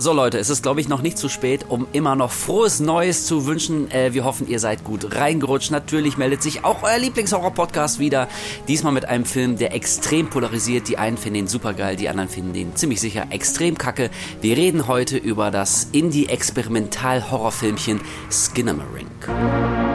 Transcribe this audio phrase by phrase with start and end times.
[0.00, 3.26] So Leute, es ist glaube ich noch nicht zu spät, um immer noch frohes Neues
[3.26, 3.90] zu wünschen.
[3.90, 5.72] Äh, wir hoffen, ihr seid gut reingerutscht.
[5.72, 8.28] Natürlich meldet sich auch euer Lieblingshorror-Podcast wieder.
[8.68, 10.86] Diesmal mit einem Film, der extrem polarisiert.
[10.86, 14.10] Die einen finden ihn supergeil, die anderen finden ihn ziemlich sicher extrem kacke.
[14.40, 19.87] Wir reden heute über das Indie-Experimental-Horrorfilmchen Skinnamarink.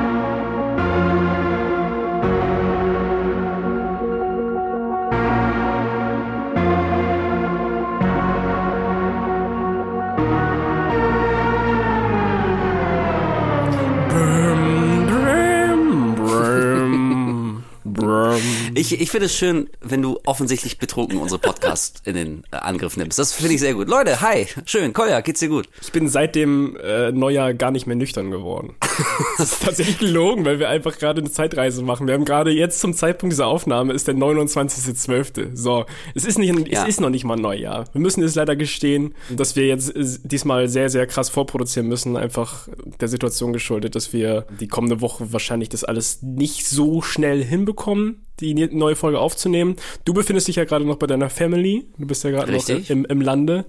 [18.84, 22.98] Ich, ich finde es schön, wenn du offensichtlich betrunken unsere Podcast in den äh, Angriff
[22.98, 23.18] nimmst.
[23.18, 23.88] Das finde ich sehr gut.
[23.88, 25.70] Leute, hi, schön, Kolja, geht's dir gut?
[25.82, 28.76] Ich bin seit dem äh, Neujahr gar nicht mehr nüchtern geworden.
[29.38, 32.08] das ist tatsächlich gelogen, weil wir einfach gerade eine Zeitreise machen.
[32.08, 35.56] Wir haben gerade jetzt zum Zeitpunkt dieser Aufnahme ist der 29.12.
[35.56, 36.82] So, es ist nicht, ja.
[36.82, 37.86] es ist noch nicht mal Neujahr.
[37.94, 42.18] Wir müssen es leider gestehen, dass wir jetzt äh, diesmal sehr, sehr krass vorproduzieren müssen,
[42.18, 42.68] einfach
[43.00, 48.26] der Situation geschuldet, dass wir die kommende Woche wahrscheinlich das alles nicht so schnell hinbekommen
[48.44, 49.76] die neue Folge aufzunehmen.
[50.06, 51.86] Du befindest dich ja gerade noch bei deiner Family.
[51.98, 53.66] Du bist ja gerade noch im, im Lande.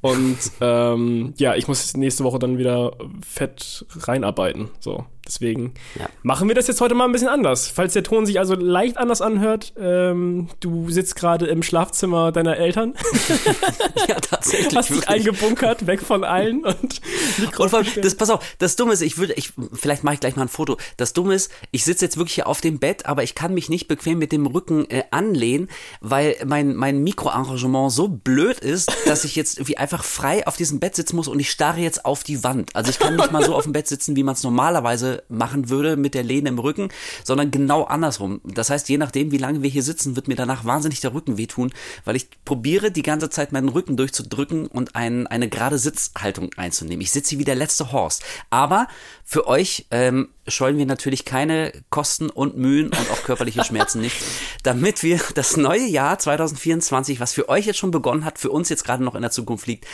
[0.00, 4.70] Und ähm, ja, ich muss nächste Woche dann wieder fett reinarbeiten.
[4.78, 5.04] So.
[5.26, 6.08] Deswegen ja.
[6.22, 7.68] machen wir das jetzt heute mal ein bisschen anders.
[7.68, 12.56] Falls der Ton sich also leicht anders anhört, ähm, du sitzt gerade im Schlafzimmer deiner
[12.56, 12.94] Eltern.
[14.08, 14.76] ja, tatsächlich.
[14.76, 17.00] Hast dich eingebunkert, weg von allen und
[17.58, 20.36] und allem, das, pass auf, das Dumme ist, ich würde, ich, vielleicht mache ich gleich
[20.36, 20.76] mal ein Foto.
[20.96, 23.68] Das Dumme ist, ich sitze jetzt wirklich hier auf dem Bett, aber ich kann mich
[23.68, 25.68] nicht bequem mit dem Rücken äh, anlehnen,
[26.00, 30.80] weil mein, mein Mikroarrangement so blöd ist, dass ich jetzt irgendwie einfach frei auf diesem
[30.80, 32.74] Bett sitzen muss und ich starre jetzt auf die Wand.
[32.74, 35.68] Also ich kann nicht mal so auf dem Bett sitzen, wie man es normalerweise machen
[35.68, 36.88] würde mit der Lehne im Rücken,
[37.24, 38.40] sondern genau andersrum.
[38.44, 41.38] Das heißt, je nachdem, wie lange wir hier sitzen, wird mir danach wahnsinnig der Rücken
[41.38, 41.72] wehtun,
[42.04, 47.00] weil ich probiere die ganze Zeit meinen Rücken durchzudrücken und ein, eine gerade Sitzhaltung einzunehmen.
[47.00, 48.22] Ich sitze hier wie der letzte Horst.
[48.50, 48.88] Aber
[49.24, 54.16] für euch ähm, scheuen wir natürlich keine Kosten und Mühen und auch körperliche Schmerzen nicht,
[54.62, 58.68] damit wir das neue Jahr 2024, was für euch jetzt schon begonnen hat, für uns
[58.68, 59.86] jetzt gerade noch in der Zukunft liegt,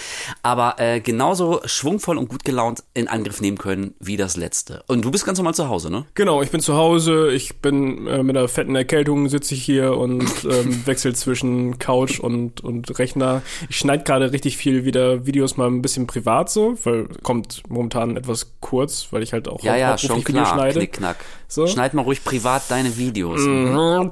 [0.43, 4.83] aber äh, genauso schwungvoll und gut gelaunt in Angriff nehmen können wie das letzte.
[4.87, 6.05] Und du bist ganz normal zu Hause, ne?
[6.15, 9.97] Genau, ich bin zu Hause, ich bin äh, mit einer fetten Erkältung sitze ich hier
[9.97, 13.43] und ähm, wechsel zwischen Couch und, und Rechner.
[13.69, 18.17] Ich schneide gerade richtig viel wieder Videos mal ein bisschen privat so, weil kommt momentan
[18.17, 20.42] etwas kurz, weil ich halt auch ja, ja, schon klar.
[20.47, 20.79] Schneide.
[20.79, 21.25] Knickknack.
[21.49, 21.67] So.
[21.67, 23.41] Schneid mal ruhig privat deine Videos.
[23.41, 24.11] Mhm,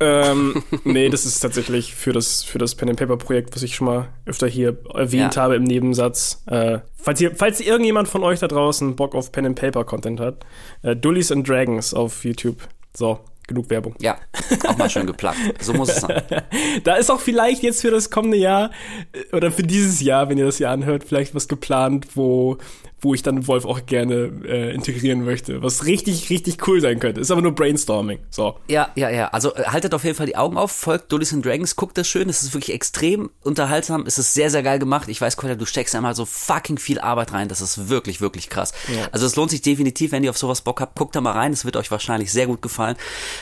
[0.00, 3.74] ähm, nee, das ist tatsächlich für das, für das Pen and Paper Projekt, was ich
[3.74, 5.42] schon mal öfter hier erwähnt ja.
[5.42, 6.42] habe im Nebensatz.
[6.46, 10.20] Äh, falls, ihr, falls irgendjemand von euch da draußen Bock auf Pen and Paper Content
[10.20, 10.44] hat,
[10.82, 12.58] äh, Dullies and Dragons auf YouTube.
[12.94, 13.94] So, genug Werbung.
[14.00, 14.18] Ja,
[14.66, 15.38] auch mal schön geplagt.
[15.60, 16.22] So muss es sein.
[16.84, 18.70] da ist auch vielleicht jetzt für das kommende Jahr
[19.12, 22.58] äh, oder für dieses Jahr, wenn ihr das Jahr anhört, vielleicht was geplant, wo
[23.00, 27.20] wo ich dann Wolf auch gerne äh, integrieren möchte, was richtig, richtig cool sein könnte.
[27.20, 28.18] Ist aber nur Brainstorming.
[28.30, 28.58] So.
[28.68, 29.28] Ja, ja, ja.
[29.28, 32.08] Also äh, haltet auf jeden Fall die Augen auf, folgt Dullies and Dragons, guckt das
[32.08, 32.28] schön.
[32.28, 34.04] Es ist wirklich extrem unterhaltsam.
[34.06, 35.08] Es ist sehr, sehr geil gemacht.
[35.08, 37.48] Ich weiß, Kolja, du steckst einmal so fucking viel Arbeit rein.
[37.48, 38.72] Das ist wirklich, wirklich krass.
[38.88, 39.08] Ja.
[39.12, 41.52] Also es lohnt sich definitiv, wenn ihr auf sowas Bock habt, guckt da mal rein.
[41.52, 42.96] Es wird euch wahrscheinlich sehr gut gefallen.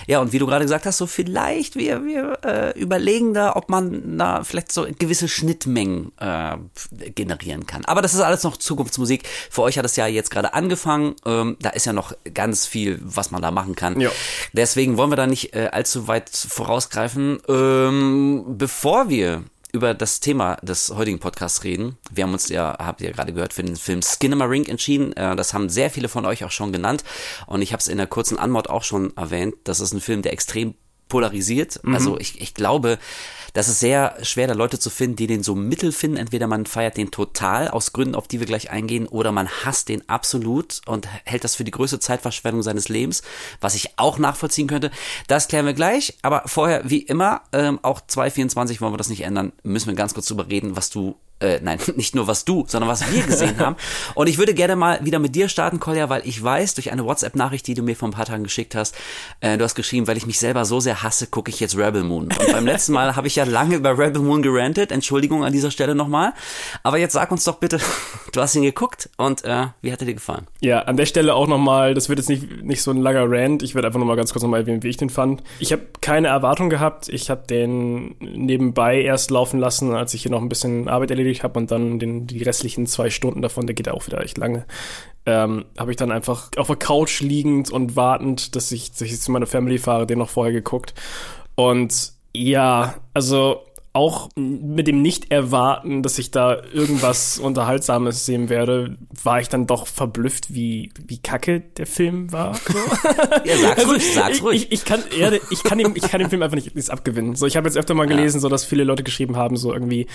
[0.06, 3.70] Ja, und wie du gerade gesagt hast, so vielleicht wir, wir äh, überlegen da, ob
[3.70, 6.56] man da vielleicht so gewisse Schnittmengen äh,
[7.10, 7.84] generieren kann.
[7.86, 9.24] Aber das ist alles noch Zukunftsmusik.
[9.50, 11.14] Für euch hat es ja jetzt gerade angefangen.
[11.24, 14.00] Ähm, da ist ja noch ganz viel, was man da machen kann.
[14.00, 14.10] Ja.
[14.52, 17.40] Deswegen wollen wir da nicht äh, allzu weit vorausgreifen.
[17.48, 21.98] Ähm, bevor wir über das Thema des heutigen Podcasts reden.
[22.10, 25.12] Wir haben uns ja, habt ihr ja gerade gehört, für den Film Skinnamarink entschieden.
[25.12, 27.04] Äh, das haben sehr viele von euch auch schon genannt.
[27.46, 29.54] Und ich habe es in der kurzen Anmod auch schon erwähnt.
[29.64, 30.74] Das ist ein Film, der extrem
[31.08, 31.80] polarisiert.
[31.84, 31.94] Mhm.
[31.94, 32.98] Also ich, ich glaube,
[33.52, 36.16] das ist sehr schwer, da Leute zu finden, die den so mittel finden.
[36.16, 39.88] Entweder man feiert den total aus Gründen, auf die wir gleich eingehen, oder man hasst
[39.88, 43.22] den absolut und hält das für die größte Zeitverschwendung seines Lebens,
[43.60, 44.90] was ich auch nachvollziehen könnte.
[45.28, 46.18] Das klären wir gleich.
[46.22, 50.14] Aber vorher, wie immer, ähm, auch 2024 wollen wir das nicht ändern, müssen wir ganz
[50.14, 53.58] kurz drüber reden, was du äh, nein, nicht nur was du, sondern was wir gesehen
[53.60, 53.76] haben.
[54.14, 57.04] Und ich würde gerne mal wieder mit dir starten, Kolja, weil ich weiß, durch eine
[57.04, 58.96] WhatsApp-Nachricht, die du mir vor ein paar Tagen geschickt hast,
[59.40, 62.04] äh, du hast geschrieben, weil ich mich selber so sehr hasse, gucke ich jetzt Rebel
[62.04, 62.24] Moon.
[62.24, 64.92] Und beim letzten Mal habe ich ja lange über Rebel Moon gerantet.
[64.92, 66.32] Entschuldigung an dieser Stelle nochmal.
[66.82, 67.80] Aber jetzt sag uns doch bitte,
[68.32, 70.46] du hast ihn geguckt und äh, wie hat er dir gefallen?
[70.60, 73.62] Ja, an der Stelle auch nochmal, das wird jetzt nicht, nicht so ein langer Rant.
[73.62, 75.42] Ich werde einfach nochmal ganz kurz nochmal erwähnen, wie ich den fand.
[75.58, 77.08] Ich habe keine Erwartung gehabt.
[77.08, 81.25] Ich habe den nebenbei erst laufen lassen, als ich hier noch ein bisschen Arbeit erledigt
[81.34, 84.66] habe und dann den, die restlichen zwei Stunden davon, der geht auch wieder echt lange,
[85.26, 89.20] ähm, habe ich dann einfach auf der Couch liegend und wartend, dass ich, dass ich
[89.20, 90.94] zu meiner Family fahre, den noch vorher geguckt.
[91.56, 93.65] Und ja, also
[93.96, 99.86] auch mit dem Nicht-Erwarten, dass ich da irgendwas Unterhaltsames sehen werde, war ich dann doch
[99.86, 102.58] verblüfft, wie, wie kacke der Film war.
[103.44, 104.62] Ja, sag's also, ruhig, sag's ich, ruhig.
[104.64, 107.36] Ich, ich, kann, ja, ich, kann dem, ich kann dem Film einfach nicht, nichts abgewinnen.
[107.36, 108.40] So, ich habe jetzt öfter mal gelesen, ja.
[108.40, 110.06] so dass viele Leute geschrieben haben, so irgendwie,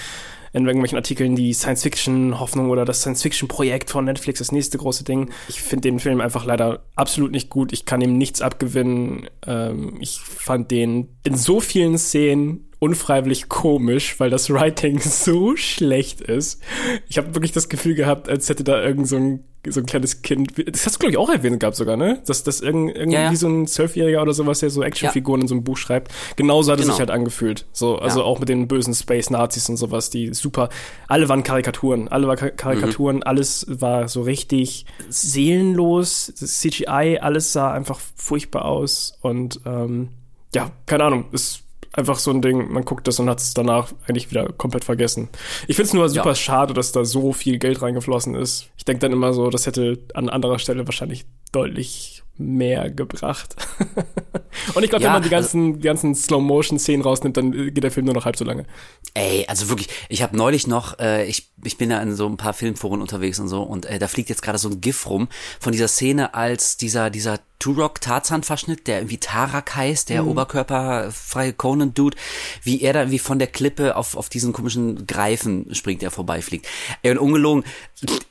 [0.54, 5.32] in irgendwelchen Artikeln die Science-Fiction-Hoffnung oder das Science-Fiction-Projekt von Netflix, das nächste große Ding.
[5.48, 7.72] Ich finde den Film einfach leider absolut nicht gut.
[7.72, 9.30] Ich kann ihm nichts abgewinnen.
[9.48, 16.20] Ähm, ich fand den in so vielen Szenen unfreiwillig komisch, weil das Writing so schlecht
[16.20, 16.60] ist.
[17.08, 20.24] Ich habe wirklich das Gefühl gehabt, als hätte da irgend so ein, so ein kleines
[20.24, 22.24] Kind, das hast du glaube ich auch erwähnt gehabt sogar, ne?
[22.26, 23.36] Dass das irgend, irgendwie ja, ja.
[23.36, 25.44] so ein Zwölfjähriger oder sowas, der so Actionfiguren ja.
[25.44, 26.12] in so einem Buch schreibt.
[26.38, 26.90] Genauso hat genau.
[26.90, 27.68] es sich halt angefühlt.
[27.72, 30.70] So, also auch mit den bösen Space-Nazis und sowas, die super,
[31.08, 33.24] alle waren Karikaturen, alle waren Karikaturen, mhm.
[33.24, 40.10] alles war so richtig seelenlos, CGI, alles sah einfach furchtbar aus und ähm,
[40.56, 41.62] ja, keine Ahnung, es
[41.94, 45.30] einfach so ein Ding, man guckt das und hat es danach eigentlich wieder komplett vergessen.
[45.68, 46.36] Ich finde es nur super ja.
[46.36, 48.70] schade, dass da so viel Geld reingeflossen ist.
[48.78, 53.56] Ich denke dann immer so, das hätte an anderer Stelle wahrscheinlich deutlich mehr gebracht.
[54.74, 57.92] und ich glaube, ja, wenn man die ganzen, also, ganzen Slow-Motion-Szenen rausnimmt, dann geht der
[57.92, 58.66] Film nur noch halb so lange.
[59.14, 62.38] Ey, also wirklich, ich habe neulich noch, äh, ich, ich bin ja in so ein
[62.38, 65.28] paar Filmforen unterwegs und so, und äh, da fliegt jetzt gerade so ein GIF rum
[65.60, 70.30] von dieser Szene, als dieser, dieser Turok Tarzan Verschnitt, der irgendwie Tarak heißt, der mhm.
[70.30, 72.18] oberkörperfreie Conan Dude,
[72.64, 76.68] wie er da irgendwie von der Klippe auf auf diesen komischen Greifen springt, der vorbeifliegt.
[77.04, 77.64] Ey, und ungelogen,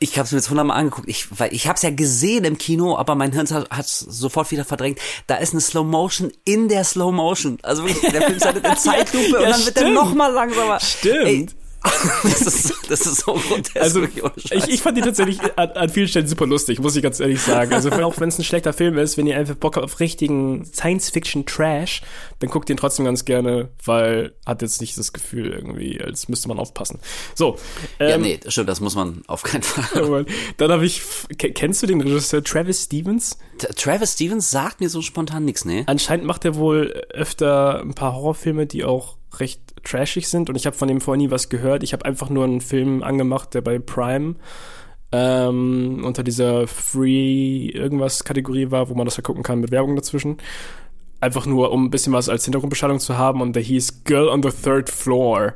[0.01, 2.59] ich habe es mir jetzt hundertmal angeguckt, ich weil ich habe es ja gesehen im
[2.59, 4.99] Kino, aber mein Hirn hat es sofort wieder verdrängt.
[5.29, 7.59] Da ist eine Slow Motion in der Slow Motion.
[7.63, 9.67] Also wirklich, der Film ist halt in Zeitlupe ja, und dann stimmt.
[9.67, 10.81] wird er noch mal langsamer.
[10.81, 11.27] Stimmt.
[11.27, 11.47] Ey,
[12.23, 13.77] das, ist, das ist so grotesk.
[13.81, 14.03] Also,
[14.37, 17.41] ich, ich fand die tatsächlich an, an, vielen Stellen super lustig, muss ich ganz ehrlich
[17.41, 17.73] sagen.
[17.73, 20.65] Also, auch wenn es ein schlechter Film ist, wenn ihr einfach Bock habt auf richtigen
[20.65, 22.03] Science-Fiction-Trash,
[22.41, 26.29] dann guckt ihr ihn trotzdem ganz gerne, weil hat jetzt nicht das Gefühl irgendwie, als
[26.29, 26.99] müsste man aufpassen.
[27.35, 27.59] So.
[27.99, 30.27] Ähm, ja, nee, stimmt, das muss man auf keinen Fall.
[30.57, 31.03] Dann habe ich,
[31.39, 33.39] kennst du den Regisseur Travis Stevens?
[33.77, 35.85] Travis Stevens sagt mir so spontan nichts, ne?
[35.87, 40.67] Anscheinend macht er wohl öfter ein paar Horrorfilme, die auch recht trashig sind und ich
[40.67, 41.83] habe von dem vorher nie was gehört.
[41.83, 44.37] Ich habe einfach nur einen Film angemacht, der bei Prime
[45.13, 49.97] ähm, unter dieser Free irgendwas Kategorie war, wo man das ja gucken kann mit Werbung
[49.97, 50.39] dazwischen.
[51.21, 54.43] Einfach nur, um ein bisschen was als Hintergrundbeschallung zu haben und der hieß Girl on
[54.43, 55.55] the Third Floor.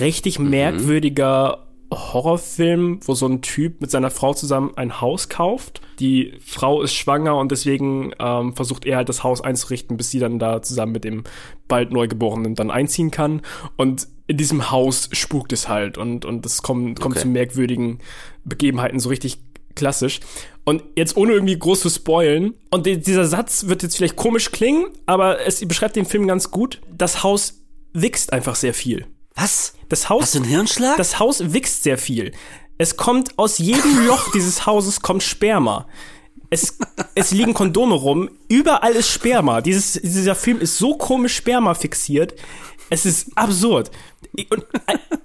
[0.00, 0.50] Richtig mhm.
[0.50, 5.80] merkwürdiger Horrorfilm, wo so ein Typ mit seiner Frau zusammen ein Haus kauft.
[6.00, 10.18] Die Frau ist schwanger und deswegen ähm, versucht er halt das Haus einzurichten, bis sie
[10.18, 11.24] dann da zusammen mit dem
[11.68, 13.42] bald Neugeborenen dann einziehen kann.
[13.76, 17.22] Und in diesem Haus spukt es halt und, und es kommt, kommt okay.
[17.22, 18.00] zu merkwürdigen
[18.44, 19.38] Begebenheiten, so richtig
[19.76, 20.20] klassisch.
[20.64, 24.86] Und jetzt ohne irgendwie groß zu spoilen, und dieser Satz wird jetzt vielleicht komisch klingen,
[25.06, 26.80] aber es beschreibt den Film ganz gut.
[26.92, 27.62] Das Haus
[27.92, 29.06] wächst einfach sehr viel.
[29.36, 29.74] Was?
[29.88, 30.22] Das Haus.
[30.22, 30.96] Hast du einen Hirnschlag?
[30.96, 32.32] Das Haus wächst sehr viel.
[32.78, 35.86] Es kommt aus jedem Loch dieses Hauses kommt Sperma.
[36.50, 36.78] Es,
[37.14, 38.30] es liegen Kondome rum.
[38.48, 39.60] Überall ist Sperma.
[39.60, 42.34] Dieses, dieser Film ist so komisch Sperma fixiert.
[42.88, 43.90] Es ist absurd.
[44.38, 44.46] I,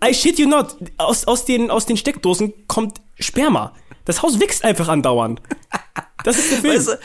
[0.04, 0.78] I shit you not.
[0.98, 3.74] Aus, aus, den, aus den Steckdosen kommt Sperma.
[4.06, 5.42] Das Haus wächst einfach andauernd.
[6.24, 6.76] Das ist der Film.
[6.76, 6.98] Weißt du,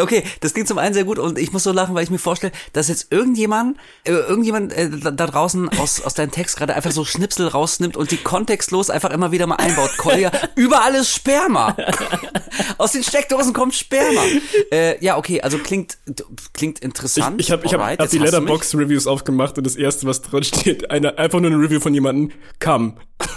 [0.00, 2.18] Okay, das klingt zum einen sehr gut und ich muss so lachen, weil ich mir
[2.18, 6.74] vorstelle, dass jetzt irgendjemand, äh, irgendjemand äh, da, da draußen aus, aus deinem Text gerade
[6.74, 9.96] einfach so Schnipsel rausnimmt und die kontextlos einfach immer wieder mal einbaut.
[9.96, 11.76] Kolja, überall ist Sperma.
[12.78, 14.22] aus den Steckdosen kommt Sperma.
[14.72, 15.98] Äh, ja, okay, also klingt
[16.52, 17.40] klingt interessant.
[17.40, 20.44] Ich, ich habe ich hab, hab die Letterbox Reviews aufgemacht und das erste, was drin
[20.44, 22.98] steht, eine, einfach nur eine Review von jemandem, kam.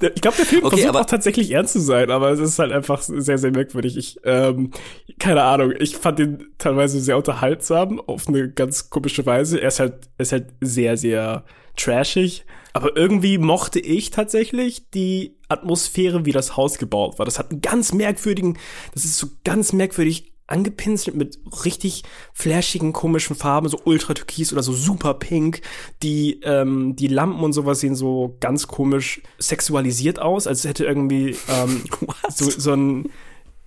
[0.00, 2.72] ich glaube, der Film okay, versucht auch tatsächlich ernst zu sein, aber es ist halt
[2.72, 3.96] einfach sehr, sehr merkwürdig.
[3.96, 4.70] Ich, ähm,
[5.18, 9.60] keine Ahnung, ich fand ihn teilweise sehr unterhaltsam auf eine ganz komische Weise.
[9.60, 11.44] Er ist halt, er ist halt sehr, sehr
[11.76, 12.44] trashig.
[12.72, 17.26] Aber irgendwie mochte ich tatsächlich die Atmosphäre, wie das Haus gebaut war.
[17.26, 18.58] Das hat einen ganz merkwürdigen,
[18.94, 22.02] das ist so ganz merkwürdig angepinselt mit richtig
[22.32, 25.60] flashigen, komischen Farben, so ultra türkis oder so super pink.
[26.02, 31.36] Die, ähm, die Lampen und sowas sehen so ganz komisch sexualisiert aus, als hätte irgendwie
[31.48, 31.84] ähm,
[32.28, 33.10] so, so ein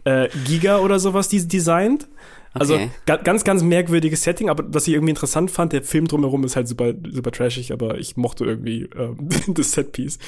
[0.03, 2.07] äh, Giga oder sowas die designt.
[2.53, 2.89] Also okay.
[3.23, 6.67] ganz, ganz merkwürdiges Setting, aber was ich irgendwie interessant fand, der Film drumherum ist halt
[6.67, 10.19] super, super trashig, aber ich mochte irgendwie ähm, das Setpiece.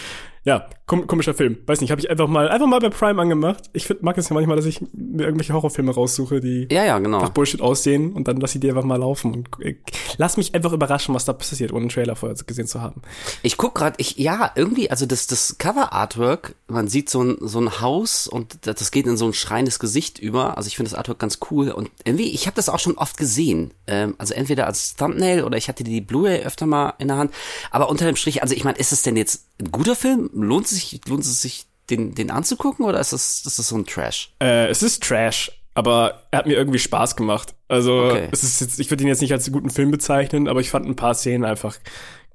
[0.46, 1.58] Ja, kom komischer Film.
[1.66, 3.64] Weiß nicht, habe ich einfach mal einfach mal bei Prime angemacht.
[3.74, 7.00] Ich find, mag es ja manchmal, dass ich mir irgendwelche Horrorfilme raussuche, die ja, ja,
[7.00, 7.18] genau.
[7.18, 9.76] einfach Bullshit aussehen und dann lass ich die einfach mal laufen und äh,
[10.18, 13.02] lass mich einfach überraschen, was da passiert, ohne einen Trailer vorher gesehen zu haben.
[13.42, 17.38] Ich guck gerade, ich ja, irgendwie, also das das Cover Artwork, man sieht so ein
[17.42, 20.58] so ein Haus und das geht in so ein schreiendes Gesicht über.
[20.58, 23.18] Also ich finde das Artwork ganz cool und irgendwie, ich habe das auch schon oft
[23.18, 23.72] gesehen.
[23.88, 27.34] Ähm, also entweder als Thumbnail oder ich hatte die Blu-ray öfter mal in der Hand,
[27.72, 30.30] aber unter dem Strich, also ich meine, ist es denn jetzt ein guter Film?
[30.36, 33.76] Lohnt es sich, lohnt es sich, den, den anzugucken oder ist das, ist das so
[33.76, 34.34] ein Trash?
[34.42, 37.56] Äh, es ist Trash, aber er hat mir irgendwie Spaß gemacht.
[37.68, 38.30] Also okay.
[38.32, 40.70] es ist jetzt, ich würde ihn jetzt nicht als einen guten Film bezeichnen, aber ich
[40.70, 41.78] fand ein paar Szenen einfach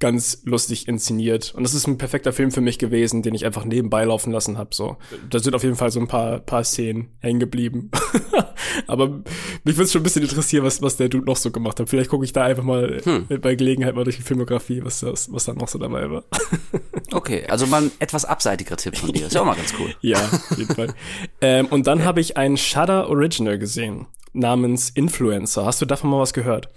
[0.00, 1.54] ganz lustig inszeniert.
[1.54, 4.58] Und das ist ein perfekter Film für mich gewesen, den ich einfach nebenbei laufen lassen
[4.58, 4.74] habe.
[4.74, 4.96] So,
[5.28, 7.90] da sind auf jeden Fall so ein paar, paar Szenen hängen geblieben.
[8.86, 9.22] Aber
[9.64, 11.88] mich würde schon ein bisschen interessieren, was, was der Dude noch so gemacht hat.
[11.88, 13.26] Vielleicht gucke ich da einfach mal hm.
[13.40, 16.24] bei Gelegenheit mal durch die Filmografie, was, das, was da noch so dabei war.
[17.12, 19.26] okay, also mal ein etwas abseitiger Tipp von dir.
[19.26, 19.94] Ist ja auch mal ganz cool.
[20.00, 20.94] ja, auf jeden Fall.
[21.40, 22.06] ähm, und dann okay.
[22.06, 25.64] habe ich ein Shudder Original gesehen namens Influencer.
[25.64, 26.68] Hast du davon mal was gehört?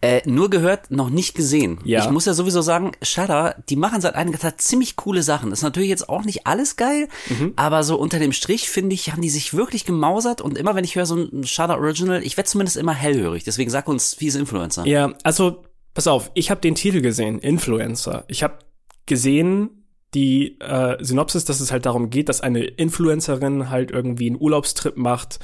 [0.00, 1.78] Äh, nur gehört, noch nicht gesehen.
[1.84, 2.04] Ja.
[2.04, 5.50] Ich muss ja sowieso sagen, Shudder, die machen seit einiger Zeit ziemlich coole Sachen.
[5.50, 7.54] Das ist natürlich jetzt auch nicht alles geil, mhm.
[7.56, 10.84] aber so unter dem Strich, finde ich, haben die sich wirklich gemausert und immer wenn
[10.84, 13.44] ich höre so ein Shudder Original, ich werde zumindest immer hellhörig.
[13.44, 14.86] Deswegen sag uns, wie ist Influencer?
[14.86, 18.24] Ja, also, pass auf, ich habe den Titel gesehen, Influencer.
[18.28, 18.58] Ich habe
[19.06, 19.82] gesehen,
[20.14, 24.96] die äh, Synopsis, dass es halt darum geht, dass eine Influencerin halt irgendwie einen Urlaubstrip
[24.96, 25.38] macht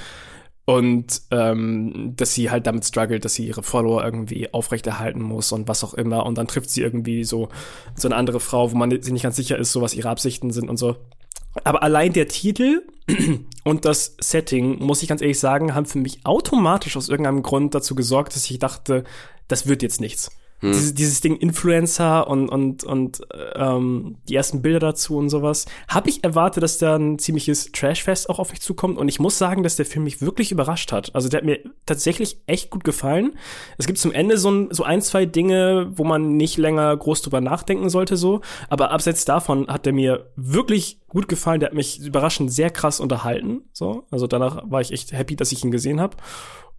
[0.68, 5.66] und ähm, dass sie halt damit struggelt, dass sie ihre Follower irgendwie aufrechterhalten muss und
[5.66, 7.48] was auch immer und dann trifft sie irgendwie so
[7.94, 10.50] so eine andere Frau, wo man sich nicht ganz sicher ist, so was ihre Absichten
[10.50, 10.96] sind und so.
[11.64, 12.82] Aber allein der Titel
[13.64, 17.74] und das Setting, muss ich ganz ehrlich sagen, haben für mich automatisch aus irgendeinem Grund
[17.74, 19.04] dazu gesorgt, dass ich dachte,
[19.48, 20.30] das wird jetzt nichts.
[20.60, 20.72] Hm.
[20.72, 23.20] Dieses, dieses Ding Influencer und, und, und
[23.54, 25.66] ähm, die ersten Bilder dazu und sowas.
[25.88, 28.98] Habe ich erwartet, dass da ein ziemliches Trashfest auch auf mich zukommt.
[28.98, 31.14] Und ich muss sagen, dass der Film mich wirklich überrascht hat.
[31.14, 33.36] Also der hat mir tatsächlich echt gut gefallen.
[33.76, 37.22] Es gibt zum Ende so ein, so ein zwei Dinge, wo man nicht länger groß
[37.22, 38.40] drüber nachdenken sollte, so.
[38.68, 41.60] Aber abseits davon hat der mir wirklich gut gefallen.
[41.60, 43.62] Der hat mich überraschend sehr krass unterhalten.
[43.72, 44.06] So.
[44.10, 46.16] Also danach war ich echt happy, dass ich ihn gesehen habe.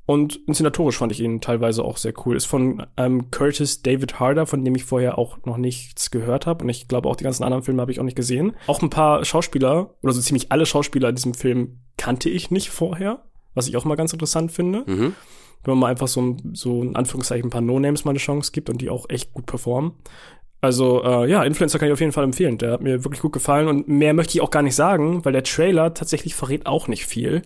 [0.10, 2.36] Und inszenatorisch fand ich ihn teilweise auch sehr cool.
[2.36, 6.64] Ist von ähm, Curtis David Harder, von dem ich vorher auch noch nichts gehört habe.
[6.64, 8.56] Und ich glaube, auch die ganzen anderen Filme habe ich auch nicht gesehen.
[8.66, 12.72] Auch ein paar Schauspieler, oder so ziemlich alle Schauspieler in diesem Film kannte ich nicht
[12.72, 13.24] vorher,
[13.54, 14.84] was ich auch mal ganz interessant finde.
[14.88, 15.14] Mhm.
[15.64, 18.72] Wenn man mal einfach so, so in Anführungszeichen ein paar No-Names mal eine Chance gibt
[18.72, 19.92] und die auch echt gut performen.
[20.60, 22.58] Also äh, ja, Influencer kann ich auf jeden Fall empfehlen.
[22.58, 25.34] Der hat mir wirklich gut gefallen und mehr möchte ich auch gar nicht sagen, weil
[25.34, 27.44] der Trailer tatsächlich verrät auch nicht viel.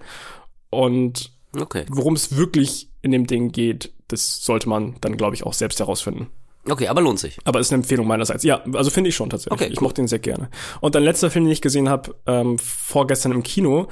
[0.70, 1.86] Und Okay.
[1.90, 5.80] Worum es wirklich in dem Ding geht, das sollte man dann, glaube ich, auch selbst
[5.80, 6.28] herausfinden.
[6.70, 7.38] Okay, aber lohnt sich.
[7.44, 8.44] Aber ist eine Empfehlung meinerseits.
[8.44, 9.54] Ja, also finde ich schon tatsächlich.
[9.54, 9.74] Okay, cool.
[9.74, 10.50] Ich mochte ihn sehr gerne.
[10.80, 13.88] Und ein letzter Film, den ich gesehen habe, ähm, vorgestern im Kino,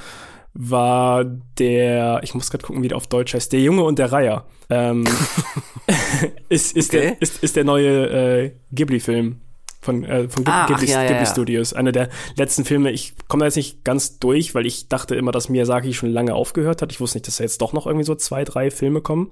[0.53, 4.11] war der, ich muss gerade gucken, wie der auf Deutsch heißt, der Junge und der
[4.11, 4.45] Reiher.
[4.69, 5.05] Ähm,
[6.49, 7.01] ist, ist, okay.
[7.01, 9.41] der, ist, ist der neue äh, Ghibli-Film
[9.81, 11.73] von, äh, von ah, Ghibli, ja, Ghibli ja, Studios.
[11.73, 12.91] Einer der letzten Filme.
[12.91, 16.35] Ich komme da jetzt nicht ganz durch, weil ich dachte immer, dass Miyazaki schon lange
[16.35, 16.91] aufgehört hat.
[16.91, 19.31] Ich wusste nicht, dass da jetzt doch noch irgendwie so zwei, drei Filme kommen.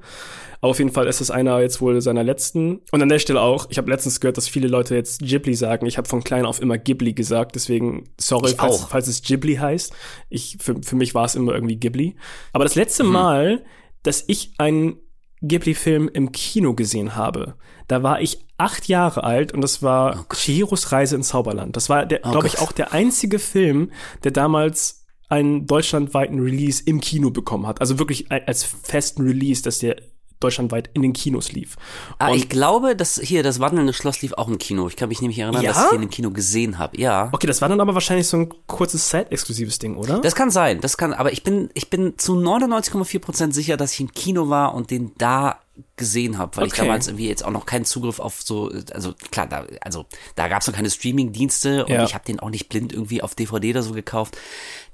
[0.61, 2.81] Aber auf jeden Fall ist es einer jetzt wohl seiner letzten.
[2.91, 5.85] Und an der Stelle auch, ich habe letztens gehört, dass viele Leute jetzt Ghibli sagen.
[5.85, 9.93] Ich habe von klein auf immer Ghibli gesagt, deswegen sorry, falls, falls, es Ghibli heißt.
[10.29, 12.15] Ich, für, für mich war es immer irgendwie Ghibli.
[12.53, 13.11] Aber das letzte mhm.
[13.11, 13.65] Mal,
[14.03, 14.97] dass ich einen
[15.41, 17.55] Ghibli-Film im Kino gesehen habe.
[17.87, 21.75] Da war ich acht Jahre alt und das war oh Chihiros Reise ins Zauberland.
[21.75, 23.91] Das war, oh glaube ich, auch der einzige Film,
[24.23, 27.81] der damals einen deutschlandweiten Release im Kino bekommen hat.
[27.81, 29.97] Also wirklich als festen Release, dass der
[30.39, 31.75] deutschlandweit in den Kinos lief.
[32.17, 34.87] Ah, ich glaube, dass hier das wandelnde Schloss lief auch im Kino.
[34.87, 35.73] Ich kann mich nämlich erinnern, ja?
[35.73, 36.99] dass ich ihn im Kino gesehen habe.
[36.99, 37.29] Ja.
[37.31, 40.19] Okay, das war dann aber wahrscheinlich so ein kurzes Zeit-exklusives Ding, oder?
[40.19, 43.99] Das kann sein, das kann, aber ich bin, ich bin zu 99,4% sicher, dass ich
[43.99, 45.59] im Kino war und den da
[45.99, 46.73] gesehen habe, weil okay.
[46.73, 50.47] ich damals irgendwie jetzt auch noch keinen Zugriff auf so, also klar, da, also da
[50.47, 52.03] gab es noch keine Streaming-Dienste und ja.
[52.05, 54.37] ich habe den auch nicht blind irgendwie auf DVD oder so gekauft.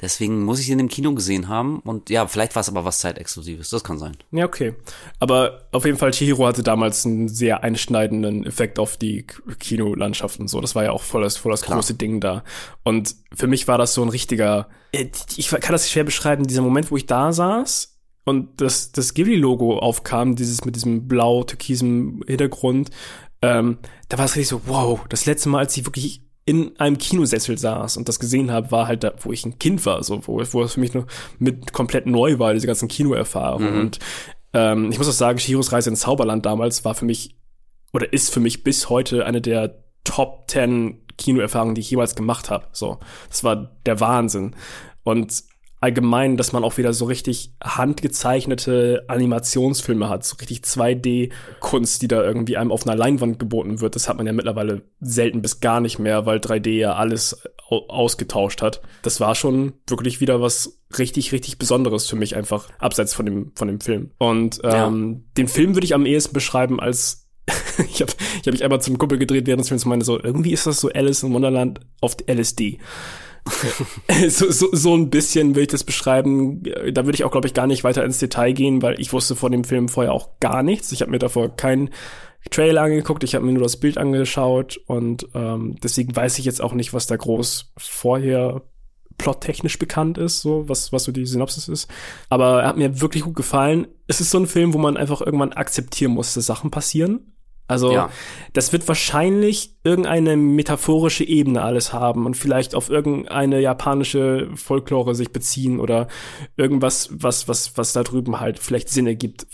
[0.01, 2.99] Deswegen muss ich den im Kino gesehen haben und ja, vielleicht war es aber was
[2.99, 4.17] Zeitexklusives, das kann sein.
[4.31, 4.73] Ja, okay.
[5.19, 9.25] Aber auf jeden Fall, Chihiro hatte damals einen sehr einschneidenden Effekt auf die
[9.59, 10.59] Kinolandschaft und so.
[10.59, 12.43] Das war ja auch voll das, voll das große Ding da.
[12.83, 15.05] Und für mich war das so ein richtiger, äh,
[15.37, 17.94] ich kann das schwer beschreiben, dieser Moment, wo ich da saß
[18.25, 22.89] und das, das Ghibli-Logo aufkam, dieses mit diesem blau-türkisen Hintergrund,
[23.41, 23.77] ähm,
[24.09, 27.57] da war es richtig so, wow, das letzte Mal, als ich wirklich in einem Kinosessel
[27.57, 30.41] saß und das gesehen habe, war halt da, wo ich ein Kind war, so, wo,
[30.51, 31.05] wo es für mich noch
[31.39, 33.73] mit komplett neu war, diese ganzen Kinoerfahrungen.
[33.73, 33.79] Mhm.
[33.79, 33.99] Und
[34.53, 37.35] ähm, ich muss auch sagen, Shiros Reise ins Zauberland damals war für mich
[37.93, 42.49] oder ist für mich bis heute eine der Top 10 Kinoerfahrungen, die ich jemals gemacht
[42.49, 42.67] habe.
[42.71, 44.55] So, das war der Wahnsinn.
[45.03, 45.43] Und
[45.85, 52.23] allgemein, dass man auch wieder so richtig handgezeichnete Animationsfilme hat, so richtig 2D-Kunst, die da
[52.23, 53.95] irgendwie einem auf einer Leinwand geboten wird.
[53.95, 58.63] Das hat man ja mittlerweile selten bis gar nicht mehr, weil 3D ja alles ausgetauscht
[58.63, 58.81] hat.
[59.03, 63.51] Das war schon wirklich wieder was richtig, richtig Besonderes für mich einfach, abseits von dem,
[63.53, 64.09] von dem Film.
[64.17, 65.33] Und ähm, ja.
[65.37, 67.29] den Film würde ich am ehesten beschreiben als
[67.77, 68.11] ich habe
[68.41, 70.65] ich hab mich einmal zum Kumpel gedreht während des Films und meine so, irgendwie ist
[70.65, 72.79] das so Alice in Wonderland auf LSD.
[74.29, 76.63] so, so, so ein bisschen würde ich das beschreiben.
[76.63, 79.35] Da würde ich auch, glaube ich, gar nicht weiter ins Detail gehen, weil ich wusste
[79.35, 80.91] vor dem Film vorher auch gar nichts.
[80.91, 81.91] Ich habe mir davor keinen
[82.51, 86.61] Trailer angeguckt, ich habe mir nur das Bild angeschaut und ähm, deswegen weiß ich jetzt
[86.61, 88.61] auch nicht, was da groß vorher
[89.17, 91.89] plottechnisch bekannt ist, so was, was so die Synopsis ist.
[92.29, 93.87] Aber er hat mir wirklich gut gefallen.
[94.07, 97.34] Es ist so ein Film, wo man einfach irgendwann akzeptieren muss, dass Sachen passieren.
[97.67, 98.09] Also ja.
[98.53, 105.31] das wird wahrscheinlich irgendeine metaphorische Ebene alles haben und vielleicht auf irgendeine japanische Folklore sich
[105.31, 106.07] beziehen oder
[106.57, 109.47] irgendwas, was, was, was da drüben halt vielleicht Sinn ergibt.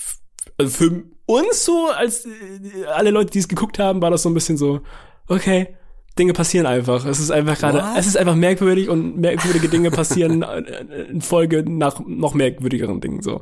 [0.58, 4.30] Also für uns so, als äh, alle Leute, die es geguckt haben, war das so
[4.30, 4.82] ein bisschen so,
[5.28, 5.78] okay,
[6.20, 7.06] Dinge passieren einfach.
[7.06, 10.44] Es ist einfach gerade, es ist einfach merkwürdig und merkwürdige Dinge passieren
[11.10, 13.42] in Folge nach noch merkwürdigeren Dingen so.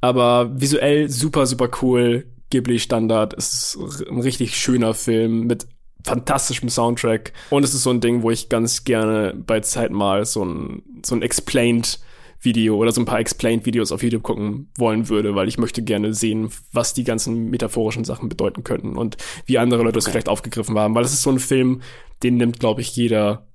[0.00, 2.26] Aber visuell super, super cool.
[2.50, 3.34] Ghibli-Standard.
[3.36, 5.66] Es ist ein richtig schöner Film mit
[6.04, 7.32] fantastischem Soundtrack.
[7.50, 10.82] Und es ist so ein Ding, wo ich ganz gerne bei Zeit mal so ein,
[11.04, 12.00] so ein Explained
[12.42, 15.82] Video oder so ein paar Explained Videos auf YouTube gucken wollen würde, weil ich möchte
[15.82, 20.12] gerne sehen, was die ganzen metaphorischen Sachen bedeuten könnten und wie andere Leute es okay.
[20.12, 21.82] vielleicht aufgegriffen haben, weil es ist so ein Film,
[22.22, 23.46] den nimmt, glaube ich, jeder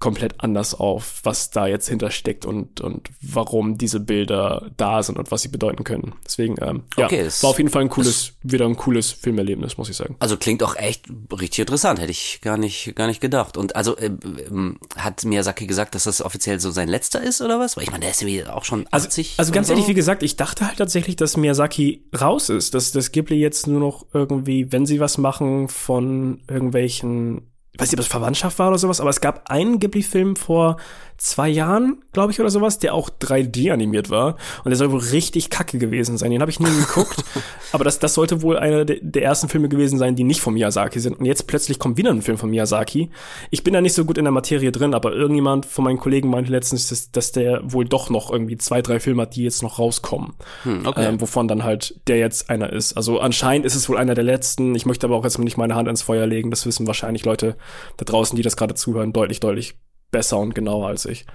[0.00, 5.30] komplett anders auf, was da jetzt hintersteckt und, und warum diese Bilder da sind und
[5.30, 6.14] was sie bedeuten können.
[6.24, 9.76] Deswegen, ähm, ja, okay, es, war auf jeden Fall ein cooles, wieder ein cooles Filmerlebnis,
[9.76, 10.16] muss ich sagen.
[10.18, 13.58] Also klingt auch echt richtig interessant, hätte ich gar nicht, gar nicht gedacht.
[13.58, 17.60] Und also äh, äh, hat Miyazaki gesagt, dass das offiziell so sein letzter ist oder
[17.60, 17.76] was?
[17.76, 19.32] Weil ich meine, der ist ja auch schon 80.
[19.32, 19.74] Also, also ganz so.
[19.74, 23.66] ehrlich, wie gesagt, ich dachte halt tatsächlich, dass Miyazaki raus ist, dass das Ghibli jetzt
[23.66, 28.58] nur noch irgendwie, wenn sie was machen von irgendwelchen ich weiß nicht, ob das Verwandtschaft
[28.58, 30.76] war oder sowas, aber es gab einen Ghibli-Film vor
[31.20, 34.36] zwei Jahren, glaube ich, oder sowas, der auch 3D animiert war.
[34.64, 36.30] Und der soll wohl richtig kacke gewesen sein.
[36.30, 37.22] Den habe ich nie geguckt.
[37.72, 40.54] aber das, das sollte wohl einer der, der, ersten Filme gewesen sein, die nicht von
[40.54, 41.18] Miyazaki sind.
[41.18, 43.10] Und jetzt plötzlich kommt wieder ein Film von Miyazaki.
[43.50, 46.30] Ich bin da nicht so gut in der Materie drin, aber irgendjemand von meinen Kollegen
[46.30, 49.62] meinte letztens, dass, dass der wohl doch noch irgendwie zwei, drei Filme hat, die jetzt
[49.62, 50.32] noch rauskommen.
[50.62, 51.04] Hm, okay.
[51.04, 52.94] ähm, wovon dann halt der jetzt einer ist.
[52.94, 54.74] Also anscheinend ist es wohl einer der letzten.
[54.74, 56.50] Ich möchte aber auch jetzt nicht meine Hand ins Feuer legen.
[56.50, 57.56] Das wissen wahrscheinlich Leute
[57.98, 59.76] da draußen, die das gerade zuhören, deutlich, deutlich
[60.10, 61.26] besser und genauer als ich.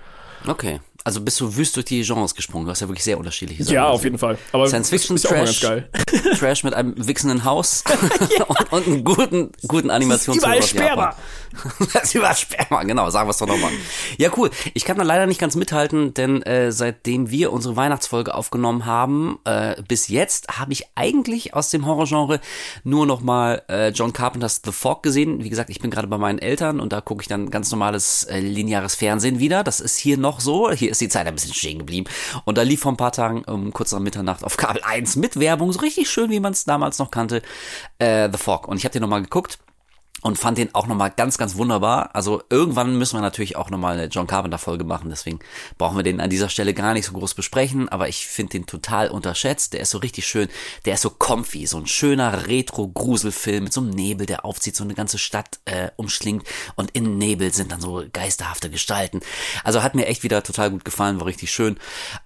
[0.47, 0.79] Okay.
[1.05, 2.65] Also bist du wüst durch die Genres gesprungen.
[2.65, 3.75] Du hast ja wirklich sehr unterschiedliche Sachen.
[3.75, 4.39] Ja, auf jeden Fall.
[4.51, 5.59] Aber Science Fiction, Trash,
[6.39, 7.83] Trash mit einem wichsenden Haus
[8.47, 11.15] und, und einem guten, guten Animationsfilm Überall Sperma.
[11.93, 13.07] das ist überall Sperma, genau.
[13.11, 13.69] Sagen wir es doch nochmal.
[14.17, 14.49] Ja, cool.
[14.73, 19.37] Ich kann da leider nicht ganz mithalten, denn äh, seitdem wir unsere Weihnachtsfolge aufgenommen haben,
[19.45, 22.41] äh, bis jetzt habe ich eigentlich aus dem Horrorgenre
[22.83, 25.43] nur noch mal äh, John Carpenters The Fog gesehen.
[25.43, 28.23] Wie gesagt, ich bin gerade bei meinen Eltern und da gucke ich dann ganz normales
[28.23, 29.63] äh, lineares Fernsehen wieder.
[29.63, 30.71] Das ist hier noch so.
[30.71, 32.09] Hier ist die Zeit ein bisschen stehen geblieben.
[32.45, 35.39] Und da lief vor ein paar Tagen um kurz nach Mitternacht auf Kabel 1 mit
[35.39, 37.41] Werbung, so richtig schön, wie man es damals noch kannte,
[37.99, 38.67] äh, The Fog.
[38.67, 39.59] Und ich habe den nochmal geguckt
[40.25, 42.09] und fand den auch nochmal ganz, ganz wunderbar.
[42.15, 45.37] Also irgendwann müssen wir natürlich auch nochmal eine John Carpenter Folge machen, deswegen
[45.77, 48.65] brauchen wir den an dieser Stelle gar nicht so groß besprechen, aber ich finde den
[48.65, 49.73] total unterschätzt.
[49.73, 50.47] Der ist so richtig schön,
[50.85, 54.83] der ist so comfy, so ein schöner Retro-Gruselfilm mit so einem Nebel, der aufzieht, so
[54.83, 59.19] eine ganze Stadt äh, umschlingt und in Nebel sind dann so geisterhafte Gestalten.
[59.63, 61.77] Also hat mir echt wieder total gut gefallen, war richtig schön.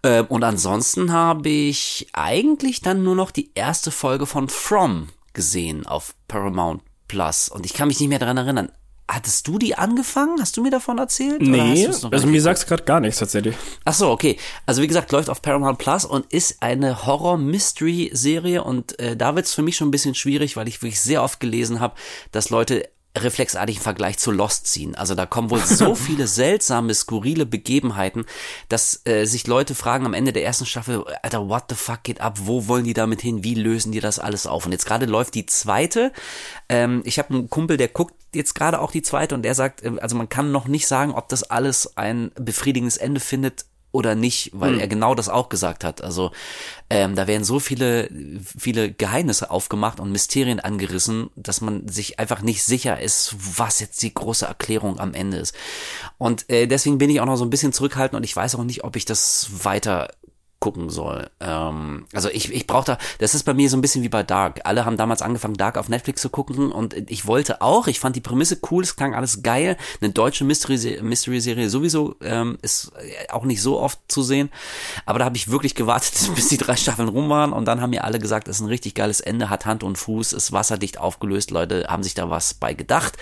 [0.03, 5.85] Ähm, und ansonsten habe ich eigentlich dann nur noch die erste Folge von From gesehen
[5.85, 7.49] auf Paramount Plus.
[7.49, 8.71] Und ich kann mich nicht mehr daran erinnern.
[9.11, 10.39] Hattest du die angefangen?
[10.39, 11.41] Hast du mir davon erzählt?
[11.41, 13.55] Nee, also mir sagt's gerade gar nichts tatsächlich.
[13.83, 14.37] Ach so, okay.
[14.67, 19.55] Also wie gesagt, läuft auf Paramount Plus und ist eine Horror-Mystery-Serie und äh, da wird's
[19.55, 21.95] für mich schon ein bisschen schwierig, weil ich wirklich sehr oft gelesen habe,
[22.31, 24.95] dass Leute reflexartigen Vergleich zu Lost ziehen.
[24.95, 28.25] Also da kommen wohl so viele seltsame, skurrile Begebenheiten,
[28.69, 32.21] dass äh, sich Leute fragen am Ende der ersten Staffel, Alter, what the fuck geht
[32.21, 32.39] ab?
[32.43, 33.43] Wo wollen die damit hin?
[33.43, 34.65] Wie lösen die das alles auf?
[34.65, 36.11] Und jetzt gerade läuft die zweite.
[36.69, 39.83] Ähm, ich habe einen Kumpel, der guckt jetzt gerade auch die zweite und der sagt,
[39.83, 44.15] äh, also man kann noch nicht sagen, ob das alles ein befriedigendes Ende findet oder
[44.15, 44.79] nicht, weil hm.
[44.79, 46.03] er genau das auch gesagt hat.
[46.03, 46.31] Also
[46.89, 48.09] ähm, da werden so viele,
[48.43, 54.01] viele Geheimnisse aufgemacht und Mysterien angerissen, dass man sich einfach nicht sicher ist, was jetzt
[54.03, 55.55] die große Erklärung am Ende ist.
[56.17, 58.63] Und äh, deswegen bin ich auch noch so ein bisschen zurückhaltend und ich weiß auch
[58.63, 60.09] nicht, ob ich das weiter
[60.59, 61.29] gucken soll.
[61.39, 64.23] Ähm, also ich, ich brauche da, das ist bei mir so ein bisschen wie bei
[64.23, 64.61] Dark.
[64.65, 68.15] Alle haben damals angefangen, Dark auf Netflix zu gucken und ich wollte auch, ich fand
[68.15, 69.77] die Prämisse cool, es klang alles geil.
[70.01, 72.91] Eine deutsche Mystery-Serie Mystery sowieso ähm, ist
[73.29, 74.49] auch nicht so oft zu sehen.
[75.05, 77.91] Aber da habe ich wirklich gewartet, bis die drei Staffeln rum waren und dann haben
[77.91, 80.97] mir alle gesagt, es ist ein richtig geiles Ende, hat Hand und Fuß, ist wasserdicht
[80.97, 83.17] aufgelöst, Leute haben sich da was bei gedacht.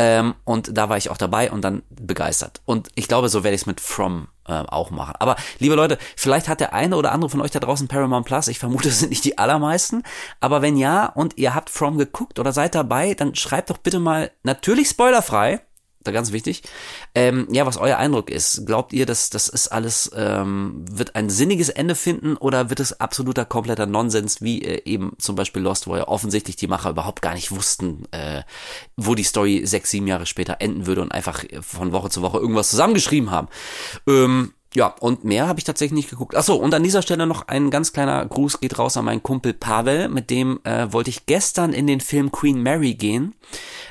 [0.00, 2.60] Ähm, und da war ich auch dabei und dann begeistert.
[2.64, 5.14] Und ich glaube, so werde ich es mit From äh, auch machen.
[5.18, 8.46] Aber liebe Leute, vielleicht hat der eine oder andere von euch da draußen Paramount Plus.
[8.46, 10.04] Ich vermute, es sind nicht die allermeisten.
[10.38, 13.98] Aber wenn ja und ihr habt From geguckt oder seid dabei, dann schreibt doch bitte
[13.98, 15.62] mal natürlich spoilerfrei
[16.02, 16.62] da ganz wichtig.
[17.14, 18.66] Ähm, ja, was euer Eindruck ist.
[18.66, 23.00] Glaubt ihr, dass das ist alles, ähm, wird ein sinniges Ende finden oder wird es
[23.00, 27.22] absoluter kompletter Nonsens, wie äh, eben zum Beispiel Lost, wo ja offensichtlich die Macher überhaupt
[27.22, 28.42] gar nicht wussten, äh,
[28.96, 32.38] wo die Story sechs, sieben Jahre später enden würde und einfach von Woche zu Woche
[32.38, 33.48] irgendwas zusammengeschrieben haben.
[34.06, 36.36] Ähm, ja, und mehr habe ich tatsächlich nicht geguckt.
[36.36, 39.54] Achso, und an dieser Stelle noch ein ganz kleiner Gruß geht raus an meinen Kumpel
[39.54, 43.34] Pavel, mit dem äh, wollte ich gestern in den Film Queen Mary gehen.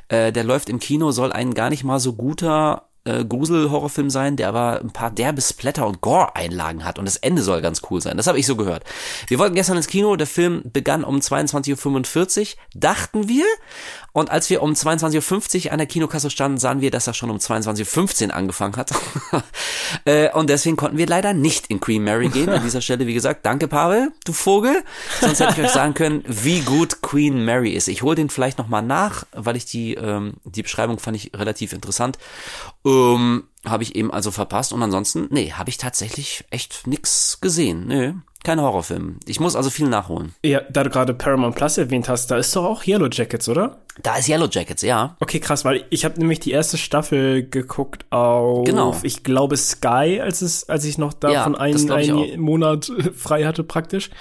[0.10, 4.36] Äh, der läuft im Kino, soll ein gar nicht mal so guter äh, Grusel-Horrorfilm sein,
[4.36, 8.02] der aber ein paar derbe Splatter- und Gore-Einlagen hat und das Ende soll ganz cool
[8.02, 8.17] sein.
[8.17, 8.84] Das habe ich so gehört.
[9.28, 13.46] Wir wollten gestern ins Kino, der Film begann um 22.45 Uhr, dachten wir.
[14.17, 17.30] Und als wir um 22.50 Uhr an der Kinokasse standen, sahen wir, dass er schon
[17.30, 18.89] um 22.15 Uhr angefangen hat.
[20.06, 22.49] äh, und deswegen konnten wir leider nicht in Queen Mary gehen.
[22.49, 24.84] An dieser Stelle, wie gesagt, danke Pavel, du Vogel.
[25.21, 27.88] Sonst hätte ich euch sagen können, wie gut Queen Mary ist.
[27.89, 31.71] Ich hole den vielleicht nochmal nach, weil ich die, ähm, die Beschreibung fand ich relativ
[31.71, 32.17] interessant.
[32.88, 37.86] Ähm, habe ich eben also verpasst und ansonsten, nee, habe ich tatsächlich echt nix gesehen.
[37.86, 39.19] Nee, kein Horrorfilm.
[39.26, 40.34] Ich muss also viel nachholen.
[40.43, 43.82] Ja, da du gerade Paramount Plus erwähnt hast, da ist doch auch Yellow Jackets, oder?
[44.04, 45.17] Da ist Yellow Jackets, ja.
[45.19, 48.95] Okay, krass, weil ich habe nämlich die erste Staffel geguckt auf, genau.
[49.04, 53.63] ich glaube Sky, als es, als ich noch davon ja, einen, einen Monat frei hatte
[53.63, 54.12] praktisch.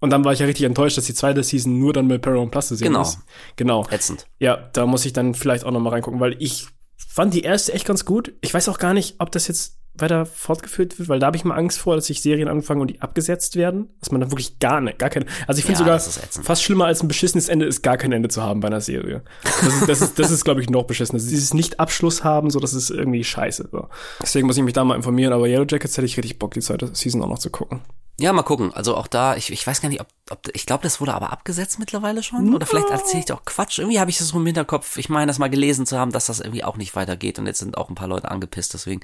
[0.00, 2.50] Und dann war ich ja richtig enttäuscht, dass die zweite Season nur dann mit Paramount
[2.50, 3.02] Plus zu sehen genau.
[3.02, 3.18] ist.
[3.56, 3.86] Genau.
[3.90, 4.26] Ätzend.
[4.38, 7.72] Ja, da muss ich dann vielleicht auch noch mal reingucken, weil ich fand die erste
[7.72, 8.34] echt ganz gut.
[8.40, 11.44] Ich weiß auch gar nicht, ob das jetzt weiter fortgeführt wird, weil da habe ich
[11.44, 14.58] mal Angst vor, dass sich Serien anfangen und die abgesetzt werden, dass man dann wirklich
[14.58, 15.26] gar nicht, gar keine.
[15.46, 18.28] Also ich finde ja, sogar fast schlimmer als ein beschissenes Ende ist gar kein Ende
[18.28, 19.22] zu haben bei einer Serie.
[19.42, 21.18] Das ist, das ist, das ist glaube ich noch beschissener.
[21.18, 23.68] Also dieses Nicht-Abschluss haben, so das ist irgendwie scheiße.
[23.70, 23.88] So.
[24.20, 25.32] Deswegen muss ich mich da mal informieren.
[25.32, 27.80] Aber Yellow Jackets hätte ich richtig Bock, die zweite Season auch noch zu gucken.
[28.18, 28.72] Ja, mal gucken.
[28.72, 30.06] Also auch da, ich, ich weiß gar nicht, ob
[30.54, 32.54] ich glaube, das wurde aber abgesetzt mittlerweile schon.
[32.54, 33.78] Oder vielleicht erzähle ich auch Quatsch.
[33.78, 34.96] Irgendwie habe ich das so im Hinterkopf.
[34.96, 37.38] Ich meine, das mal gelesen zu haben, dass das irgendwie auch nicht weitergeht.
[37.38, 38.72] Und jetzt sind auch ein paar Leute angepisst.
[38.72, 39.00] Deswegen,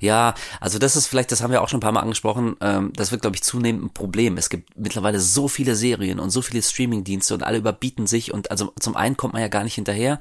[0.00, 2.56] ja, also das ist vielleicht, das haben wir auch schon ein paar Mal angesprochen.
[2.60, 4.36] Ähm, das wird, glaube ich, zunehmend ein Problem.
[4.36, 8.34] Es gibt mittlerweile so viele Serien und so viele Streamingdienste und alle überbieten sich.
[8.34, 10.18] Und also zum einen kommt man ja gar nicht hinterher.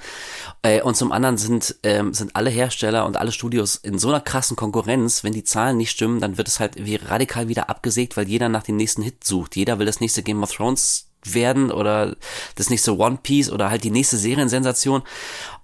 [0.61, 4.21] Äh, und zum anderen sind, ähm, sind alle Hersteller und alle Studios in so einer
[4.21, 5.23] krassen Konkurrenz.
[5.23, 8.49] Wenn die Zahlen nicht stimmen, dann wird es halt wie radikal wieder abgesägt weil jeder
[8.49, 9.55] nach dem nächsten Hit sucht.
[9.55, 12.15] Jeder will das nächste Game of Thrones werden oder
[12.55, 15.03] das nächste One Piece oder halt die nächste Seriensensation.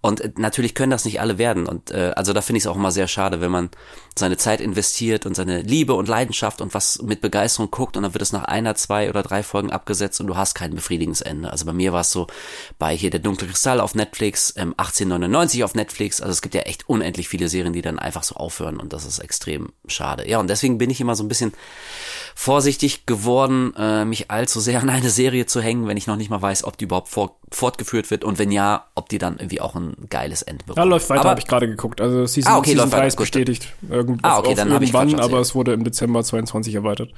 [0.06, 1.66] Und äh, natürlich können das nicht alle werden.
[1.66, 3.70] Und äh, also da finde ich es auch immer sehr schade, wenn man
[4.20, 8.14] seine Zeit investiert und seine Liebe und Leidenschaft und was mit Begeisterung guckt und dann
[8.14, 11.50] wird es nach einer, zwei oder drei Folgen abgesetzt und du hast kein befriedigendes Ende.
[11.50, 12.28] Also bei mir war es so
[12.78, 16.20] bei hier der dunkle Kristall auf Netflix, ähm, 1899 auf Netflix.
[16.20, 19.06] Also es gibt ja echt unendlich viele Serien, die dann einfach so aufhören und das
[19.06, 20.30] ist extrem schade.
[20.30, 21.54] Ja, und deswegen bin ich immer so ein bisschen
[22.36, 26.30] vorsichtig geworden, äh, mich allzu sehr an eine Serie zu hängen, wenn ich noch nicht
[26.30, 29.62] mal weiß, ob die überhaupt fort, fortgeführt wird und wenn ja, ob die dann irgendwie
[29.62, 30.78] auch ein geiles bekommt.
[30.78, 32.02] Ja, läuft weiter, habe ich gerade geguckt.
[32.02, 33.74] Also Season, ah, okay, Season 3 ist bestätigt.
[33.90, 37.10] Irgend, ah, okay, dann habe ich aber es wurde im Dezember 22 erweitert.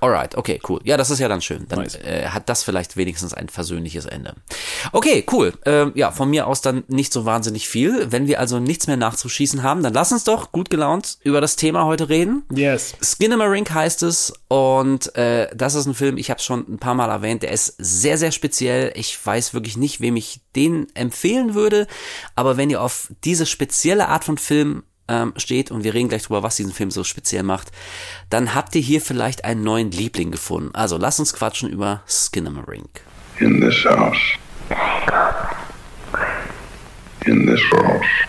[0.00, 0.80] Alright, okay, cool.
[0.84, 1.66] Ja, das ist ja dann schön.
[1.68, 1.96] Dann nice.
[1.96, 4.34] äh, hat das vielleicht wenigstens ein versöhnliches Ende.
[4.92, 5.54] Okay, cool.
[5.64, 8.10] Ähm, ja, von mir aus dann nicht so wahnsinnig viel.
[8.12, 11.56] Wenn wir also nichts mehr nachzuschießen haben, dann lass uns doch gut gelaunt über das
[11.56, 12.44] Thema heute reden.
[12.52, 12.94] Yes.
[13.02, 16.94] Skinnamarink heißt es und äh, das ist ein Film, ich habe es schon ein paar
[16.94, 18.92] Mal erwähnt, der ist sehr, sehr speziell.
[18.96, 21.86] Ich weiß wirklich nicht, wem ich den empfehlen würde,
[22.34, 26.24] aber wenn ihr auf diese spezielle Art von Film ähm, steht und wir reden gleich
[26.24, 27.72] drüber, was diesen Film so speziell macht,
[28.30, 30.74] dann habt ihr hier vielleicht einen neuen Liebling gefunden.
[30.74, 33.02] Also lasst uns quatschen über Skinnamarink.
[33.38, 34.18] In this house.
[37.26, 38.26] In this house.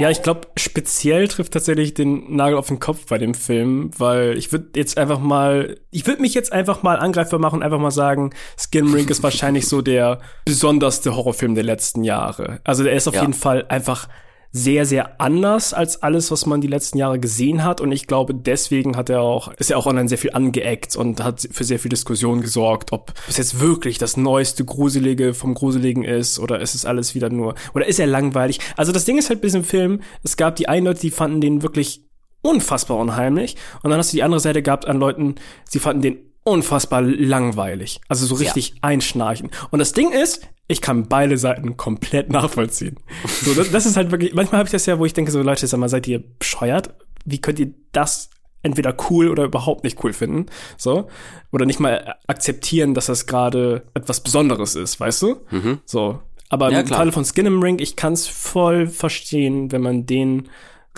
[0.00, 4.36] Ja, ich glaube, speziell trifft tatsächlich den Nagel auf den Kopf bei dem Film, weil
[4.36, 7.78] ich würde jetzt einfach mal, ich würde mich jetzt einfach mal angreifbar machen und einfach
[7.78, 12.60] mal sagen, Skin Rink ist wahrscheinlich so der besonderste Horrorfilm der letzten Jahre.
[12.64, 13.22] Also der ist auf ja.
[13.22, 14.08] jeden Fall einfach
[14.50, 17.80] sehr, sehr anders als alles, was man die letzten Jahre gesehen hat.
[17.80, 21.22] Und ich glaube, deswegen hat er auch, ist er auch online sehr viel angeeckt und
[21.22, 26.04] hat für sehr viel Diskussion gesorgt, ob es jetzt wirklich das neueste Gruselige vom Gruseligen
[26.04, 28.60] ist oder ist es alles wieder nur, oder ist er langweilig?
[28.76, 31.40] Also das Ding ist halt bei diesem Film, es gab die einen Leute, die fanden
[31.40, 32.08] den wirklich
[32.40, 33.56] unfassbar unheimlich.
[33.82, 35.34] Und dann hast du die andere Seite gehabt an Leuten,
[35.68, 38.00] sie fanden den unfassbar langweilig.
[38.08, 38.74] Also so richtig ja.
[38.82, 39.50] einschnarchen.
[39.70, 42.98] Und das Ding ist, ich kann beide Seiten komplett nachvollziehen.
[43.42, 45.42] So, das, das ist halt wirklich, manchmal habe ich das ja, wo ich denke, so
[45.42, 46.94] Leute, sag mal, seid ihr bescheuert?
[47.24, 48.30] Wie könnt ihr das
[48.62, 50.46] entweder cool oder überhaupt nicht cool finden?
[50.76, 51.08] So.
[51.52, 55.36] Oder nicht mal akzeptieren, dass das gerade etwas Besonderes ist, weißt du?
[55.50, 55.78] Mhm.
[55.84, 56.20] So.
[56.50, 60.06] Aber ja, im Falle von Skin im Ring, ich kann es voll verstehen, wenn man
[60.06, 60.48] den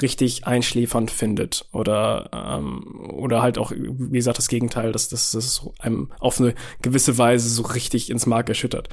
[0.02, 5.66] richtig einschläfernd findet oder ähm, oder halt auch wie gesagt das Gegenteil, dass das, das
[5.78, 8.88] einem auf eine gewisse Weise so richtig ins Mark erschüttert.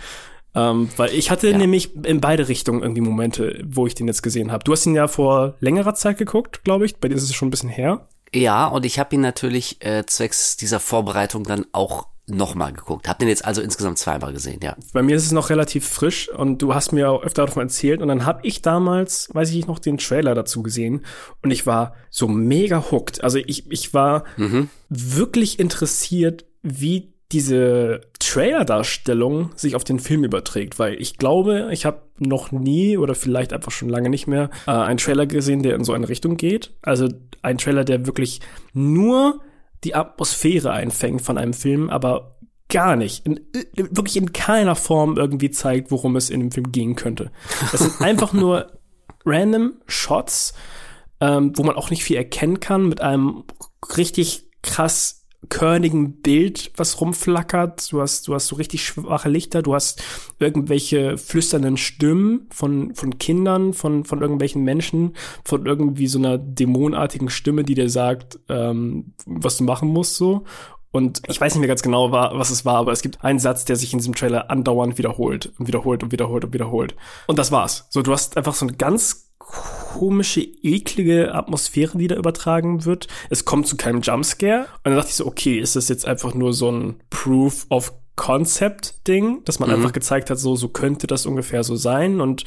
[0.56, 1.58] Ähm, weil ich hatte ja.
[1.58, 4.64] nämlich in beide Richtungen irgendwie Momente, wo ich den jetzt gesehen habe.
[4.64, 6.98] Du hast ihn ja vor längerer Zeit geguckt, glaube ich.
[6.98, 8.08] Bei dir ist es schon ein bisschen her.
[8.34, 13.08] Ja, und ich habe ihn natürlich äh, zwecks dieser Vorbereitung dann auch nochmal geguckt.
[13.08, 14.76] Hab den jetzt also insgesamt zweimal gesehen, ja.
[14.94, 18.02] Bei mir ist es noch relativ frisch und du hast mir auch öfter davon erzählt
[18.02, 21.06] und dann habe ich damals, weiß ich noch, den Trailer dazu gesehen
[21.42, 23.24] und ich war so mega hooked.
[23.24, 24.70] Also ich, ich war mhm.
[24.90, 32.04] wirklich interessiert, wie diese Trailer-Darstellung sich auf den Film überträgt, weil ich glaube, ich habe
[32.20, 35.84] noch nie oder vielleicht einfach schon lange nicht mehr äh, einen Trailer gesehen, der in
[35.84, 36.72] so eine Richtung geht.
[36.82, 37.10] Also
[37.42, 38.40] ein Trailer, der wirklich
[38.74, 39.42] nur
[39.84, 42.38] die Atmosphäre einfängt von einem Film, aber
[42.70, 43.40] gar nicht, in,
[43.76, 47.32] wirklich in keiner Form irgendwie zeigt, worum es in dem Film gehen könnte.
[47.74, 48.80] Es sind einfach nur
[49.26, 50.54] random Shots,
[51.20, 53.44] ähm, wo man auch nicht viel erkennen kann, mit einem
[53.96, 57.92] richtig krass körnigen Bild, was rumflackert.
[57.92, 60.04] Du hast, du hast so richtig schwache Lichter, du hast
[60.40, 67.30] irgendwelche flüsternden Stimmen von, von Kindern, von, von irgendwelchen Menschen, von irgendwie so einer dämonartigen
[67.30, 70.44] Stimme, die dir sagt, ähm, was du machen musst, so.
[70.92, 73.66] Und ich weiß nicht mehr ganz genau, was es war, aber es gibt einen Satz,
[73.66, 76.96] der sich in diesem Trailer andauernd wiederholt und wiederholt und wiederholt und wiederholt.
[77.28, 77.88] Und das war's.
[77.90, 83.08] So, du hast einfach so ein ganz komische, eklige Atmosphäre, die da übertragen wird.
[83.30, 84.68] Es kommt zu keinem Jumpscare.
[84.84, 87.94] Und dann dachte ich so, okay, ist das jetzt einfach nur so ein Proof of
[88.18, 89.76] Concept-Ding, dass man mhm.
[89.76, 92.20] einfach gezeigt hat, so, so könnte das ungefähr so sein.
[92.20, 92.44] Und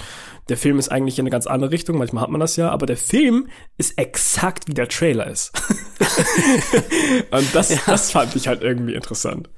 [0.48, 1.96] der Film ist eigentlich in eine ganz andere Richtung.
[1.96, 5.52] Manchmal hat man das ja, aber der Film ist exakt wie der Trailer ist.
[7.30, 7.78] und das, ja.
[7.86, 9.48] das fand ich halt irgendwie interessant.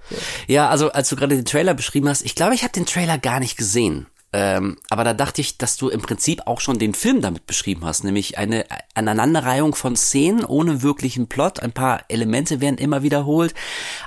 [0.47, 3.17] Ja, also als du gerade den Trailer beschrieben hast, ich glaube, ich habe den Trailer
[3.19, 4.07] gar nicht gesehen.
[4.35, 7.85] Ähm, aber da dachte ich, dass du im Prinzip auch schon den Film damit beschrieben
[7.85, 8.65] hast, nämlich eine
[8.95, 11.61] Aneinanderreihung von Szenen ohne wirklichen Plot.
[11.61, 13.55] Ein paar Elemente werden immer wiederholt,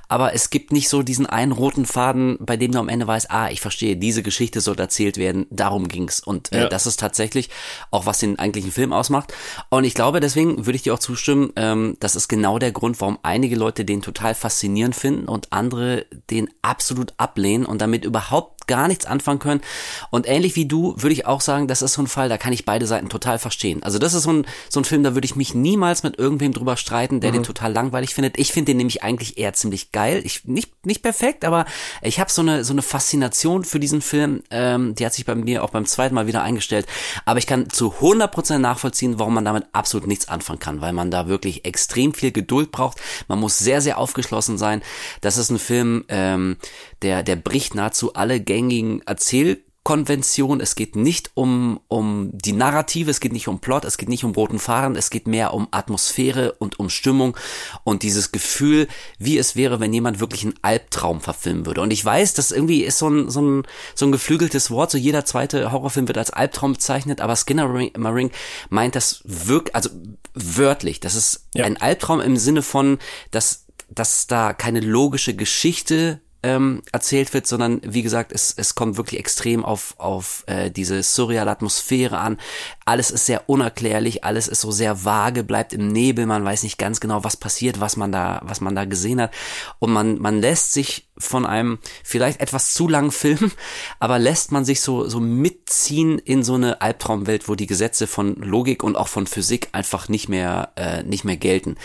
[0.09, 3.29] aber es gibt nicht so diesen einen roten Faden, bei dem du am Ende weißt,
[3.29, 6.21] ah, ich verstehe, diese Geschichte soll erzählt werden, darum ging's.
[6.21, 6.69] Und äh, ja.
[6.69, 7.49] das ist tatsächlich
[7.91, 9.31] auch, was den eigentlichen Film ausmacht.
[9.69, 12.99] Und ich glaube, deswegen würde ich dir auch zustimmen, ähm, das ist genau der Grund,
[12.99, 18.54] warum einige Leute den total faszinierend finden und andere den absolut ablehnen und damit überhaupt
[18.67, 19.61] gar nichts anfangen können.
[20.09, 22.53] Und ähnlich wie du würde ich auch sagen, das ist so ein Fall, da kann
[22.53, 23.83] ich beide Seiten total verstehen.
[23.83, 26.53] Also das ist so ein, so ein Film, da würde ich mich niemals mit irgendwem
[26.53, 27.35] drüber streiten, der mhm.
[27.35, 28.37] den total langweilig findet.
[28.37, 30.21] Ich finde den nämlich eigentlich eher ziemlich geil.
[30.23, 31.65] Ich, nicht, nicht perfekt, aber
[32.01, 34.43] ich habe so eine, so eine Faszination für diesen Film.
[34.51, 36.85] Ähm, die hat sich bei mir auch beim zweiten Mal wieder eingestellt.
[37.25, 41.11] Aber ich kann zu 100% nachvollziehen, warum man damit absolut nichts anfangen kann, weil man
[41.11, 42.99] da wirklich extrem viel Geduld braucht.
[43.27, 44.81] Man muss sehr, sehr aufgeschlossen sein.
[45.21, 46.57] Das ist ein Film, ähm,
[47.05, 50.59] der, der bricht nahezu alle gängigen Erzählkonventionen.
[50.59, 54.23] Es geht nicht um, um die Narrative, es geht nicht um Plot, es geht nicht
[54.23, 57.37] um roten Fahren, es geht mehr um Atmosphäre und um Stimmung
[57.83, 58.87] und dieses Gefühl,
[59.19, 61.81] wie es wäre, wenn jemand wirklich einen Albtraum verfilmen würde.
[61.81, 64.97] Und ich weiß, das irgendwie ist so ein, so ein, so ein geflügeltes Wort, so
[64.97, 68.33] jeder zweite Horrorfilm wird als Albtraum bezeichnet, aber Skinner Marink
[68.69, 69.91] meint das wirklich, also
[70.33, 71.65] wörtlich, das ist ja.
[71.65, 72.97] ein Albtraum im Sinne von,
[73.29, 78.97] dass dass da keine logische Geschichte ähm, erzählt wird, sondern wie gesagt, es, es kommt
[78.97, 82.37] wirklich extrem auf, auf äh, diese surreale Atmosphäre an.
[82.85, 86.77] Alles ist sehr unerklärlich, alles ist so sehr vage, bleibt im Nebel, man weiß nicht
[86.77, 89.33] ganz genau, was passiert, was man da, was man da gesehen hat.
[89.79, 93.51] Und man, man lässt sich von einem vielleicht etwas zu langen Film,
[93.99, 98.35] aber lässt man sich so, so mitziehen in so eine Albtraumwelt, wo die Gesetze von
[98.35, 101.75] Logik und auch von Physik einfach nicht mehr, äh, nicht mehr gelten.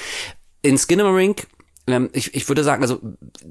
[0.60, 1.46] In Skinnamarink
[1.92, 3.00] ähm, ich, ich würde sagen, also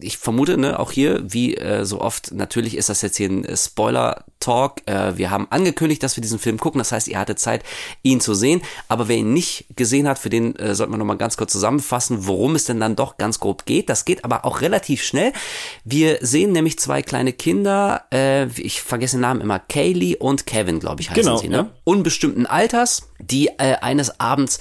[0.02, 3.46] ich vermute, ne, auch hier, wie äh, so oft, natürlich ist das jetzt hier ein
[3.56, 4.88] Spoiler Talk.
[4.88, 6.80] Äh, wir haben angekündigt, dass wir diesen Film gucken.
[6.80, 7.64] Das heißt, ihr hattet Zeit,
[8.04, 8.62] ihn zu sehen.
[8.88, 12.28] Aber wer ihn nicht gesehen hat, für den äh, sollten wir nochmal ganz kurz zusammenfassen,
[12.28, 13.90] worum es denn dann doch ganz grob geht.
[13.90, 15.34] Das geht aber auch relativ schnell.
[15.84, 20.80] Wir sehen nämlich zwei kleine Kinder, äh, ich vergesse den Namen immer, Kaylee und Kevin,
[20.80, 21.58] glaube ich, heißen Genau, sie, ne?
[21.58, 21.70] ja.
[21.84, 24.60] Unbestimmten Alters, die äh, eines Abends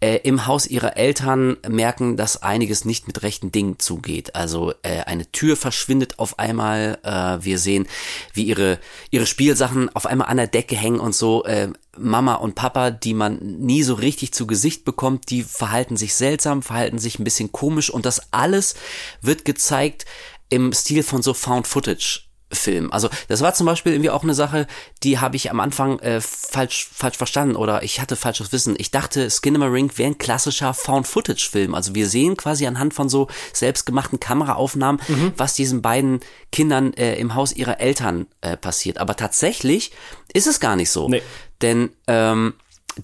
[0.00, 4.34] äh, im Haus ihrer Eltern merken, dass einiges nicht mit rechten Dingen zugeht.
[4.34, 6.98] Also äh, eine Tür verschwindet auf einmal.
[7.02, 7.86] Äh, wir sehen,
[8.32, 8.78] wie ihre
[9.10, 11.44] ihre Spielsachen auf einmal an der Decke hängen und so.
[11.44, 16.14] Äh, Mama und Papa, die man nie so richtig zu Gesicht bekommt, die verhalten sich
[16.14, 18.74] seltsam, verhalten sich ein bisschen komisch und das alles
[19.20, 20.06] wird gezeigt
[20.48, 22.29] im Stil von so Found Footage.
[22.52, 22.92] Film.
[22.92, 24.66] Also das war zum Beispiel irgendwie auch eine Sache,
[25.02, 28.74] die habe ich am Anfang äh, falsch falsch verstanden oder ich hatte falsches Wissen.
[28.78, 31.74] Ich dachte, Skinamarink wäre ein klassischer Found-Footage-Film.
[31.74, 35.00] Also wir sehen quasi anhand von so selbstgemachten Kameraaufnahmen,
[35.36, 36.20] was diesen beiden
[36.52, 38.98] Kindern äh, im Haus ihrer Eltern äh, passiert.
[38.98, 39.92] Aber tatsächlich
[40.32, 41.08] ist es gar nicht so.
[41.08, 41.22] Nee.
[41.62, 42.54] Denn ähm,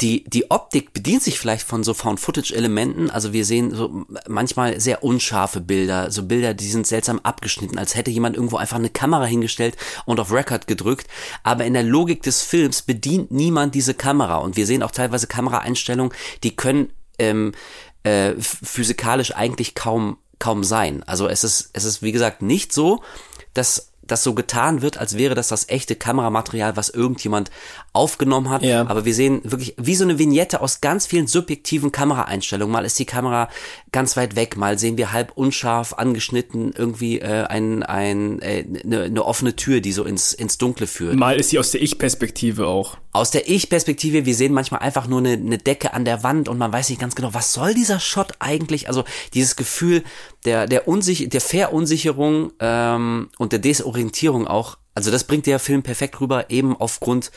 [0.00, 3.10] die, die Optik bedient sich vielleicht von so Found-Footage-Elementen.
[3.10, 7.94] Also wir sehen so manchmal sehr unscharfe Bilder, so Bilder, die sind seltsam abgeschnitten, als
[7.94, 11.06] hätte jemand irgendwo einfach eine Kamera hingestellt und auf Record gedrückt.
[11.42, 14.36] Aber in der Logik des Films bedient niemand diese Kamera.
[14.36, 17.52] Und wir sehen auch teilweise Kameraeinstellungen, die können ähm,
[18.02, 21.02] äh, physikalisch eigentlich kaum kaum sein.
[21.04, 23.02] Also es ist es ist wie gesagt nicht so,
[23.54, 27.50] dass das so getan wird, als wäre das das echte Kameramaterial, was irgendjemand
[27.92, 28.62] aufgenommen hat.
[28.62, 28.86] Ja.
[28.86, 32.72] Aber wir sehen wirklich wie so eine Vignette aus ganz vielen subjektiven Kameraeinstellungen.
[32.72, 33.48] Mal ist die Kamera
[33.92, 39.04] ganz weit weg, mal sehen wir halb unscharf angeschnitten irgendwie äh, ein, ein, äh, eine,
[39.04, 41.16] eine offene Tür, die so ins, ins Dunkle führt.
[41.16, 42.96] Mal ist sie aus der Ich-Perspektive auch.
[43.12, 46.58] Aus der Ich-Perspektive, wir sehen manchmal einfach nur eine, eine Decke an der Wand und
[46.58, 48.88] man weiß nicht ganz genau, was soll dieser Shot eigentlich?
[48.88, 50.04] Also dieses Gefühl
[50.46, 54.78] der, der, Unsich der Verunsicherung ähm, und der Desorientierung auch.
[54.94, 57.30] Also das bringt der Film perfekt rüber, eben aufgrund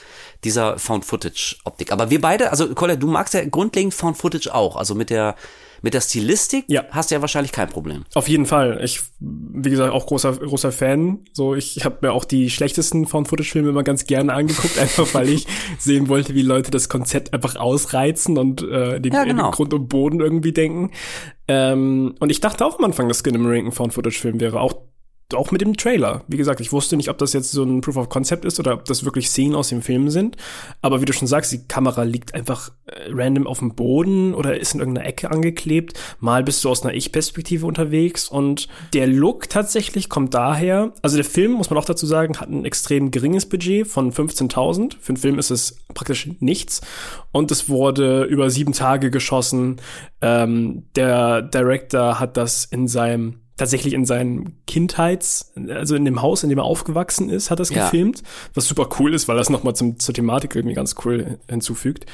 [0.45, 1.91] dieser Found-Footage-Optik.
[1.91, 4.77] Aber wir beide, also Colin, du magst ja grundlegend Found-Footage auch.
[4.77, 5.35] Also mit der
[5.81, 6.83] mit der Stilistik Ja.
[6.91, 8.05] hast du ja wahrscheinlich kein Problem.
[8.13, 8.79] Auf jeden Fall.
[8.83, 11.19] Ich, wie gesagt, auch großer, großer Fan.
[11.33, 15.47] So, ich habe mir auch die schlechtesten Found-Footage-Filme immer ganz gerne angeguckt, einfach weil ich
[15.77, 19.51] sehen wollte, wie Leute das Konzept einfach ausreizen und äh, den, Ja, genau.
[19.51, 20.91] Grund und Boden irgendwie denken.
[21.47, 24.59] Ähm, und ich dachte auch am Anfang, dass Skinamarink ein Found-Footage-Film wäre.
[24.59, 24.73] Auch
[25.35, 26.23] auch mit dem Trailer.
[26.27, 28.73] Wie gesagt, ich wusste nicht, ob das jetzt so ein Proof of Concept ist oder
[28.73, 30.37] ob das wirklich Szenen aus dem Film sind.
[30.81, 34.59] Aber wie du schon sagst, die Kamera liegt einfach äh, random auf dem Boden oder
[34.59, 35.99] ist in irgendeiner Ecke angeklebt.
[36.19, 40.93] Mal bist du aus einer Ich-Perspektive unterwegs und der Look tatsächlich kommt daher.
[41.01, 44.95] Also der Film, muss man auch dazu sagen, hat ein extrem geringes Budget von 15.000.
[44.99, 46.81] Für einen Film ist es praktisch nichts.
[47.31, 49.77] Und es wurde über sieben Tage geschossen.
[50.21, 56.43] Ähm, der Director hat das in seinem tatsächlich in seinem Kindheits, also in dem Haus,
[56.43, 57.83] in dem er aufgewachsen ist, hat das Ja.
[57.85, 62.05] gefilmt, was super cool ist, weil das nochmal zum, zur Thematik irgendwie ganz cool hinzufügt.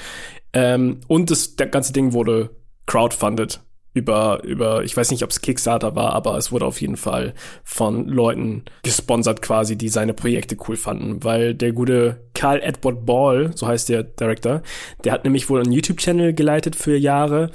[0.53, 2.49] Ähm, und das, der ganze Ding wurde
[2.87, 3.61] crowdfunded
[3.93, 7.33] über, über, ich weiß nicht, ob es Kickstarter war, aber es wurde auf jeden Fall
[7.63, 13.51] von Leuten gesponsert quasi, die seine Projekte cool fanden, weil der gute Carl Edward Ball,
[13.55, 14.63] so heißt der Director,
[15.03, 17.51] der hat nämlich wohl einen YouTube-Channel geleitet für Jahre,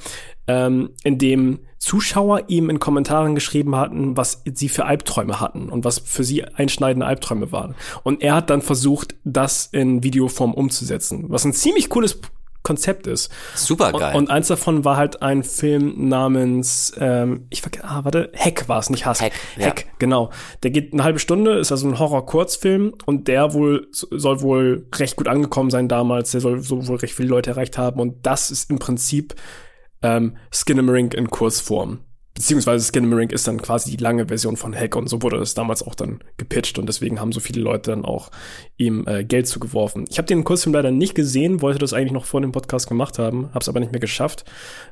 [0.46, 5.85] ähm, in dem Zuschauer ihm in Kommentaren geschrieben hatten, was sie für Albträume hatten und
[5.85, 7.75] was für sie einschneidende Albträume waren.
[8.03, 12.21] Und er hat dann versucht, das in Videoform umzusetzen, was ein ziemlich cooles
[12.62, 13.31] Konzept ist.
[13.55, 14.14] Super geil.
[14.14, 18.69] Und, und eins davon war halt ein Film namens, ähm, ich vergesse, ah, warte, Hack
[18.69, 19.23] war es, nicht Hass.
[19.23, 19.69] Hack, ja.
[19.69, 20.29] Hack, genau.
[20.62, 25.16] Der geht eine halbe Stunde, ist also ein Horror-Kurzfilm und der wohl soll wohl recht
[25.16, 26.33] gut angekommen sein damals.
[26.33, 29.35] Der soll so wohl recht viele Leute erreicht haben und das ist im Prinzip
[30.03, 32.01] ähm, Skinamarink in Kurzform.
[32.35, 35.83] Beziehungsweise Skinamarink ist dann quasi die lange Version von Hack und so wurde das damals
[35.83, 38.31] auch dann gepitcht und deswegen haben so viele Leute dann auch
[38.77, 40.07] ihm äh, Geld zugeworfen.
[40.09, 43.19] Ich habe den Kurzfilm leider nicht gesehen, wollte das eigentlich noch vor dem Podcast gemacht
[43.19, 44.45] haben, habe es aber nicht mehr geschafft.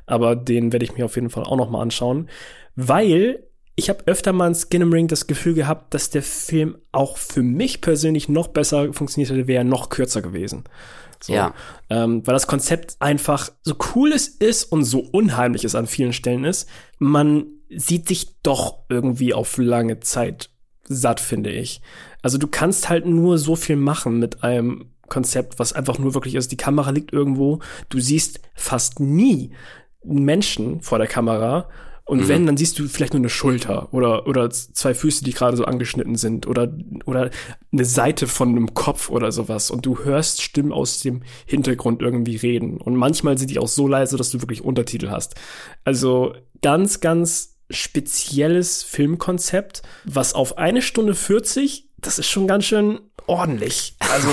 [0.05, 2.29] Aber den werde ich mir auf jeden Fall auch noch mal anschauen,
[2.75, 3.43] weil
[3.75, 7.79] ich habe öfter mal in Skinamarink das Gefühl gehabt, dass der Film auch für mich
[7.79, 10.65] persönlich noch besser funktioniert hätte, wäre er noch kürzer gewesen.
[11.21, 11.33] So.
[11.33, 11.53] Ja.
[11.89, 16.13] Ähm, weil das Konzept einfach so cool es ist und so unheimlich es an vielen
[16.13, 20.49] Stellen ist, man sieht sich doch irgendwie auf lange Zeit
[20.83, 21.81] satt, finde ich.
[22.21, 26.35] Also du kannst halt nur so viel machen mit einem Konzept, was einfach nur wirklich
[26.35, 29.51] ist, die Kamera liegt irgendwo, du siehst fast nie
[30.03, 31.67] Menschen vor der Kamera
[32.09, 35.55] und wenn, dann siehst du vielleicht nur eine Schulter oder, oder zwei Füße, die gerade
[35.55, 37.29] so angeschnitten sind oder, oder
[37.71, 39.69] eine Seite von einem Kopf oder sowas.
[39.69, 42.77] Und du hörst Stimmen aus dem Hintergrund irgendwie reden.
[42.77, 45.35] Und manchmal sind die auch so leise, dass du wirklich Untertitel hast.
[45.83, 53.01] Also ganz, ganz spezielles Filmkonzept, was auf eine Stunde 40, das ist schon ganz schön
[53.27, 53.95] ordentlich.
[54.11, 54.29] Also.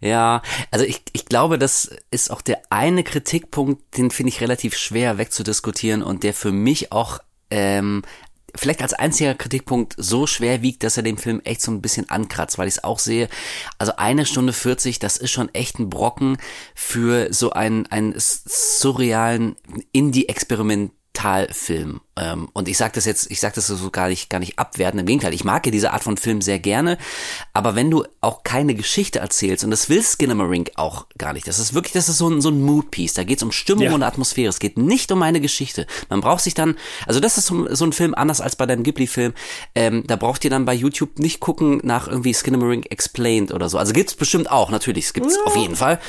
[0.00, 4.76] Ja, also ich, ich glaube, das ist auch der eine Kritikpunkt, den finde ich relativ
[4.76, 7.18] schwer wegzudiskutieren und der für mich auch
[7.50, 8.02] ähm,
[8.54, 12.08] vielleicht als einziger Kritikpunkt so schwer wiegt, dass er dem Film echt so ein bisschen
[12.08, 13.28] ankratzt, weil ich es auch sehe,
[13.78, 16.38] also eine Stunde 40, das ist schon echt ein Brocken
[16.74, 19.56] für so einen, einen surrealen
[19.92, 22.00] Indie-Experiment Dokumentarfilm.
[22.16, 25.00] Ähm, und ich sage das jetzt, ich sage das so gar nicht, gar nicht abwertend.
[25.00, 26.98] Im Gegenteil, ich mag ja diese Art von Film sehr gerne.
[27.52, 31.58] Aber wenn du auch keine Geschichte erzählst, und das will Skinnamarink auch gar nicht, das
[31.58, 33.14] ist wirklich, das ist so ein, so ein Mood-Piece.
[33.14, 33.94] Da geht es um Stimmung ja.
[33.94, 34.48] und Atmosphäre.
[34.48, 35.86] Es geht nicht um eine Geschichte.
[36.08, 36.76] Man braucht sich dann,
[37.06, 39.32] also das ist so, so ein Film anders als bei deinem Ghibli-Film.
[39.74, 43.78] Ähm, da braucht ihr dann bei YouTube nicht gucken nach irgendwie Skinnamarink Explained oder so.
[43.78, 45.44] Also gibt's bestimmt auch, natürlich, es gibt's ja.
[45.44, 46.00] auf jeden Fall.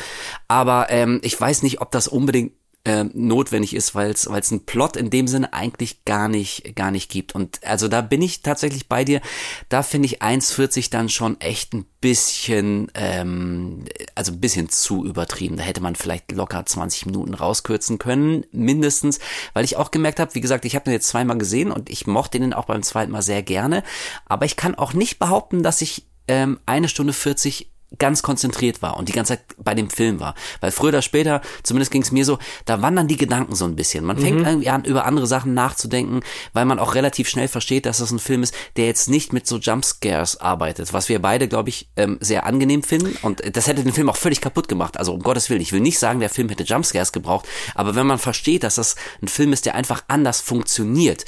[0.47, 2.53] Aber ähm, ich weiß nicht, ob das unbedingt
[2.85, 6.75] äh, notwendig ist, weil es weil es einen Plot in dem Sinne eigentlich gar nicht
[6.75, 7.35] gar nicht gibt.
[7.35, 9.21] Und also da bin ich tatsächlich bei dir.
[9.67, 13.83] Da finde ich 1,40 dann schon echt ein bisschen, ähm,
[14.15, 15.57] also ein bisschen zu übertrieben.
[15.57, 19.19] Da hätte man vielleicht locker 20 Minuten rauskürzen können, mindestens,
[19.53, 22.07] weil ich auch gemerkt habe, wie gesagt, ich habe den jetzt zweimal gesehen und ich
[22.07, 23.83] mochte den auch beim zweiten Mal sehr gerne.
[24.25, 28.97] Aber ich kann auch nicht behaupten, dass ich ähm, eine Stunde 40 ganz konzentriert war
[28.97, 30.35] und die ganze Zeit bei dem Film war.
[30.61, 33.75] Weil früher oder später, zumindest ging es mir so, da wandern die Gedanken so ein
[33.75, 34.05] bisschen.
[34.05, 34.45] Man fängt mhm.
[34.45, 36.21] irgendwie an, über andere Sachen nachzudenken,
[36.53, 39.47] weil man auch relativ schnell versteht, dass das ein Film ist, der jetzt nicht mit
[39.47, 43.17] so Jumpscares arbeitet, was wir beide, glaube ich, ähm, sehr angenehm finden.
[43.23, 44.97] Und das hätte den Film auch völlig kaputt gemacht.
[44.97, 48.05] Also um Gottes Willen, ich will nicht sagen, der Film hätte Jumpscares gebraucht, aber wenn
[48.05, 51.25] man versteht, dass das ein Film ist, der einfach anders funktioniert,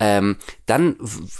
[0.00, 0.96] ähm, dann,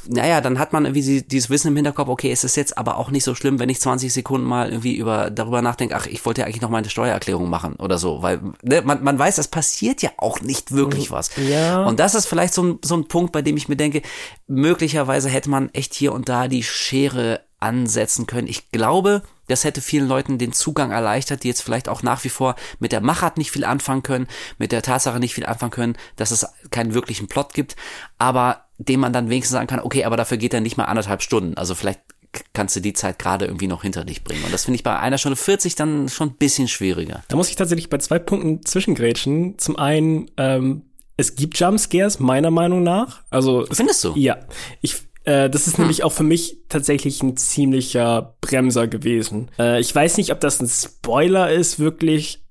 [0.07, 3.11] naja, dann hat man irgendwie dieses Wissen im Hinterkopf, okay, es ist jetzt aber auch
[3.11, 6.43] nicht so schlimm, wenn ich 20 Sekunden mal irgendwie über darüber nachdenke, ach, ich wollte
[6.43, 10.03] ja eigentlich noch meine Steuererklärung machen oder so, weil ne, man, man weiß, es passiert
[10.03, 11.15] ja auch nicht wirklich mhm.
[11.15, 11.31] was.
[11.37, 11.85] Ja.
[11.85, 14.03] Und das ist vielleicht so ein, so ein Punkt, bei dem ich mir denke,
[14.47, 18.47] möglicherweise hätte man echt hier und da die Schere ansetzen können.
[18.47, 22.29] Ich glaube, das hätte vielen Leuten den Zugang erleichtert, die jetzt vielleicht auch nach wie
[22.29, 24.27] vor mit der Machart nicht viel anfangen können,
[24.59, 27.77] mit der Tatsache nicht viel anfangen können, dass es keinen wirklichen Plot gibt,
[28.19, 31.23] aber dem man dann wenigstens sagen kann, okay, aber dafür geht er nicht mal anderthalb
[31.23, 31.57] Stunden.
[31.57, 32.01] Also vielleicht
[32.53, 34.45] kannst du die Zeit gerade irgendwie noch hinter dich bringen.
[34.45, 37.23] Und das finde ich bei einer Stunde 40 dann schon ein bisschen schwieriger.
[37.29, 39.59] Da muss ich tatsächlich bei zwei Punkten zwischengrätschen.
[39.59, 40.83] Zum einen, ähm,
[41.17, 43.23] es gibt Jumpscares, meiner Meinung nach.
[43.31, 44.15] Also Findest du?
[44.17, 44.39] Ja.
[44.81, 45.85] Ich äh, das ist hm.
[45.85, 49.51] nämlich auch für mich tatsächlich ein ziemlicher Bremser gewesen.
[49.59, 52.43] Äh, ich weiß nicht, ob das ein Spoiler ist, wirklich,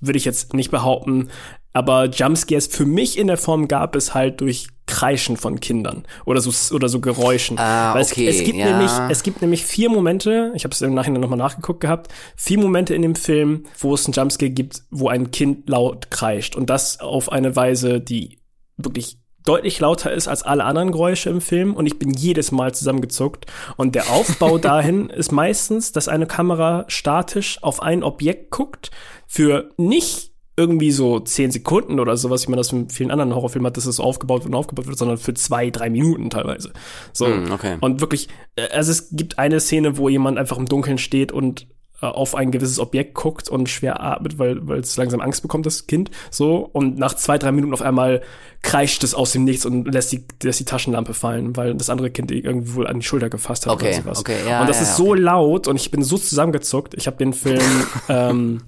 [0.00, 1.30] würde ich jetzt nicht behaupten.
[1.72, 6.40] Aber Jumpscares für mich in der Form gab es halt durch Kreischen von Kindern oder
[6.40, 7.58] so oder so Geräuschen.
[7.58, 8.70] Ah, Weil okay, es, es gibt ja.
[8.72, 10.50] nämlich es gibt nämlich vier Momente.
[10.54, 12.10] Ich habe es im Nachhinein nochmal nachgeguckt gehabt.
[12.36, 16.56] Vier Momente in dem Film, wo es einen Jumpscare gibt, wo ein Kind laut kreischt
[16.56, 18.38] und das auf eine Weise, die
[18.76, 19.18] wirklich
[19.48, 23.46] deutlich lauter ist als alle anderen Geräusche im Film und ich bin jedes Mal zusammengezuckt.
[23.76, 28.90] Und der Aufbau dahin ist meistens, dass eine Kamera statisch auf ein Objekt guckt,
[29.26, 33.68] für nicht irgendwie so zehn Sekunden oder sowas, wie man das in vielen anderen Horrorfilmen
[33.68, 36.72] hat, dass es aufgebaut wird und aufgebaut wird, sondern für zwei, drei Minuten teilweise.
[37.12, 37.28] So.
[37.28, 37.76] Mm, okay.
[37.80, 41.68] Und wirklich, äh, also es gibt eine Szene, wo jemand einfach im Dunkeln steht und
[42.00, 45.86] auf ein gewisses Objekt guckt und schwer atmet, weil weil es langsam Angst bekommt, das
[45.86, 46.10] Kind.
[46.30, 48.22] So und nach zwei drei Minuten auf einmal
[48.62, 52.10] kreischt es aus dem Nichts und lässt die lässt die Taschenlampe fallen, weil das andere
[52.10, 54.20] Kind irgendwie wohl an die Schulter gefasst hat okay, oder sowas.
[54.20, 56.94] Okay, ja, und das ja, ist ja, so laut und ich bin so zusammengezuckt.
[56.94, 57.60] Ich habe den Film
[58.08, 58.62] ähm,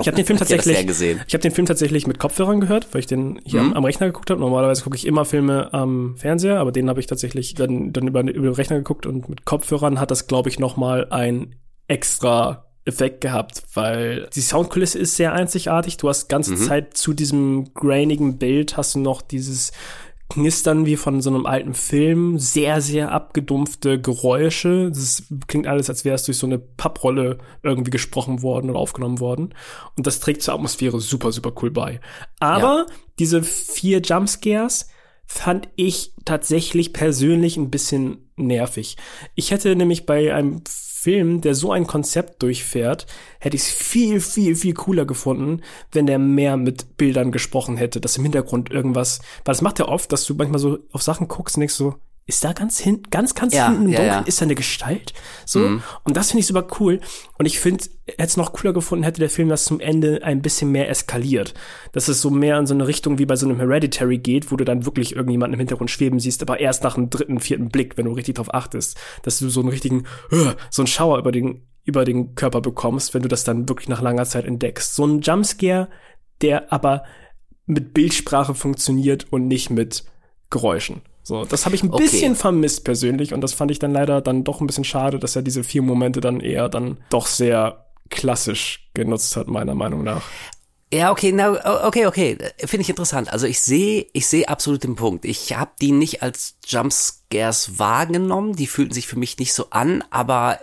[0.00, 3.06] ich habe den Film tatsächlich, ich habe den Film tatsächlich mit Kopfhörern gehört, weil ich
[3.06, 3.72] den hier mhm.
[3.72, 4.40] am, am, Rechner geguckt habe.
[4.40, 8.22] Normalerweise gucke ich immer Filme am Fernseher, aber den habe ich tatsächlich dann, dann über,
[8.22, 11.56] über den Rechner geguckt und mit Kopfhörern hat das, glaube ich, noch mal ein
[11.88, 15.98] extra Effekt gehabt, weil die Soundkulisse ist sehr einzigartig.
[15.98, 16.56] Du hast ganze mhm.
[16.56, 19.72] Zeit zu diesem grainigen Bild hast du noch dieses
[20.32, 24.90] Knistern wie von so einem alten Film, sehr, sehr abgedumpfte Geräusche.
[24.90, 29.20] Das klingt alles, als wäre es durch so eine Papprolle irgendwie gesprochen worden oder aufgenommen
[29.20, 29.54] worden.
[29.96, 32.00] Und das trägt zur Atmosphäre super, super cool bei.
[32.40, 32.94] Aber ja.
[33.18, 34.88] diese vier Jumpscares
[35.26, 38.96] fand ich tatsächlich persönlich ein bisschen nervig.
[39.34, 40.62] Ich hätte nämlich bei einem
[41.02, 43.06] Film, der so ein Konzept durchfährt,
[43.40, 48.00] hätte ich es viel, viel, viel cooler gefunden, wenn der mehr mit Bildern gesprochen hätte,
[48.00, 51.26] dass im Hintergrund irgendwas, weil das macht ja oft, dass du manchmal so auf Sachen
[51.26, 54.20] guckst und denkst so, ist da ganz hinten, ganz, ganz ja, hinten im Dunkeln, ja,
[54.20, 54.26] ja.
[54.26, 55.12] ist da eine Gestalt?
[55.44, 55.58] So.
[55.58, 55.82] Mhm.
[56.04, 57.00] Und das finde ich super cool.
[57.36, 60.40] Und ich finde, hätte es noch cooler gefunden, hätte der Film das zum Ende ein
[60.40, 61.54] bisschen mehr eskaliert.
[61.92, 64.56] Dass es so mehr in so eine Richtung wie bei so einem Hereditary geht, wo
[64.56, 67.96] du dann wirklich irgendjemanden im Hintergrund schweben siehst, aber erst nach dem dritten, vierten Blick,
[67.96, 70.04] wenn du richtig drauf achtest, dass du so einen richtigen,
[70.70, 74.00] so einen Schauer über den, über den Körper bekommst, wenn du das dann wirklich nach
[74.00, 74.94] langer Zeit entdeckst.
[74.94, 75.88] So ein Jumpscare,
[76.40, 77.02] der aber
[77.66, 80.04] mit Bildsprache funktioniert und nicht mit
[80.50, 81.02] Geräuschen.
[81.22, 82.02] So, das habe ich ein okay.
[82.02, 85.36] bisschen vermisst persönlich und das fand ich dann leider dann doch ein bisschen schade, dass
[85.36, 90.22] er diese vier Momente dann eher dann doch sehr klassisch genutzt hat, meiner Meinung nach.
[90.92, 93.32] Ja, okay, na, okay, okay, finde ich interessant.
[93.32, 95.24] Also ich sehe, ich sehe absolut den Punkt.
[95.24, 100.04] Ich habe die nicht als Jumpscares wahrgenommen, die fühlten sich für mich nicht so an,
[100.10, 100.58] aber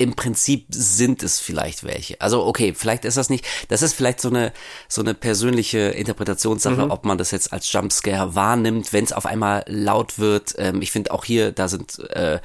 [0.00, 2.18] im Prinzip sind es vielleicht welche.
[2.22, 4.50] Also okay, vielleicht ist das nicht, das ist vielleicht so eine
[4.88, 6.90] so eine persönliche Interpretationssache, mhm.
[6.90, 10.54] ob man das jetzt als Jumpscare wahrnimmt, wenn es auf einmal laut wird.
[10.56, 12.40] Ähm, ich finde auch hier, da sind äh,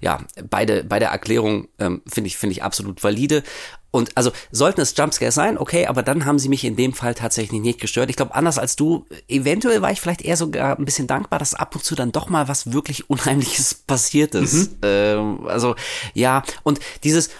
[0.00, 3.42] ja beide beide Erklärungen ähm, finde ich finde ich absolut valide.
[3.90, 7.14] Und also sollten es Jumpscares sein, okay, aber dann haben sie mich in dem Fall
[7.14, 8.08] tatsächlich nicht gestört.
[8.08, 11.54] Ich glaube, anders als du, eventuell war ich vielleicht eher sogar ein bisschen dankbar, dass
[11.54, 14.72] ab und zu dann doch mal was wirklich Unheimliches passiert ist.
[14.72, 14.78] Mhm.
[14.82, 15.74] Ähm, also
[16.14, 17.30] ja, und dieses,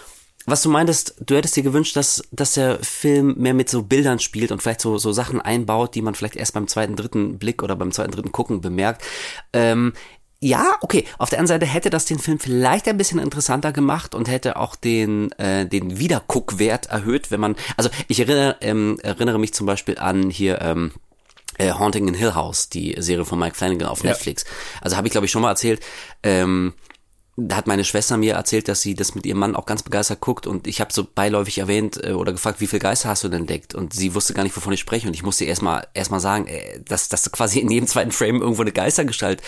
[0.45, 4.19] was du meintest, du hättest dir gewünscht, dass, dass der Film mehr mit so Bildern
[4.19, 7.63] spielt und vielleicht so, so Sachen einbaut, die man vielleicht erst beim zweiten, dritten Blick
[7.63, 9.03] oder beim zweiten, dritten Gucken bemerkt.
[9.53, 9.93] Ähm,
[10.43, 11.05] ja, okay.
[11.19, 14.57] Auf der anderen Seite hätte das den Film vielleicht ein bisschen interessanter gemacht und hätte
[14.57, 17.55] auch den äh, den Wiederguckwert erhöht, wenn man.
[17.77, 20.59] Also ich erinnere, ähm, erinnere mich zum Beispiel an hier.
[20.61, 20.91] Ähm,
[21.57, 24.45] äh, Haunting in Hill House, die Serie von Mike Flanagan auf Netflix.
[24.45, 24.49] Ja.
[24.81, 25.81] Also habe ich glaube ich schon mal erzählt.
[26.23, 26.73] Ähm,
[27.37, 30.19] da hat meine Schwester mir erzählt, dass sie das mit ihrem Mann auch ganz begeistert
[30.19, 33.29] guckt und ich habe so beiläufig erwähnt äh, oder gefragt, wie viele Geister hast du
[33.29, 33.73] denn entdeckt?
[33.73, 36.81] Und sie wusste gar nicht, wovon ich spreche und ich musste erstmal erstmal sagen, äh,
[36.85, 39.41] dass dass quasi in jedem zweiten Frame irgendwo eine Geistergestalt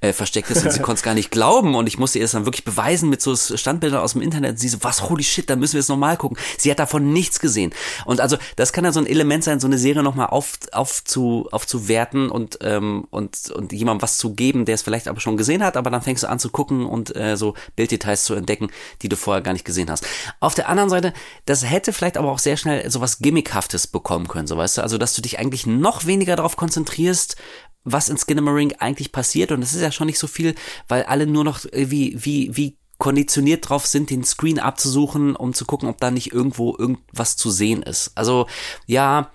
[0.00, 2.32] äh, versteckt ist und sie konnte es gar nicht glauben und ich musste ihr das
[2.32, 4.52] dann wirklich beweisen mit so Standbildern aus dem Internet.
[4.52, 6.36] Und sie so, was holy shit, da müssen wir es nochmal gucken.
[6.58, 7.72] Sie hat davon nichts gesehen.
[8.04, 11.04] Und also das kann ja so ein Element sein, so eine Serie nochmal auf, auf
[11.04, 15.36] zu, aufzuwerten und ähm, und und jemandem was zu geben, der es vielleicht aber schon
[15.36, 18.34] gesehen hat, aber dann fängst du an zu gucken und äh, so Bilddetails Details zu
[18.34, 18.70] entdecken,
[19.02, 20.06] die du vorher gar nicht gesehen hast.
[20.40, 21.12] Auf der anderen Seite,
[21.44, 24.98] das hätte vielleicht aber auch sehr schnell sowas Gimmickhaftes bekommen können, so weißt du, also
[24.98, 27.36] dass du dich eigentlich noch weniger darauf konzentrierst,
[27.84, 30.54] was in Skinamarink eigentlich passiert und das ist ja schon nicht so viel,
[30.88, 35.64] weil alle nur noch wie wie wie konditioniert drauf sind, den Screen abzusuchen, um zu
[35.64, 38.10] gucken, ob da nicht irgendwo irgendwas zu sehen ist.
[38.16, 38.48] Also
[38.86, 39.30] ja,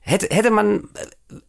[0.00, 0.88] hätte hätte man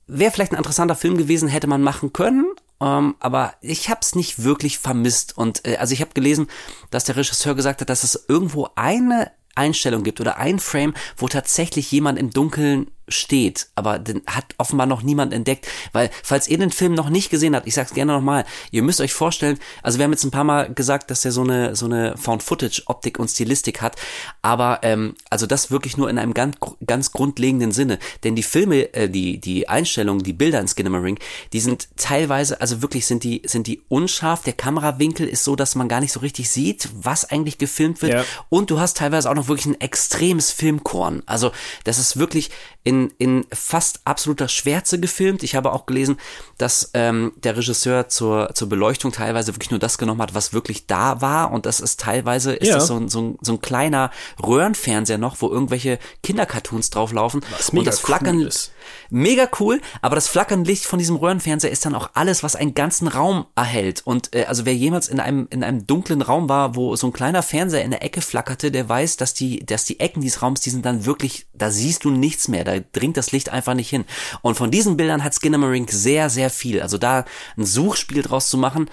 [0.07, 2.45] wäre vielleicht ein interessanter Film gewesen, hätte man machen können,
[2.81, 5.37] ähm, aber ich habe es nicht wirklich vermisst.
[5.37, 6.47] Und äh, also ich habe gelesen,
[6.91, 11.27] dass der Regisseur gesagt hat, dass es irgendwo eine Einstellung gibt oder ein Frame, wo
[11.27, 16.57] tatsächlich jemand im Dunkeln steht, aber den hat offenbar noch niemand entdeckt, weil falls ihr
[16.57, 19.97] den Film noch nicht gesehen habt, ich sag's gerne nochmal, ihr müsst euch vorstellen, also
[19.97, 22.83] wir haben jetzt ein paar Mal gesagt, dass er so eine so eine Found Footage
[22.87, 23.95] Optik und Stilistik hat,
[24.41, 28.93] aber ähm, also das wirklich nur in einem ganz ganz grundlegenden Sinne, denn die Filme,
[28.93, 31.19] äh, die die Einstellungen, die Bilder in Skinamarink,
[31.53, 35.75] die sind teilweise, also wirklich sind die sind die unscharf, der Kamerawinkel ist so, dass
[35.75, 38.23] man gar nicht so richtig sieht, was eigentlich gefilmt wird ja.
[38.49, 41.51] und du hast teilweise auch noch wirklich ein extremes Filmkorn, also
[41.83, 42.49] das ist wirklich
[42.85, 45.41] in, in fast absoluter Schwärze gefilmt.
[45.41, 46.17] Ich habe auch gelesen,
[46.59, 50.85] dass ähm, der Regisseur zur, zur Beleuchtung teilweise wirklich nur das genommen hat, was wirklich
[50.85, 51.51] da war.
[51.51, 52.75] Und das ist teilweise ist ja.
[52.75, 54.11] das so, ein, so, ein, so ein kleiner
[54.41, 57.43] Röhrenfernseher noch, wo irgendwelche Kindercartoons drauflaufen.
[57.51, 58.71] Was und das Flackern cool ist.
[59.09, 62.73] Mega cool, aber das flackernde Licht von diesem Röhrenfernseher ist dann auch alles, was einen
[62.73, 64.01] ganzen Raum erhält.
[64.05, 67.13] Und äh, also wer jemals in einem, in einem dunklen Raum war, wo so ein
[67.13, 70.61] kleiner Fernseher in der Ecke flackerte, der weiß, dass die, dass die Ecken dieses Raums,
[70.61, 72.63] die sind dann wirklich, da siehst du nichts mehr.
[72.63, 74.05] Da dringt das Licht einfach nicht hin.
[74.41, 76.81] Und von diesen Bildern hat Skinamarink sehr, sehr viel.
[76.81, 77.25] Also da
[77.57, 78.89] ein Suchspiel draus zu machen,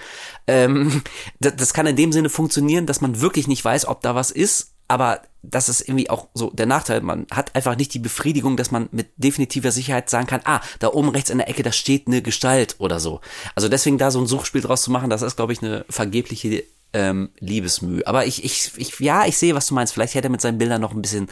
[0.47, 1.01] ähm,
[1.39, 4.31] das, das kann in dem Sinne funktionieren, dass man wirklich nicht weiß, ob da was
[4.31, 7.01] ist, aber das ist irgendwie auch so der Nachteil.
[7.01, 10.87] Man hat einfach nicht die Befriedigung, dass man mit definitiver Sicherheit sagen kann, ah, da
[10.89, 13.19] oben rechts in der Ecke, da steht eine Gestalt oder so.
[13.53, 16.63] Also deswegen da so ein Suchspiel draus zu machen, das ist, glaube ich, eine vergebliche
[16.93, 18.07] ähm, Liebesmühe.
[18.07, 19.93] Aber ich, ich, ich, ja, ich sehe, was du meinst.
[19.93, 21.27] Vielleicht hätte er mit seinen Bildern noch ein bisschen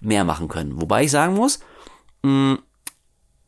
[0.00, 0.80] mehr machen können.
[0.80, 1.60] Wobei ich sagen muss,
[2.22, 2.58] mh, mm,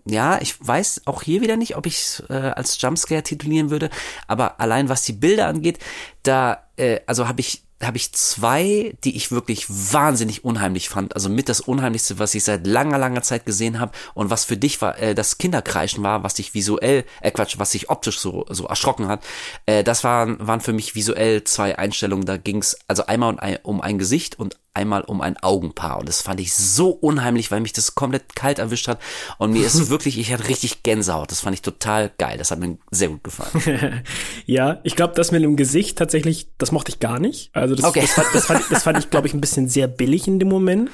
[0.08, 3.90] ja, ich weiß auch hier wieder nicht, ob ich es äh, als Jumpscare titulieren würde,
[4.28, 5.80] aber allein was die Bilder angeht,
[6.22, 11.14] da, äh, also habe ich habe ich zwei, die ich wirklich wahnsinnig unheimlich fand.
[11.14, 14.56] Also mit das Unheimlichste, was ich seit langer, langer Zeit gesehen habe und was für
[14.56, 18.46] dich war, äh, das Kinderkreischen war, was dich visuell, äh Quatsch, was sich optisch so,
[18.48, 19.22] so erschrocken hat.
[19.66, 22.24] Äh, das waren, waren für mich visuell zwei Einstellungen.
[22.24, 25.98] Da ging's also einmal um ein, um ein Gesicht und einmal um ein Augenpaar.
[25.98, 29.00] Und das fand ich so unheimlich, weil mich das komplett kalt erwischt hat.
[29.38, 31.30] Und mir ist wirklich, ich hatte richtig Gänsehaut.
[31.30, 32.36] Das fand ich total geil.
[32.38, 34.02] Das hat mir sehr gut gefallen.
[34.46, 37.50] ja, ich glaube, das mit dem Gesicht tatsächlich, das mochte ich gar nicht.
[37.54, 38.02] Also das, okay.
[38.02, 40.48] das, fand, das, fand, das fand ich, glaube ich, ein bisschen sehr billig in dem
[40.48, 40.90] Moment.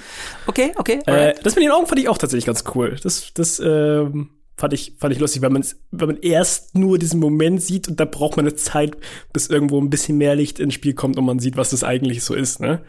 [0.47, 1.01] Okay, okay.
[1.07, 2.97] Äh, das mit den Augen fand ich auch tatsächlich ganz cool.
[3.03, 4.31] Das, das, ähm
[4.63, 7.99] fand ich, fand ich lustig, weil man, wenn man erst nur diesen Moment sieht und
[7.99, 8.97] da braucht man eine Zeit,
[9.33, 12.23] bis irgendwo ein bisschen mehr Licht ins Spiel kommt und man sieht, was das eigentlich
[12.23, 12.81] so ist, ne?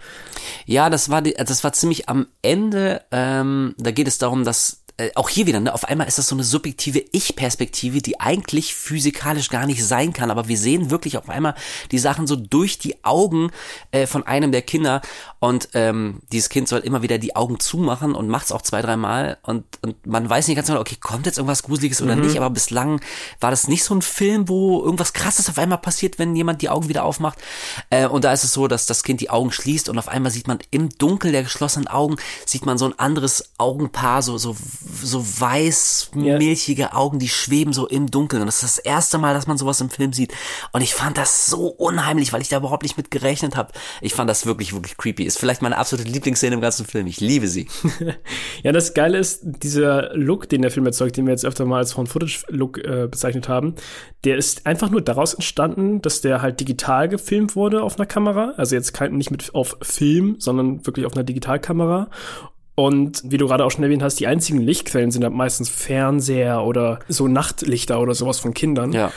[0.67, 4.82] Ja, das war die, das war ziemlich am Ende, ähm, da geht es darum, dass
[4.97, 8.75] äh, auch hier wieder, ne, auf einmal ist das so eine subjektive Ich-Perspektive, die eigentlich
[8.75, 11.55] physikalisch gar nicht sein kann, aber wir sehen wirklich auf einmal
[11.91, 13.49] die Sachen so durch die Augen
[13.91, 15.01] äh, von einem der Kinder
[15.39, 18.83] und ähm, dieses Kind soll immer wieder die Augen zumachen und macht es auch zwei,
[18.83, 22.21] dreimal und, und man weiß nicht ganz genau, okay, kommt jetzt irgendwas Gruseliges oder mhm.
[22.27, 23.01] nicht, aber bislang
[23.39, 26.69] war das nicht so ein Film, wo irgendwas krasses auf einmal passiert, wenn jemand die
[26.69, 27.39] Augen wieder aufmacht
[27.89, 30.31] äh, und da ist es so, dass das Kind die Augen schließt und auf einmal
[30.31, 34.55] sieht man im Dunkel der geschlossenen Augen, sieht man so ein anderes Augenpaar, so, so
[35.01, 36.93] so weiß, milchige.
[36.93, 38.41] Augen, die schweben so im Dunkeln.
[38.41, 40.33] Und das ist das erste Mal, dass man sowas im Film sieht.
[40.71, 43.71] Und ich fand das so unheimlich, weil ich da überhaupt nicht mit gerechnet habe.
[44.01, 45.23] Ich fand das wirklich, wirklich creepy.
[45.23, 47.07] Ist vielleicht meine absolute Lieblingsszene im ganzen Film.
[47.07, 47.67] Ich liebe sie.
[48.63, 51.77] ja, das Geile ist, dieser Look, den der Film erzeugt, den wir jetzt öfter mal
[51.77, 53.75] als Found-Footage-Look äh, bezeichnet haben,
[54.23, 58.53] der ist einfach nur daraus entstanden, dass der halt digital gefilmt wurde auf einer Kamera.
[58.57, 62.09] Also jetzt kein, nicht mit auf Film, sondern wirklich auf einer Digitalkamera.
[62.75, 66.63] Und wie du gerade auch schon erwähnt hast, die einzigen Lichtquellen sind halt meistens Fernseher
[66.63, 68.91] oder so Nachtlichter oder sowas von Kindern.
[68.91, 69.11] Ja.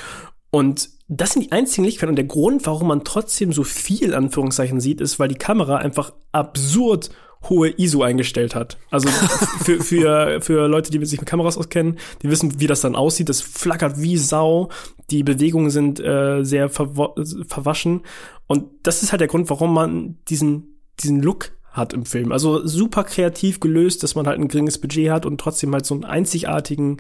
[0.51, 2.11] Und das sind die einzigen Lichtquellen.
[2.11, 6.13] Und der Grund, warum man trotzdem so viel Anführungszeichen sieht, ist, weil die Kamera einfach
[6.33, 7.11] absurd
[7.49, 8.77] hohe ISO eingestellt hat.
[8.91, 9.09] Also
[9.65, 13.29] für, für, für Leute, die sich mit Kameras auskennen, die wissen, wie das dann aussieht.
[13.29, 14.71] Das flackert wie Sau.
[15.11, 18.03] Die Bewegungen sind äh, sehr verwaschen.
[18.47, 22.33] Und das ist halt der Grund, warum man diesen, diesen Look hat im Film.
[22.33, 25.95] Also super kreativ gelöst, dass man halt ein geringes Budget hat und trotzdem halt so
[25.95, 26.99] einen einzigartigen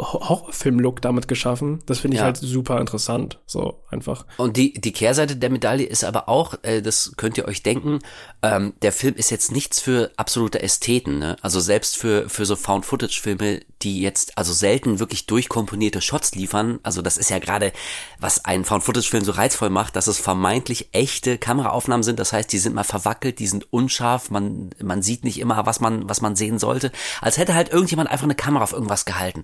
[0.00, 1.80] Horrorfilm-Look damit geschaffen.
[1.86, 2.24] Das finde ich ja.
[2.24, 3.38] halt super interessant.
[3.46, 4.26] So einfach.
[4.36, 8.00] Und die, die Kehrseite der Medaille ist aber auch, äh, das könnt ihr euch denken,
[8.42, 11.18] ähm, der Film ist jetzt nichts für absolute Ästheten.
[11.18, 11.36] Ne?
[11.42, 16.80] Also selbst für, für so Found-Footage-Filme, die jetzt also selten wirklich durchkomponierte Shots liefern.
[16.82, 17.72] Also das ist ja gerade,
[18.18, 22.18] was einen Found-Footage-Film so reizvoll macht, dass es vermeintlich echte Kameraaufnahmen sind.
[22.18, 25.80] Das heißt, die sind mal verwackelt, die sind unscharf, man, man sieht nicht immer, was
[25.80, 26.92] man, was man sehen sollte.
[27.20, 29.42] Als hätte halt irgendjemand einfach eine Kamera auf irgendwas gehalten.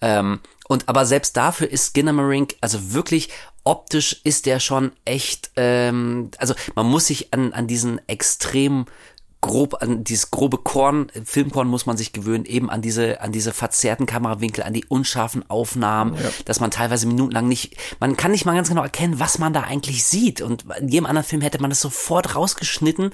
[0.00, 3.30] Ähm, und aber selbst dafür ist Skinnamarink, also wirklich
[3.64, 8.86] optisch ist der schon echt, ähm, also man muss sich an, an diesen extrem
[9.40, 13.52] grob an dieses grobe Korn, Filmkorn muss man sich gewöhnen, eben an diese, an diese
[13.52, 16.30] verzerrten Kamerawinkel, an die unscharfen Aufnahmen, ja.
[16.44, 19.62] dass man teilweise minutenlang nicht, man kann nicht mal ganz genau erkennen, was man da
[19.62, 20.40] eigentlich sieht.
[20.40, 23.12] Und in jedem anderen Film hätte man das sofort rausgeschnitten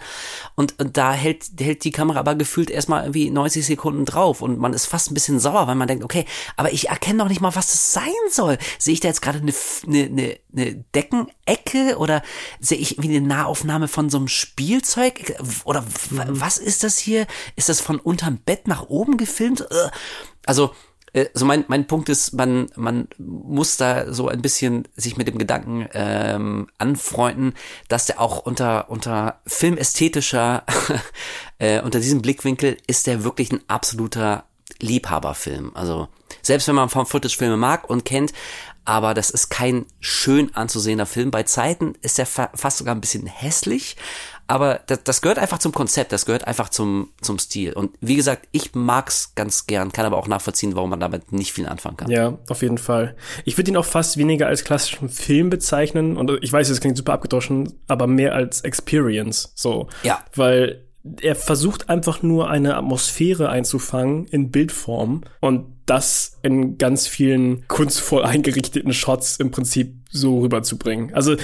[0.55, 4.59] und, und da hält, hält die Kamera aber gefühlt erstmal irgendwie 90 Sekunden drauf und
[4.59, 6.25] man ist fast ein bisschen sauer, weil man denkt, okay,
[6.57, 8.57] aber ich erkenne doch nicht mal, was das sein soll.
[8.79, 9.53] Sehe ich da jetzt gerade eine,
[9.87, 12.23] eine, eine, eine Deckenecke oder
[12.61, 15.85] sehe ich wie eine Nahaufnahme von so einem Spielzeug oder
[16.15, 16.41] Mhm.
[16.41, 17.27] was ist das hier?
[17.57, 19.63] Ist das von unterm Bett nach oben gefilmt?
[19.63, 19.91] Äh,
[20.47, 20.75] also,
[21.15, 25.39] also mein, mein Punkt ist, man, man muss da so ein bisschen sich mit dem
[25.39, 27.55] Gedanken ähm, anfreunden,
[27.89, 30.65] dass der auch unter, unter filmästhetischer,
[31.59, 34.45] äh, unter diesem Blickwinkel ist der wirklich ein absoluter
[34.81, 35.71] Liebhaberfilm.
[35.75, 36.09] Also
[36.43, 38.33] selbst wenn man vom Footage-Filme mag und kennt,
[38.85, 41.31] aber das ist kein schön anzusehender Film.
[41.31, 43.97] Bei Zeiten ist der fast sogar ein bisschen hässlich,
[44.47, 47.73] aber das, das gehört einfach zum Konzept, das gehört einfach zum, zum Stil.
[47.73, 51.53] Und wie gesagt, ich mag's ganz gern, kann aber auch nachvollziehen, warum man damit nicht
[51.53, 52.11] viel anfangen kann.
[52.11, 53.17] Ja, auf jeden Fall.
[53.45, 56.17] Ich würde ihn auch fast weniger als klassischen Film bezeichnen.
[56.17, 59.53] Und ich weiß, das klingt super abgedroschen, aber mehr als Experience.
[59.55, 59.89] So.
[60.03, 60.23] Ja.
[60.35, 60.85] Weil
[61.21, 68.23] er versucht einfach nur eine Atmosphäre einzufangen in Bildform und das in ganz vielen kunstvoll
[68.25, 71.13] eingerichteten Shots im Prinzip so rüberzubringen.
[71.13, 71.37] Also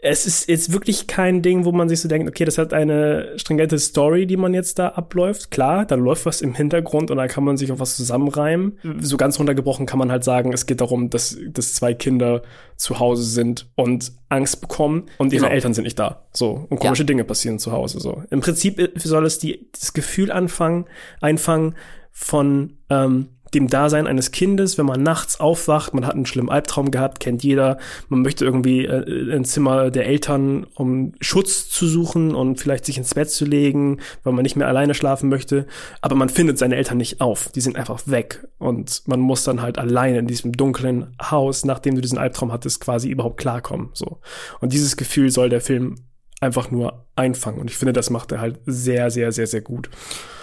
[0.00, 3.32] es ist jetzt wirklich kein Ding, wo man sich so denkt, okay, das hat eine
[3.36, 5.50] stringente Story, die man jetzt da abläuft.
[5.50, 8.78] Klar, da läuft was im Hintergrund und da kann man sich auf was zusammenreimen.
[9.00, 12.42] So ganz runtergebrochen kann man halt sagen, es geht darum, dass, dass zwei Kinder
[12.76, 15.54] zu Hause sind und Angst bekommen und ihre genau.
[15.54, 16.26] Eltern sind nicht da.
[16.32, 16.66] So.
[16.68, 17.06] Und komische ja.
[17.06, 17.98] Dinge passieren zu Hause.
[17.98, 18.22] So.
[18.30, 20.84] Im Prinzip soll es die, das Gefühl anfangen,
[21.20, 21.74] einfangen
[22.12, 26.90] von, ähm, dem Dasein eines Kindes, wenn man nachts aufwacht, man hat einen schlimmen Albtraum
[26.90, 27.78] gehabt, kennt jeder,
[28.08, 32.98] man möchte irgendwie äh, ein Zimmer der Eltern, um Schutz zu suchen und vielleicht sich
[32.98, 35.66] ins Bett zu legen, weil man nicht mehr alleine schlafen möchte,
[36.00, 38.46] aber man findet seine Eltern nicht auf, die sind einfach weg.
[38.58, 42.80] Und man muss dann halt alleine in diesem dunklen Haus, nachdem du diesen Albtraum hattest,
[42.80, 44.18] quasi überhaupt klarkommen, so.
[44.60, 45.96] Und dieses Gefühl soll der Film
[46.40, 47.60] einfach nur einfangen.
[47.60, 49.90] Und ich finde, das macht er halt sehr, sehr, sehr, sehr gut.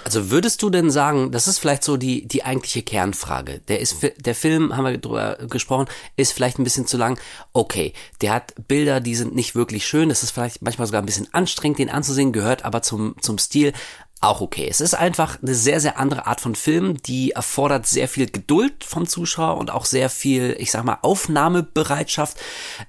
[0.04, 3.62] Also würdest du denn sagen, das ist vielleicht so die, die eigentliche Kernfrage.
[3.68, 7.18] Der ist, der Film, haben wir drüber gesprochen, ist vielleicht ein bisschen zu lang.
[7.54, 10.10] Okay, der hat Bilder, die sind nicht wirklich schön.
[10.10, 13.74] Das ist vielleicht manchmal sogar ein bisschen anstrengend, den anzusehen, gehört aber zum, zum Stil.
[14.26, 14.68] Auch okay.
[14.70, 18.84] Es ist einfach eine sehr, sehr andere Art von Film, die erfordert sehr viel Geduld
[18.84, 22.38] vom Zuschauer und auch sehr viel, ich sag mal, Aufnahmebereitschaft.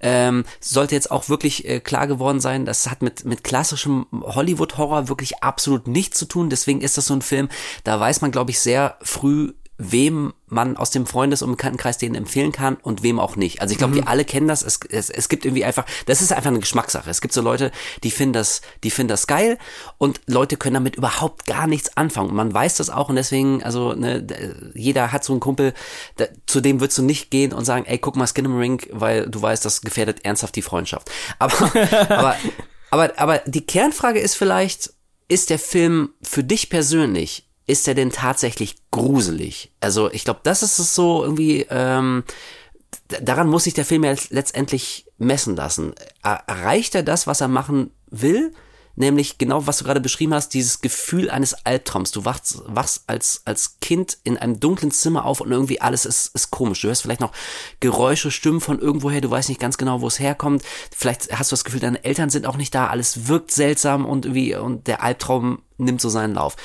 [0.00, 5.08] Ähm, sollte jetzt auch wirklich äh, klar geworden sein, das hat mit, mit klassischem Hollywood-Horror
[5.08, 6.50] wirklich absolut nichts zu tun.
[6.50, 7.48] Deswegen ist das so ein Film,
[7.84, 12.14] da weiß man, glaube ich, sehr früh, wem man aus dem Freundes- und Bekanntenkreis den
[12.14, 13.60] empfehlen kann und wem auch nicht.
[13.60, 13.96] Also ich glaube, mhm.
[13.96, 14.62] wir alle kennen das.
[14.62, 17.10] Es, es, es gibt irgendwie einfach, das ist einfach eine Geschmackssache.
[17.10, 17.72] Es gibt so Leute,
[18.02, 19.58] die finden das, die finden das geil
[19.98, 22.30] und Leute können damit überhaupt gar nichts anfangen.
[22.30, 24.26] Und man weiß das auch und deswegen, also ne,
[24.74, 25.74] jeder hat so einen Kumpel,
[26.16, 29.28] da, zu dem würdest du nicht gehen und sagen, ey, guck mal Skin Ring, weil
[29.28, 31.10] du weißt, das gefährdet ernsthaft die Freundschaft.
[31.38, 31.54] Aber,
[32.08, 32.36] aber,
[32.90, 34.94] aber, aber die Kernfrage ist vielleicht,
[35.28, 39.72] ist der Film für dich persönlich ist er denn tatsächlich gruselig?
[39.80, 42.24] Also ich glaube, das ist es so irgendwie, ähm,
[43.20, 45.94] daran muss sich der Film ja letztendlich messen lassen.
[46.22, 48.52] Erreicht er das, was er machen will?
[48.98, 52.12] Nämlich genau, was du gerade beschrieben hast, dieses Gefühl eines Albtraums.
[52.12, 56.34] Du wachst, wachst als, als Kind in einem dunklen Zimmer auf und irgendwie alles ist,
[56.34, 56.80] ist komisch.
[56.80, 57.32] Du hörst vielleicht noch
[57.80, 60.62] Geräusche, Stimmen von irgendwoher, du weißt nicht ganz genau, wo es herkommt.
[60.96, 64.24] Vielleicht hast du das Gefühl, deine Eltern sind auch nicht da, alles wirkt seltsam und
[64.24, 66.56] irgendwie, und der Albtraum nimmt so seinen Lauf.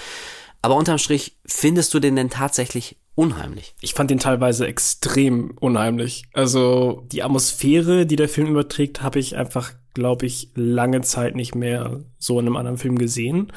[0.61, 3.75] Aber unterm Strich, findest du den denn tatsächlich unheimlich?
[3.81, 6.25] Ich fand den teilweise extrem unheimlich.
[6.33, 11.55] Also die Atmosphäre, die der Film überträgt, habe ich einfach, glaube ich, lange Zeit nicht
[11.55, 13.51] mehr so in einem anderen Film gesehen.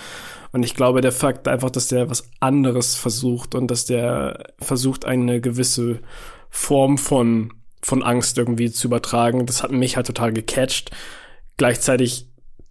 [0.52, 5.04] Und ich glaube, der Fakt einfach, dass der was anderes versucht und dass der versucht,
[5.04, 6.00] eine gewisse
[6.48, 7.52] Form von,
[7.82, 10.90] von Angst irgendwie zu übertragen, das hat mich halt total gecatcht.
[11.56, 12.28] Gleichzeitig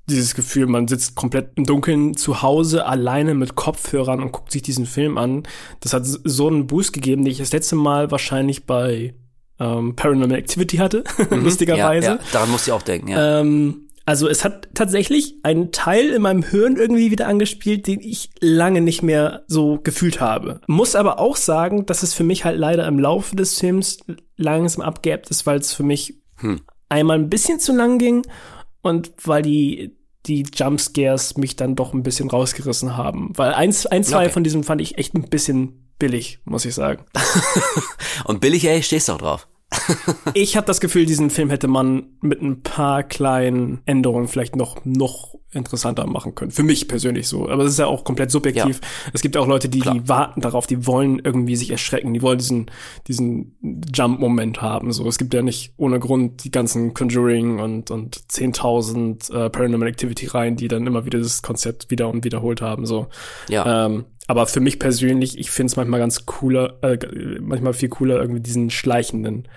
[0.10, 4.62] dieses Gefühl, man sitzt komplett im Dunkeln zu Hause alleine mit Kopfhörern und guckt sich
[4.62, 5.44] diesen Film an.
[5.80, 9.16] Das hat so einen Boost gegeben, den ich das letzte Mal wahrscheinlich bei
[9.60, 12.08] ähm, Paranormal Activity hatte, mhm, lustigerweise.
[12.08, 13.40] Ja, ja, daran musste ich auch denken, ja.
[13.40, 18.32] Ähm, also es hat tatsächlich einen Teil in meinem Hirn irgendwie wieder angespielt, den ich
[18.42, 20.60] lange nicht mehr so gefühlt habe.
[20.68, 24.00] Muss aber auch sagen, dass es für mich halt leider im Laufe des Films
[24.36, 26.60] langsam abgeebt ist, weil es für mich hm.
[26.90, 28.24] einmal ein bisschen zu lang ging
[28.84, 33.34] und weil die die Jumpscares mich dann doch ein bisschen rausgerissen haben.
[33.36, 34.30] Weil eins, ein zwei okay.
[34.30, 37.04] von diesem fand ich echt ein bisschen billig, muss ich sagen.
[38.24, 39.48] und billig, ey, stehst du auch drauf
[40.34, 44.84] ich habe das Gefühl, diesen Film hätte man mit ein paar kleinen Änderungen vielleicht noch
[44.86, 46.52] noch interessanter machen können.
[46.52, 47.50] Für mich persönlich so.
[47.50, 48.80] Aber es ist ja auch komplett subjektiv.
[48.82, 49.12] Ja.
[49.14, 52.38] Es gibt auch Leute, die, die warten darauf, die wollen irgendwie sich erschrecken, die wollen
[52.38, 52.72] diesen
[53.08, 53.58] diesen
[53.94, 54.92] Jump-Moment haben.
[54.92, 59.88] So, es gibt ja nicht ohne Grund die ganzen Conjuring und und 10.000 äh, Paranormal
[59.88, 62.86] Activity Reihen, die dann immer wieder das Konzept wieder und wiederholt haben.
[62.86, 63.08] So.
[63.50, 63.86] Ja.
[63.86, 66.98] Ähm, aber für mich persönlich, ich finde es manchmal ganz cooler, äh,
[67.42, 69.48] manchmal viel cooler, irgendwie diesen schleichenden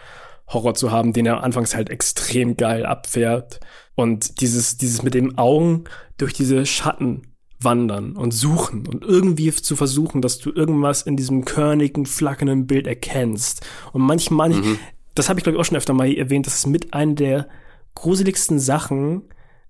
[0.49, 3.61] Horror zu haben, den er anfangs halt extrem geil abfährt.
[3.97, 5.85] Und dieses, dieses mit den Augen
[6.19, 7.23] durch diese Schatten
[7.59, 12.87] wandern und suchen und irgendwie zu versuchen, dass du irgendwas in diesem körnigen, flackernden Bild
[12.87, 13.67] erkennst.
[13.93, 14.79] Und manchmal, mhm.
[15.15, 17.49] das habe ich glaube ich auch schon öfter mal erwähnt, das ist mit einer der
[17.95, 19.23] gruseligsten Sachen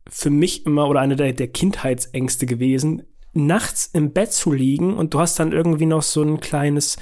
[0.08, 3.02] für mich immer oder eine der, der Kindheitsängste gewesen,
[3.32, 6.96] nachts im Bett zu liegen und du hast dann irgendwie noch so ein kleines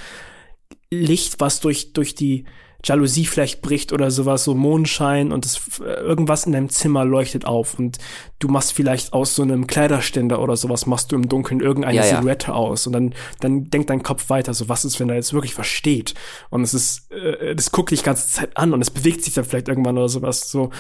[0.91, 2.45] Licht, was durch, durch die
[2.85, 7.79] Jalousie vielleicht bricht oder sowas, so Mondschein und das, irgendwas in deinem Zimmer leuchtet auf
[7.79, 7.99] und
[8.39, 12.05] du machst vielleicht aus so einem Kleiderständer oder sowas, machst du im Dunkeln irgendeine ja,
[12.05, 12.17] ja.
[12.17, 15.33] Silhouette aus und dann, dann denkt dein Kopf weiter, so was ist, wenn er jetzt
[15.33, 16.15] wirklich versteht
[16.51, 19.35] und es ist, äh, das guckt dich die ganze Zeit an und es bewegt sich
[19.35, 20.71] dann vielleicht irgendwann oder sowas, so.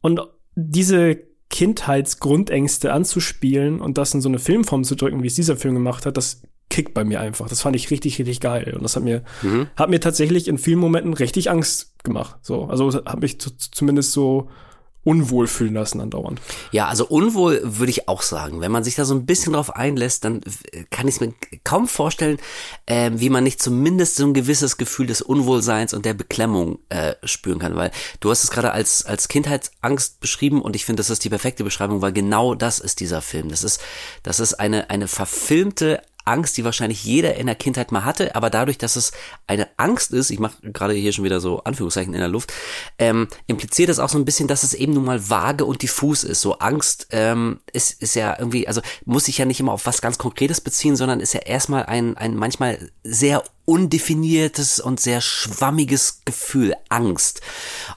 [0.00, 0.20] Und
[0.54, 1.20] diese
[1.52, 6.06] Kindheitsgrundängste anzuspielen und das in so eine Filmform zu drücken, wie es dieser Film gemacht
[6.06, 6.42] hat, das
[6.72, 7.48] kickt bei mir einfach.
[7.48, 8.72] Das fand ich richtig, richtig geil.
[8.74, 9.68] Und das hat mir, mhm.
[9.76, 12.36] hat mir tatsächlich in vielen Momenten richtig Angst gemacht.
[12.40, 14.48] So, also hat mich zumindest so
[15.04, 16.40] unwohl fühlen lassen andauernd.
[16.70, 18.60] Ja, also unwohl würde ich auch sagen.
[18.60, 20.40] Wenn man sich da so ein bisschen drauf einlässt, dann
[20.90, 22.38] kann ich es mir kaum vorstellen,
[22.86, 27.14] äh, wie man nicht zumindest so ein gewisses Gefühl des Unwohlseins und der Beklemmung äh,
[27.24, 27.76] spüren kann.
[27.76, 31.30] Weil du hast es gerade als, als Kindheitsangst beschrieben und ich finde, das ist die
[31.30, 33.48] perfekte Beschreibung, weil genau das ist dieser Film.
[33.48, 33.80] Das ist,
[34.22, 38.50] das ist eine, eine verfilmte Angst, die wahrscheinlich jeder in der Kindheit mal hatte, aber
[38.50, 39.12] dadurch, dass es
[39.46, 42.52] eine Angst ist, ich mache gerade hier schon wieder so Anführungszeichen in der Luft,
[42.98, 46.24] ähm, impliziert es auch so ein bisschen, dass es eben nun mal vage und diffus
[46.24, 46.40] ist.
[46.40, 50.00] So Angst ähm, ist, ist ja irgendwie, also muss sich ja nicht immer auf was
[50.00, 56.22] ganz Konkretes beziehen, sondern ist ja erstmal ein, ein manchmal sehr undefiniertes und sehr schwammiges
[56.24, 57.40] Gefühl, Angst.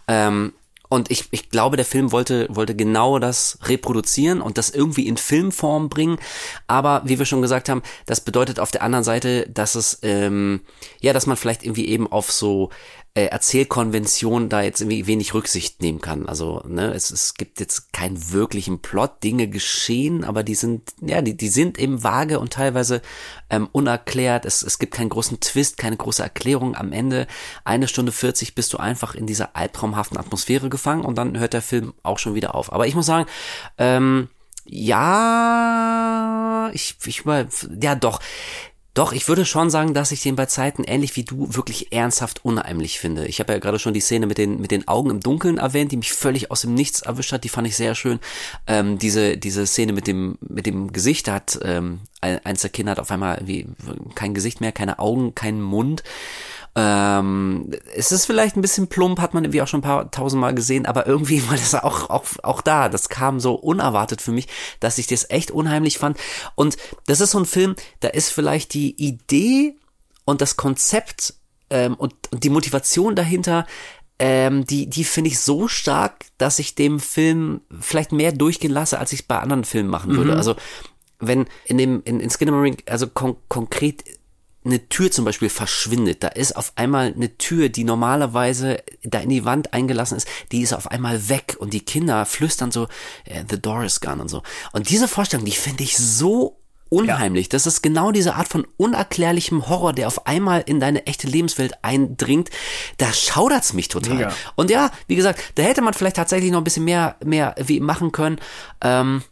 [0.07, 0.53] Ähm,
[0.89, 5.17] und ich, ich glaube, der Film wollte, wollte genau das reproduzieren und das irgendwie in
[5.17, 6.17] Filmform bringen.
[6.67, 10.61] Aber wie wir schon gesagt haben, das bedeutet auf der anderen Seite, dass es, ähm,
[11.01, 12.69] ja, dass man vielleicht irgendwie eben auf so
[13.16, 16.28] äh, Erzählkonvention da jetzt irgendwie wenig Rücksicht nehmen kann.
[16.28, 21.22] Also, ne, es, es gibt jetzt keinen wirklichen Plot, Dinge geschehen, aber die sind, ja,
[21.22, 23.01] die, die sind eben vage und teilweise
[23.49, 24.45] ähm, unerklärt.
[24.45, 26.76] Es, es gibt keinen großen Twist, keine große Erklärung.
[26.76, 27.28] Am Ende,
[27.63, 31.61] eine Stunde 40, bist du einfach in dieser albtraumhaften Atmosphäre gefangen und dann hört der
[31.61, 32.74] Film auch schon wieder auf.
[32.74, 33.30] Aber ich muss sagen,
[33.78, 34.28] ähm,
[34.66, 37.47] ja, ich, ich mal,
[37.82, 38.20] ja doch.
[38.95, 42.45] Doch, ich würde schon sagen, dass ich den bei Zeiten ähnlich wie du wirklich ernsthaft
[42.45, 43.25] unheimlich finde.
[43.27, 45.91] Ich habe ja gerade schon die Szene mit den mit den Augen im Dunkeln erwähnt,
[45.91, 47.43] die mich völlig aus dem Nichts erwischt hat.
[47.43, 48.21] Die fand ich sehr schön.
[48.67, 52.99] Ähm, diese diese Szene mit dem mit dem Gesicht hat ähm, eins der Kinder hat
[52.99, 53.67] auf einmal wie
[54.15, 56.01] kein Gesicht mehr, keine Augen, keinen Mund.
[56.78, 60.53] Ähm, es ist vielleicht ein bisschen plump, hat man irgendwie auch schon ein paar tausendmal
[60.53, 62.89] gesehen, aber irgendwie war das auch, auch, auch da.
[62.89, 64.47] Das kam so unerwartet für mich,
[64.80, 66.17] dass ich das echt unheimlich fand.
[66.55, 69.76] Und das ist so ein Film, da ist vielleicht die Idee
[70.26, 71.36] und das Konzept
[71.69, 73.65] ähm, und, und die Motivation dahinter
[74.17, 78.97] ähm, die, die finde ich so stark, dass ich dem Film vielleicht mehr durchgehen lasse,
[78.97, 80.32] als ich es bei anderen Filmen machen würde.
[80.32, 80.38] Mhm.
[80.38, 80.55] Also
[81.19, 84.03] wenn in dem in, in Skinamarink, also kon konkret
[84.66, 89.30] eine Tür zum Beispiel verschwindet, da ist auf einmal eine Tür, die normalerweise da in
[89.30, 92.88] die Wand eingelassen ist, die ist auf einmal weg und die Kinder flüstern so,
[93.49, 94.41] the door is gone und so.
[94.72, 96.57] Und diese Vorstellung, die finde ich so
[96.89, 97.47] unheimlich.
[97.47, 97.51] Ja.
[97.51, 101.74] Das ist genau diese Art von unerklärlichem Horror, der auf einmal in deine echte Lebenswelt
[101.84, 102.49] eindringt.
[102.97, 104.16] Da schaudert's mich total.
[104.16, 104.34] Mega.
[104.55, 107.80] Und ja, wie gesagt, da hätte man vielleicht tatsächlich noch ein bisschen mehr, mehr wie
[107.80, 108.39] machen können.
[108.82, 109.24] Ähm,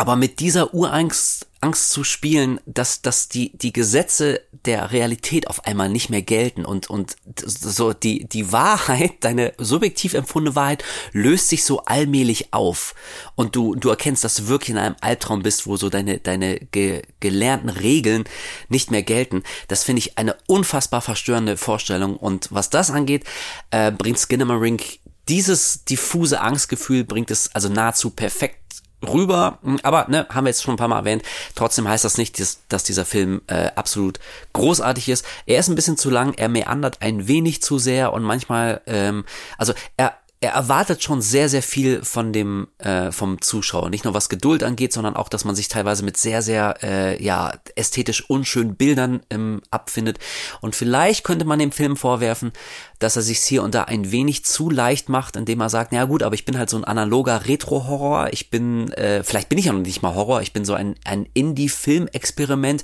[0.00, 5.66] aber mit dieser Urangst Angst zu spielen, dass, dass die, die Gesetze der Realität auf
[5.66, 11.48] einmal nicht mehr gelten und, und so die, die Wahrheit, deine subjektiv empfundene Wahrheit löst
[11.48, 12.94] sich so allmählich auf
[13.34, 16.60] und du, du erkennst, dass du wirklich in einem Albtraum bist, wo so deine, deine
[16.60, 18.24] ge, gelernten Regeln
[18.70, 19.42] nicht mehr gelten.
[19.68, 23.24] Das finde ich eine unfassbar verstörende Vorstellung und was das angeht,
[23.70, 28.59] äh, bringt Skinnamarink dieses diffuse Angstgefühl bringt es also nahezu perfekt
[29.06, 31.22] rüber, hm, aber ne, haben wir jetzt schon ein paar Mal erwähnt.
[31.54, 34.20] Trotzdem heißt das nicht, dass, dass dieser Film äh, absolut
[34.52, 35.24] großartig ist.
[35.46, 39.24] Er ist ein bisschen zu lang, er meandert ein wenig zu sehr und manchmal, ähm,
[39.58, 43.90] also er er erwartet schon sehr, sehr viel von dem, äh, vom Zuschauer.
[43.90, 47.22] Nicht nur was Geduld angeht, sondern auch, dass man sich teilweise mit sehr, sehr, äh,
[47.22, 50.18] ja, ästhetisch unschönen Bildern ähm, abfindet.
[50.62, 52.52] Und vielleicht könnte man dem Film vorwerfen,
[53.00, 56.06] dass er sich hier und da ein wenig zu leicht macht, indem er sagt, na
[56.06, 58.28] gut, aber ich bin halt so ein analoger Retro-Horror.
[58.32, 60.40] Ich bin, äh, vielleicht bin ich ja noch nicht mal Horror.
[60.40, 62.82] Ich bin so ein, ein Indie-Film-Experiment.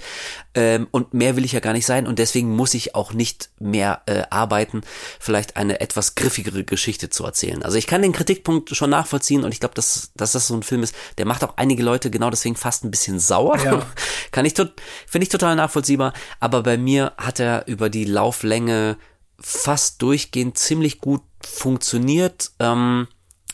[0.54, 2.07] Ähm, und mehr will ich ja gar nicht sein.
[2.07, 4.82] Und deswegen muss ich auch nicht mehr äh, arbeiten,
[5.18, 7.62] vielleicht eine etwas griffigere Geschichte zu erzählen erzählen.
[7.62, 10.62] Also ich kann den Kritikpunkt schon nachvollziehen und ich glaube, dass, dass das so ein
[10.62, 13.59] Film ist, der macht auch einige Leute genau deswegen fast ein bisschen sauer.
[13.59, 13.86] Ja.
[14.30, 16.12] kann ich, finde ich total nachvollziehbar.
[16.40, 18.97] Aber bei mir hat er über die Lauflänge
[19.38, 22.53] fast durchgehend ziemlich gut funktioniert.
[22.59, 23.07] Ähm,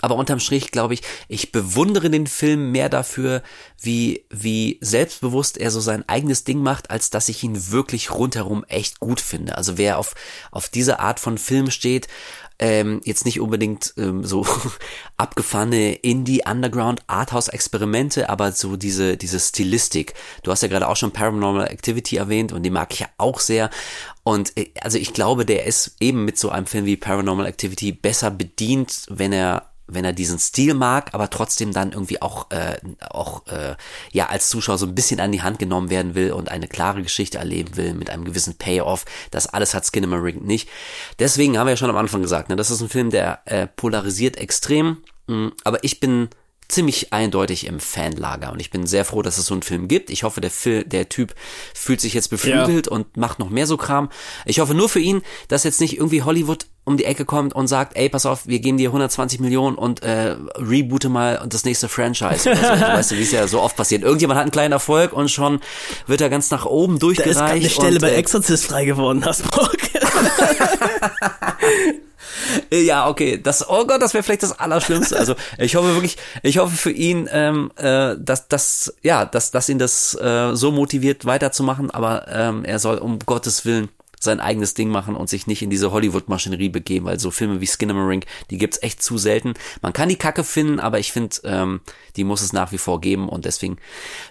[0.03, 3.43] aber unterm Strich glaube ich, ich bewundere den Film mehr dafür,
[3.81, 8.65] wie, wie selbstbewusst er so sein eigenes Ding macht, als dass ich ihn wirklich rundherum
[8.65, 9.57] echt gut finde.
[9.57, 10.15] Also wer auf,
[10.51, 12.09] auf diese Art von Film steht,
[12.59, 14.47] ähm, jetzt nicht unbedingt ähm, so
[15.17, 20.15] abgefahrene Indie, Underground, Arthouse-Experimente, aber so diese, diese Stilistik.
[20.43, 23.41] Du hast ja gerade auch schon Paranormal Activity erwähnt und die mag ich ja auch
[23.41, 23.71] sehr.
[24.23, 27.93] Und äh, also ich glaube, der ist eben mit so einem Film wie Paranormal Activity
[27.93, 32.77] besser bedient, wenn er wenn er diesen Stil mag, aber trotzdem dann irgendwie auch, äh,
[33.11, 33.77] auch äh,
[34.13, 37.03] ja als Zuschauer so ein bisschen an die Hand genommen werden will und eine klare
[37.03, 39.05] Geschichte erleben will mit einem gewissen Payoff.
[39.31, 40.69] Das alles hat Skinamarink nicht.
[41.19, 43.67] Deswegen haben wir ja schon am Anfang gesagt, ne, das ist ein Film, der äh,
[43.67, 44.99] polarisiert extrem.
[45.27, 46.29] Mh, mm, aber ich bin
[46.73, 50.11] ziemlich eindeutig im Fanlager und ich bin sehr froh, dass es so einen Film gibt.
[50.11, 51.35] Ich hoffe, der Film, der Typ
[51.75, 52.93] fühlt sich jetzt beflügelt ja.
[52.93, 54.09] und macht noch mehr so Kram.
[54.47, 57.69] Ich hoffe nur für ihn, dass jetzt nicht irgendwie Hollywood um die Ecke kommt und
[57.69, 61.89] sagt, ey, pass auf, wir geben dir 120 Millionen und äh, reboote mal das nächste
[61.89, 62.51] Franchise.
[62.51, 62.83] Oder so.
[62.83, 64.03] weißt du, wie es ja so oft passiert.
[64.03, 65.61] Irgendjemand hat einen kleinen Erfolg und schon
[66.07, 67.39] wird er ganz nach oben durchgereicht.
[67.39, 69.73] Da ist eine Stelle und, bei äh, Exorcist frei geworden, Hasbrock.
[72.71, 73.41] ja, okay.
[73.41, 75.17] Das, oh Gott, das wäre vielleicht das Allerschlimmste.
[75.17, 79.69] Also ich hoffe wirklich, ich hoffe für ihn, ähm, äh, dass, dass, ja, dass, dass
[79.69, 83.89] ihn das äh, so motiviert, weiterzumachen, aber ähm, er soll um Gottes Willen
[84.23, 87.67] sein eigenes Ding machen und sich nicht in diese Hollywood-Maschinerie begeben, weil so Filme wie
[87.67, 89.55] Skinamarink, die gibt's echt zu selten.
[89.81, 91.81] Man kann die Kacke finden, aber ich finde, ähm,
[92.17, 93.79] die muss es nach wie vor geben und deswegen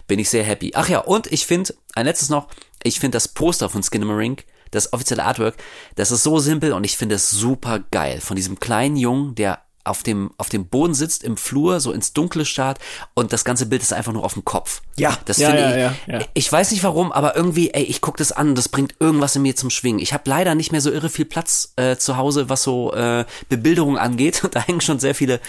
[0.07, 0.71] bin ich sehr happy.
[0.75, 2.47] Ach ja, und ich finde, ein letztes noch,
[2.83, 5.55] ich finde das Poster von Skinamarink das offizielle Artwork,
[5.95, 8.21] das ist so simpel und ich finde es super geil.
[8.21, 12.13] Von diesem kleinen Jungen, der auf dem, auf dem Boden sitzt, im Flur, so ins
[12.13, 12.79] Dunkle starrt
[13.13, 14.81] und das ganze Bild ist einfach nur auf dem Kopf.
[14.97, 16.07] Ja, das ja, finde ja, ich.
[16.07, 16.25] ja, ja.
[16.33, 19.41] Ich weiß nicht warum, aber irgendwie, ey, ich gucke das an das bringt irgendwas in
[19.41, 19.99] mir zum Schwingen.
[19.99, 23.25] Ich habe leider nicht mehr so irre viel Platz äh, zu Hause, was so äh,
[23.49, 24.43] Bebilderung angeht.
[24.51, 25.39] da hängen schon sehr viele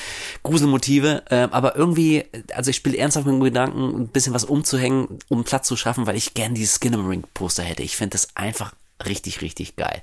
[0.42, 2.24] Gruselmotive, äh, aber irgendwie,
[2.54, 6.06] also ich spiele ernsthaft mit dem Gedanken, ein bisschen was umzuhängen, um Platz zu schaffen,
[6.06, 7.82] weil ich gern dieses Skinnamarink-Poster hätte.
[7.82, 8.72] Ich finde das einfach
[9.06, 10.02] richtig, richtig geil.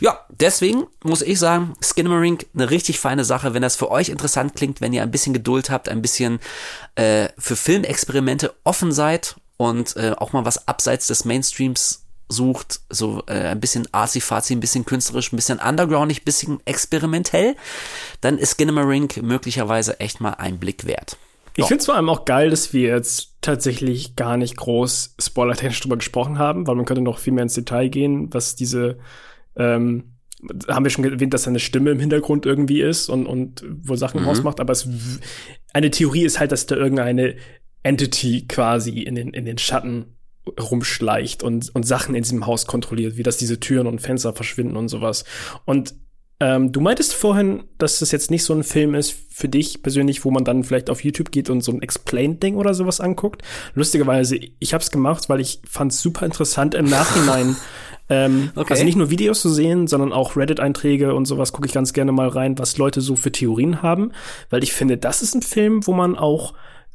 [0.00, 3.54] Ja, deswegen muss ich sagen, Skinamarink eine richtig feine Sache.
[3.54, 6.40] Wenn das für euch interessant klingt, wenn ihr ein bisschen Geduld habt, ein bisschen
[6.94, 13.22] äh, für Filmexperimente offen seid und äh, auch mal was abseits des Mainstreams sucht, so
[13.26, 17.56] äh, ein bisschen arzi-fazi, ein bisschen künstlerisch, ein bisschen undergroundig, ein bisschen experimentell,
[18.20, 21.16] dann ist Skinamarink möglicherweise echt mal ein Blick wert.
[21.56, 25.80] Ich finde es vor allem auch geil, dass wir jetzt tatsächlich gar nicht groß spoilertechnisch
[25.80, 28.98] drüber gesprochen haben, weil man könnte noch viel mehr ins Detail gehen, was diese,
[29.56, 30.14] ähm,
[30.68, 33.96] haben wir schon erwähnt, dass da eine Stimme im Hintergrund irgendwie ist und, und wo
[33.96, 34.28] Sachen Mhm.
[34.28, 34.88] ausmacht, aber es,
[35.72, 37.36] eine Theorie ist halt, dass da irgendeine
[37.82, 40.16] Entity quasi in den, in den Schatten
[40.58, 44.76] rumschleicht und, und Sachen in diesem Haus kontrolliert, wie dass diese Türen und Fenster verschwinden
[44.76, 45.24] und sowas.
[45.64, 45.94] Und
[46.42, 50.24] ähm, du meintest vorhin, dass das jetzt nicht so ein Film ist für dich persönlich,
[50.24, 53.42] wo man dann vielleicht auf YouTube geht und so ein Explained-Ding oder sowas anguckt.
[53.74, 57.54] Lustigerweise, ich habe es gemacht, weil ich fand es super interessant im Nachhinein.
[58.08, 58.72] ähm, Okay.
[58.72, 62.10] Also nicht nur Videos zu sehen, sondern auch Reddit-Einträge und sowas gucke ich ganz gerne
[62.10, 64.10] mal rein, was Leute so für Theorien haben,
[64.50, 66.54] weil ich finde, das ist ein Film, wo man auch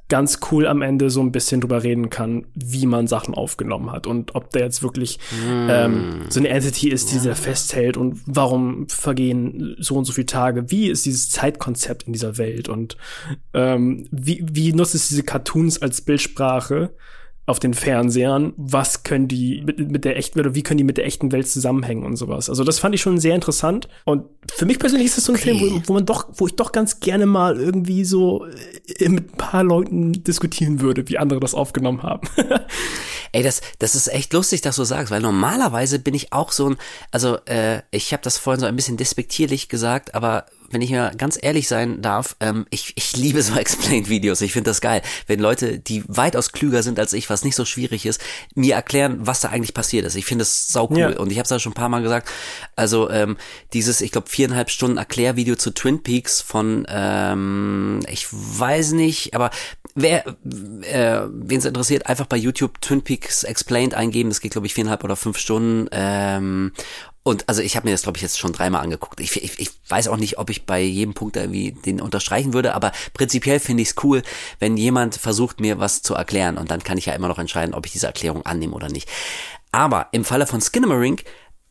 [0.09, 4.07] ganz cool am Ende so ein bisschen drüber reden kann, wie man Sachen aufgenommen hat
[4.07, 8.87] und ob der jetzt wirklich ähm, so eine Entity ist, die da festhält und warum
[8.87, 12.69] vergehen so und so viele Tage, wie ist dieses Zeitkonzept in dieser Welt?
[12.69, 12.97] Und
[13.53, 16.91] ähm, wie, wie nutzt es diese Cartoons als Bildsprache
[17.47, 20.83] auf den Fernsehern, was können die mit, mit der echten Welt oder wie können die
[20.83, 22.49] mit der echten Welt zusammenhängen und sowas.
[22.49, 23.87] Also das fand ich schon sehr interessant.
[24.03, 25.57] Und für mich persönlich ist das so ein Okay.
[25.57, 28.45] Film, wo, wo man doch, wo ich doch ganz gerne mal irgendwie so
[28.99, 32.27] äh, mit ein paar Leuten diskutieren würde, wie andere das aufgenommen haben.
[33.31, 36.71] Ey, das, das ist echt lustig, dass du sagst, weil normalerweise bin ich auch so
[36.71, 36.77] ein,
[37.11, 41.11] also äh, ich habe das vorhin so ein bisschen despektierlich gesagt, aber wenn ich mir
[41.17, 44.41] ganz ehrlich sein darf, ähm, ich, ich liebe so Explained-Videos.
[44.41, 47.65] Ich finde das geil, wenn Leute, die weitaus klüger sind als ich, was nicht so
[47.65, 48.21] schwierig ist,
[48.55, 50.15] mir erklären, was da eigentlich passiert ist.
[50.15, 50.97] Ich finde es sau cool.
[50.99, 51.17] Ja.
[51.17, 52.29] Und ich habe es ja schon ein paar Mal gesagt.
[52.75, 53.37] Also ähm,
[53.73, 59.51] dieses, ich glaube, viereinhalb Stunden Erklärvideo zu Twin Peaks von, ähm, ich weiß nicht, aber
[59.95, 64.29] wer, äh, wen es interessiert, einfach bei YouTube Twin Peaks Explained eingeben.
[64.29, 65.87] Das geht, glaube ich, viereinhalb oder fünf Stunden.
[65.91, 66.71] Ähm,
[67.27, 69.19] und also ich habe mir das, glaube ich, jetzt schon dreimal angeguckt.
[69.19, 72.73] Ich, ich, ich weiß auch nicht, ob ich bei jedem Punkt irgendwie den unterstreichen würde,
[72.73, 74.21] aber prinzipiell finde ich es cool,
[74.59, 76.57] wenn jemand versucht, mir was zu erklären.
[76.57, 79.09] Und dann kann ich ja immer noch entscheiden, ob ich diese Erklärung annehme oder nicht.
[79.73, 81.25] Aber im Falle von Skinamarink,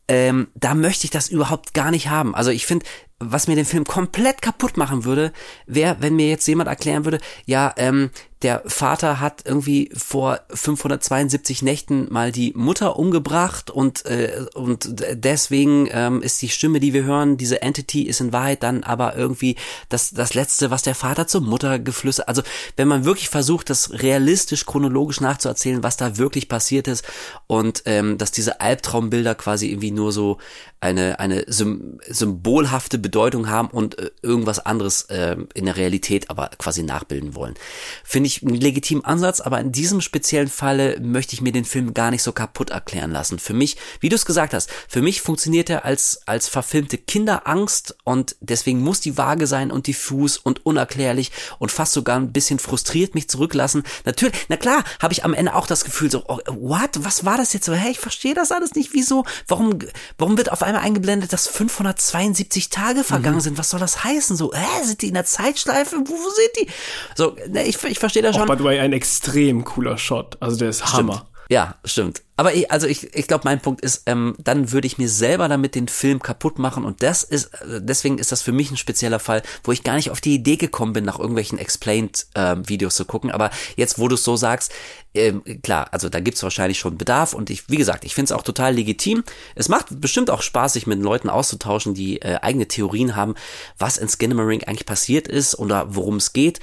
[0.07, 2.35] ähm, da möchte ich das überhaupt gar nicht haben.
[2.35, 2.85] Also ich finde,
[3.19, 5.33] was mir den Film komplett kaputt machen würde,
[5.65, 8.11] wäre, wenn mir jetzt jemand erklären würde, ja, ähm,
[8.43, 15.89] der Vater hat irgendwie vor 572 Nächten mal die Mutter umgebracht und äh, und deswegen
[15.91, 19.55] ähm, ist die Stimme, die wir hören, diese Entity ist in Wahrheit dann aber irgendwie
[19.89, 22.27] das das letzte, was der Vater zur Mutter geflüstert.
[22.27, 22.43] Also
[22.75, 27.05] wenn man wirklich versucht, das realistisch chronologisch nachzuerzählen, was da wirklich passiert ist
[27.47, 30.37] und ähm, dass diese Albtraumbilder quasi irgendwie nur so
[30.79, 36.49] eine eine sym symbolhafte Bedeutung haben und äh, irgendwas anderes äh, in der Realität aber
[36.57, 37.55] quasi nachbilden wollen.
[38.03, 41.93] Finde ich einen legitimen Ansatz, aber in diesem speziellen Falle möchte ich mir den Film
[41.93, 43.39] gar nicht so kaputt erklären lassen.
[43.39, 47.95] Für mich, wie du es gesagt hast, für mich funktioniert er als als verfilmte Kinderangst
[48.03, 52.59] und deswegen muss die vage sein und diffus und unerklärlich und fast sogar ein bisschen
[52.59, 53.83] frustriert mich zurücklassen.
[54.03, 57.37] Natürlich, na klar, habe ich am Ende auch das Gefühl so, oh, what, was war
[57.37, 57.73] das jetzt so?
[57.73, 58.91] Hey, ich verstehe das alles nicht.
[58.91, 59.23] Wieso?
[59.47, 59.79] Warum
[60.17, 63.57] warum wird auf einmal eingeblendet, dass 572 Tage vergangen sind?
[63.57, 64.35] Was soll das heißen?
[64.37, 65.97] So, hä, sind die in der Zeitschleife?
[65.97, 66.67] Wo, sind die?
[67.15, 68.47] So, ne, ich, ich verstehe das Auch schon.
[68.47, 70.37] by the way ein extrem cooler Shot.
[70.39, 71.27] Also der ist Hammer.
[71.49, 72.23] Ja, stimmt.
[72.35, 75.47] Aber ich, also ich, ich glaube, mein Punkt ist, ähm, dann würde ich mir selber
[75.47, 78.77] damit den Film kaputt machen und das ist, äh, deswegen ist das für mich ein
[78.77, 83.05] spezieller Fall, wo ich gar nicht auf die Idee gekommen bin, nach irgendwelchen Explained-Videos zu
[83.05, 83.31] gucken.
[83.31, 84.71] Aber jetzt, wo du es so sagst,
[85.15, 88.37] ähm, klar, also da gibt's wahrscheinlich schon Bedarf und ich, wie gesagt, ich finde es
[88.37, 89.23] auch total legitim.
[89.55, 93.35] Es macht bestimmt auch Spaß, sich mit Leuten auszutauschen, die äh, eigene Theorien haben,
[93.79, 96.59] was in Skinamarink eigentlich passiert ist oder worum es geht.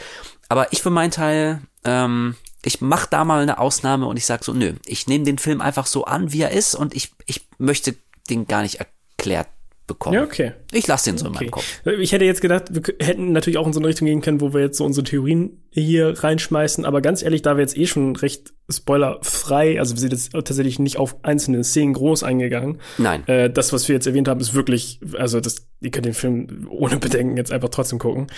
[0.48, 4.44] Aber ich für meinen Teil, ähm, ich mach da mal eine Ausnahme und ich sag
[4.44, 7.42] so, nö, ich nehme den Film einfach so an, wie er ist und ich, ich
[7.58, 7.94] möchte
[8.30, 9.48] den gar nicht erklärt
[9.86, 10.14] bekommen.
[10.14, 10.52] Ja, okay.
[10.72, 11.44] Ich lasse den so in Okay.
[11.44, 11.82] meinem Kopf.
[12.00, 14.54] Ich hätte jetzt gedacht, wir hätten natürlich auch in so eine Richtung gehen können, wo
[14.54, 16.86] wir jetzt so unsere Theorien hier reinschmeißen.
[16.86, 20.78] Aber ganz ehrlich, da wir jetzt eh schon recht spoilerfrei, also wir sind jetzt tatsächlich
[20.78, 22.80] nicht auf einzelne Szenen groß eingegangen.
[22.96, 23.26] Nein.
[23.28, 26.66] Äh, das, was wir jetzt erwähnt haben, ist wirklich, also das, ihr könnt den Film
[26.70, 28.28] ohne Bedenken jetzt einfach trotzdem gucken.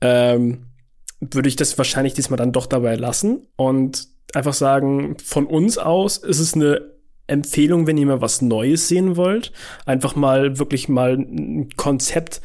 [0.00, 0.66] Ähm,
[1.20, 6.16] würde ich das wahrscheinlich diesmal dann doch dabei lassen und einfach sagen, von uns aus
[6.16, 6.92] ist es eine
[7.26, 9.52] Empfehlung, wenn ihr mal was Neues sehen wollt.
[9.86, 12.40] Einfach mal wirklich mal ein Konzept,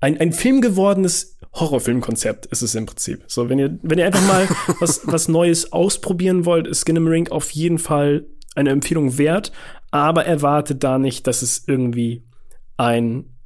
[0.00, 3.24] ein, ein Film gewordenes Horrorfilmkonzept ist es im Prinzip.
[3.28, 4.48] So, wenn ihr, wenn ihr einfach mal
[4.80, 9.52] was, was Neues ausprobieren wollt, ist Skinamarink auf jeden Fall eine Empfehlung wert,
[9.90, 12.24] aber erwartet da nicht, dass es irgendwie
[12.76, 13.36] ein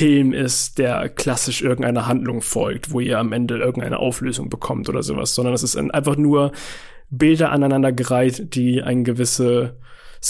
[0.00, 5.02] Film ist, der klassisch irgendeiner Handlung folgt, wo ihr am Ende irgendeine Auflösung bekommt oder
[5.02, 6.52] sowas, sondern es ist ein- einfach nur
[7.10, 9.72] Bilder aneinandergereiht, die ein gewisses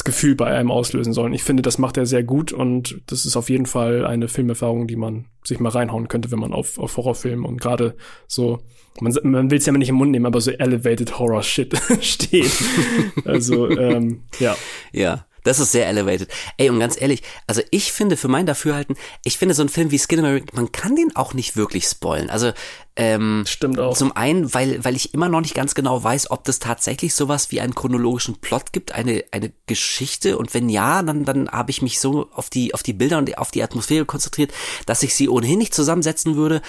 [0.04, 1.32] Gefühl bei einem auslösen sollen.
[1.34, 4.88] Ich finde, das macht er sehr gut und das ist auf jeden Fall eine Filmerfahrung,
[4.88, 7.94] die man sich mal reinhauen könnte, wenn man auf, auf Horrorfilm und gerade
[8.26, 8.58] so,
[9.00, 11.76] man, man will es ja immer nicht im Mund nehmen, aber so elevated Horror Shit
[12.00, 12.50] steht.
[13.24, 14.56] also, ähm, ja.
[14.92, 16.28] Ja, das ist sehr elevated.
[16.56, 19.90] Ey, und ganz ehrlich, also ich finde für mein Dafürhalten, ich finde so ein Film
[19.90, 22.30] wie Skinamarink, man kann den auch nicht wirklich spoilen.
[22.30, 22.52] Also,
[22.96, 23.96] ähm, Stimmt auch.
[23.96, 27.50] Zum einen, weil, weil ich immer noch nicht ganz genau weiß, ob das tatsächlich sowas
[27.50, 30.36] wie einen chronologischen Plot gibt, eine, eine Geschichte.
[30.36, 33.38] Und wenn ja, dann, dann habe ich mich so auf die, auf die Bilder und
[33.38, 34.52] auf die Atmosphäre konzentriert,
[34.86, 36.60] dass ich sie ohnehin nicht zusammensetzen würde.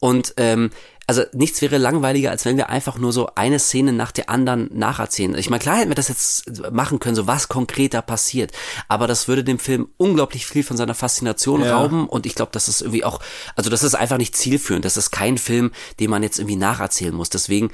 [0.00, 0.70] Und ähm,
[1.06, 4.68] also nichts wäre langweiliger, als wenn wir einfach nur so eine Szene nach der anderen
[4.72, 5.36] nacherzählen.
[5.36, 8.50] Ich meine, klar hätten wir das jetzt machen können, so was konkreter passiert,
[8.88, 11.76] aber das würde dem Film unglaublich viel von seiner Faszination Ja.
[11.78, 13.20] rauben und ich glaube, das ist irgendwie auch,
[13.54, 14.84] also das ist einfach nicht zielführend.
[14.84, 17.30] Das ist kein Film, den man jetzt irgendwie nacherzählen muss.
[17.30, 17.70] Deswegen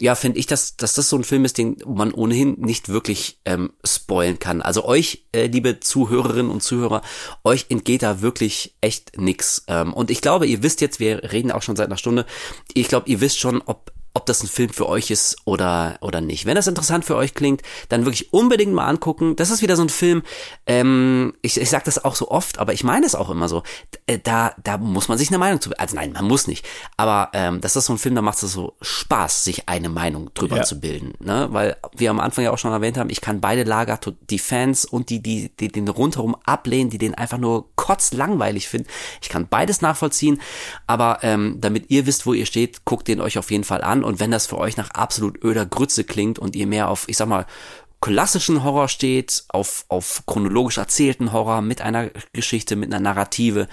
[0.00, 3.38] ja, finde ich, dass, dass das so ein Film ist, den man ohnehin nicht wirklich
[3.44, 4.60] ähm, spoilen kann.
[4.60, 7.02] Also euch, äh, liebe Zuhörerinnen und Zuhörer,
[7.44, 9.62] euch entgeht da wirklich echt nix.
[9.68, 12.26] Ähm, und ich glaube, ihr wisst jetzt, wir reden auch schon seit einer Stunde,
[12.74, 16.20] ich glaube, ihr wisst schon, ob ob das ein Film für euch ist oder oder
[16.20, 16.44] nicht.
[16.44, 19.36] Wenn das interessant für euch klingt, dann wirklich unbedingt mal angucken.
[19.36, 20.22] Das ist wieder so ein Film.
[20.66, 23.62] Ähm, ich ich sage das auch so oft, aber ich meine es auch immer so.
[24.08, 25.70] D- Da da muss man sich eine Meinung zu.
[25.78, 26.66] Also nein, man muss nicht.
[26.96, 30.30] Aber ähm, das ist so ein Film, da macht es so Spaß, sich eine Meinung
[30.34, 30.62] drüber Ja.
[30.64, 31.14] zu bilden.
[31.20, 31.48] Ne?
[31.52, 33.98] Weil wir am Anfang ja auch schon erwähnt haben, ich kann beide Lager,
[34.28, 38.88] die Fans und die die, die den rundherum ablehnen, die den einfach nur kotzlangweilig finden.
[39.22, 40.40] Ich kann beides nachvollziehen.
[40.86, 44.04] Aber ähm, damit ihr wisst, wo ihr steht, guckt den euch auf jeden Fall an.
[44.08, 47.18] Und wenn das für euch nach absolut öder Grütze klingt und ihr mehr auf, ich
[47.18, 47.44] sag mal,
[48.00, 53.68] klassischen Horror steht, auf, auf chronologisch erzählten Horror mit einer Geschichte, mit einer Narrative,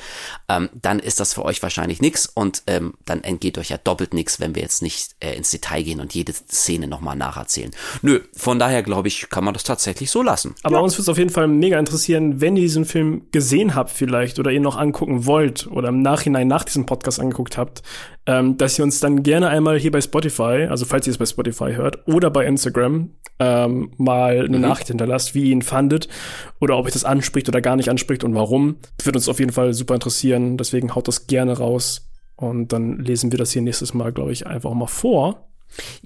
[0.50, 4.14] ähm, dann ist das für euch wahrscheinlich nix und ähm, dann entgeht euch ja doppelt
[4.14, 7.72] nix, wenn wir jetzt nicht äh, ins Detail gehen und jede Szene nochmal nacherzählen.
[8.02, 10.56] Nö, von daher glaube ich, kann man das tatsächlich so lassen.
[10.64, 13.92] Aber uns würde es auf jeden Fall mega interessieren, wenn ihr diesen Film gesehen habt
[13.92, 17.84] vielleicht oder ihr noch angucken wollt oder im Nachhinein nach diesem Podcast angeguckt habt,
[18.28, 21.26] ähm, dass ihr uns dann gerne einmal hier bei Spotify, also falls ihr es bei
[21.26, 26.08] Spotify hört, oder bei Instagram ähm, mal eine Nachricht hinterlasst, wie ihr ihn fandet
[26.60, 28.78] oder ob euch das anspricht oder gar nicht anspricht und warum.
[29.04, 30.58] Würde uns auf jeden Fall super interessieren.
[30.58, 32.10] Deswegen haut das gerne raus.
[32.38, 35.48] Und dann lesen wir das hier nächstes Mal, glaube ich, einfach mal vor.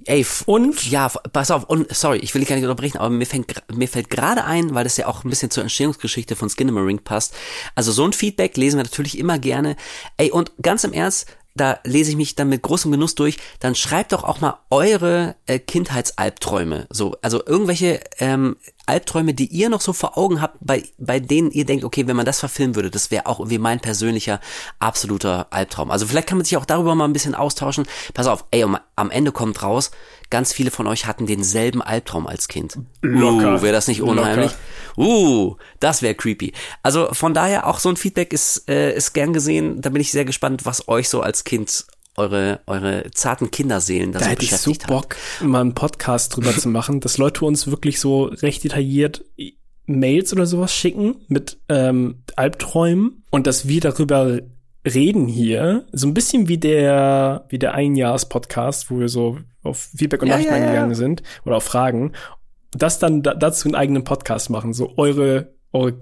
[0.05, 3.25] Ey, Und ja, pass auf, und sorry, ich will dich gar nicht unterbrechen, aber mir
[3.25, 7.03] fängt, mir fällt gerade ein, weil das ja auch ein bisschen zur Entstehungsgeschichte von Skinamarink
[7.03, 7.35] passt.
[7.75, 9.75] Also so ein Feedback lesen wir natürlich immer gerne.
[10.17, 11.27] Ey, und ganz im Ernst,
[11.59, 15.35] da lese ich mich dann mit großem Genuss durch, dann schreibt doch auch mal eure
[15.45, 16.87] äh, Kindheitsalbträume.
[16.89, 18.57] So, also irgendwelche ähm,
[18.89, 22.15] Albträume, die ihr noch so vor Augen habt, bei, bei denen ihr denkt, okay, wenn
[22.15, 24.39] man das verfilmen würde, das wäre auch irgendwie mein persönlicher
[24.79, 25.91] absoluter Albtraum.
[25.91, 27.85] Also vielleicht kann man sich auch darüber mal ein bisschen austauschen.
[28.13, 28.65] Pass auf, ey,
[28.95, 29.91] am Ende kommt raus,
[30.29, 32.79] ganz viele von euch hatten denselben Albtraum als Kind.
[33.01, 33.55] Locker.
[33.55, 34.51] Uh, wäre das nicht unheimlich?
[34.95, 35.09] Locker.
[35.09, 36.53] Uh, das wäre creepy.
[36.83, 39.81] Also von daher auch so ein Feedback ist, äh, ist gern gesehen.
[39.81, 41.85] Da bin ich sehr gespannt, was euch so als Kind
[42.19, 44.89] eure, eure zarten Kinderseelen da, Da so hätte ich so beschäftigt hat.
[44.89, 49.25] Bock, mal einen Podcast drüber zu machen, dass Leute uns wirklich so recht detailliert
[49.85, 54.39] Mails oder sowas schicken mit ähm, Albträumen und dass wir darüber
[54.85, 60.21] reden hier, so ein bisschen wie der wie der Einjahrs-Podcast, wo wir so auf Feedback
[60.21, 60.65] und Ja, Nachrichten ja, ja.
[60.67, 62.13] eingegangen sind oder auf Fragen,
[62.71, 65.93] das dann da, dazu einen eigenen Podcast machen, so eure eure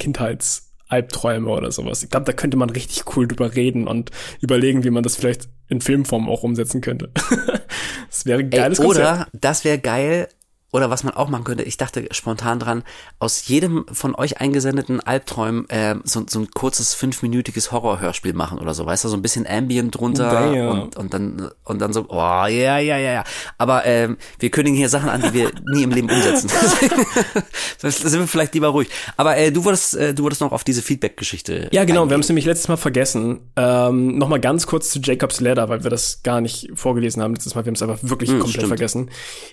[0.88, 2.04] Kindheitsalbträume oder sowas.
[2.04, 4.12] Ich glaube, da könnte man richtig cool drüber reden und
[4.42, 7.12] überlegen, wie man das vielleicht in Filmform auch umsetzen könnte.
[8.10, 9.06] das wäre ein Ey, geiles Konzept.
[9.06, 10.30] oder, das wäre geil,
[10.72, 12.84] oder was man auch machen könnte, ich dachte spontan dran,
[13.20, 18.74] aus jedem von euch eingesendeten Albträumen äh, so, so ein kurzes fünfminütiges Horrorhörspiel machen oder
[18.74, 20.70] so, weißt du, so ein bisschen Ambient drunter Damn.
[20.70, 23.24] und, und dann und dann so, oh ja, ja, ja, ja.
[23.58, 26.50] Aber ähm, wir kündigen hier Sachen an, die wir nie im Leben umsetzen.
[27.78, 28.90] sind wir vielleicht lieber ruhig.
[29.16, 31.70] Aber äh, du wurdest, äh, du wurdest noch auf diese Feedback-Geschichte.
[31.72, 32.22] Ja, genau, wir haben eingehen.
[32.22, 33.40] es nämlich letztes Mal vergessen.
[33.56, 37.56] Ähm, Nochmal ganz kurz zu Jacobs Ladder, weil wir das gar nicht vorgelesen haben letztes
[37.56, 37.66] Mal.
[37.66, 38.68] Wir haben es einfach wirklich komplett stimmt.
[38.68, 39.10] vergessen.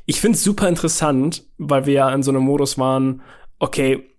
[0.07, 1.14] Ich finde es super interessant,
[1.59, 3.23] weil wir ja in so einem Modus waren,
[3.59, 4.11] okay,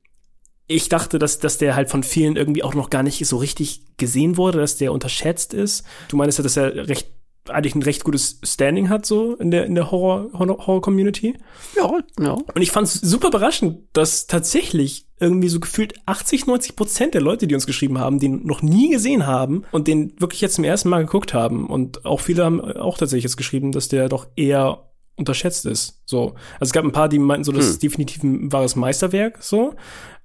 [0.68, 3.98] ich dachte, dass, dass der halt von vielen irgendwie auch noch gar nicht so richtig
[3.98, 5.86] gesehen wurde, dass der unterschätzt ist.
[6.10, 7.12] Du meinst ja, dass er recht
[7.50, 11.36] eigentlich ein recht gutes Standing hat, so in der, in der Horror, Horror, Horror-Community.
[11.76, 12.32] Ja, ja.
[12.32, 17.22] Und ich fand es super überraschend, dass tatsächlich irgendwie so gefühlt 80, 90 Prozent der
[17.22, 20.64] Leute, die uns geschrieben haben, den noch nie gesehen haben und den wirklich jetzt zum
[20.64, 21.68] ersten Mal geguckt haben.
[21.68, 26.02] Und auch viele haben auch tatsächlich jetzt geschrieben, dass der doch eher unterschätzt ist.
[26.06, 26.36] So.
[26.60, 29.76] Also es gab ein paar, die meinten so, das ist definitiv ein wahres Meisterwerk, so.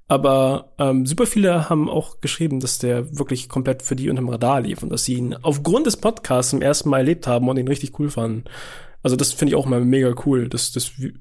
[0.09, 4.61] Aber ähm, super viele haben auch geschrieben, dass der wirklich komplett für die unterm Radar
[4.61, 7.69] lief und dass sie ihn aufgrund des Podcasts zum ersten Mal erlebt haben und ihn
[7.69, 8.45] richtig cool fanden.
[9.05, 11.13] Also das finde ich auch mal mega cool, dass, dass wir-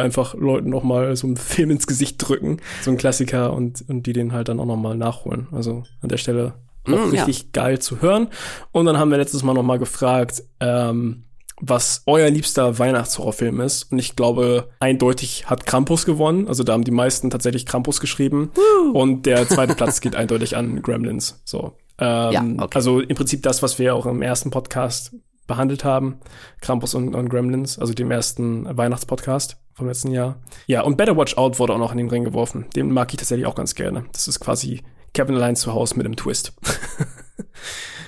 [0.00, 4.06] einfach Leuten noch mal so einen Film ins Gesicht drücken, so ein Klassiker und, und
[4.06, 5.48] die den halt dann auch noch mal nachholen.
[5.50, 6.54] Also an der Stelle
[6.86, 7.24] auch Mm, ja.
[7.24, 8.28] richtig geil zu hören.
[8.70, 11.24] Und dann haben wir letztes Mal noch mal gefragt, ähm,
[11.64, 13.92] was euer liebster Weihnachtshorrorfilm ist.
[13.92, 16.48] Und ich glaube, eindeutig hat Krampus gewonnen.
[16.48, 18.50] Also da haben die meisten tatsächlich Krampus geschrieben.
[18.92, 21.40] Und der zweite Platz geht eindeutig an Gremlins.
[21.44, 21.74] So.
[21.98, 22.74] Ähm, Ja, okay.
[22.74, 25.14] Also im Prinzip das, was wir auch im ersten Podcast
[25.46, 26.18] behandelt haben.
[26.60, 30.40] Krampus und, und Gremlins, also dem ersten Weihnachtspodcast vom letzten Jahr.
[30.66, 32.66] Ja, und Better Watch Out wurde auch noch in den Ring geworfen.
[32.74, 34.04] Den mag ich tatsächlich auch ganz gerne.
[34.12, 34.82] Das ist quasi
[35.14, 36.54] Kevin allein zu Hause mit einem Twist.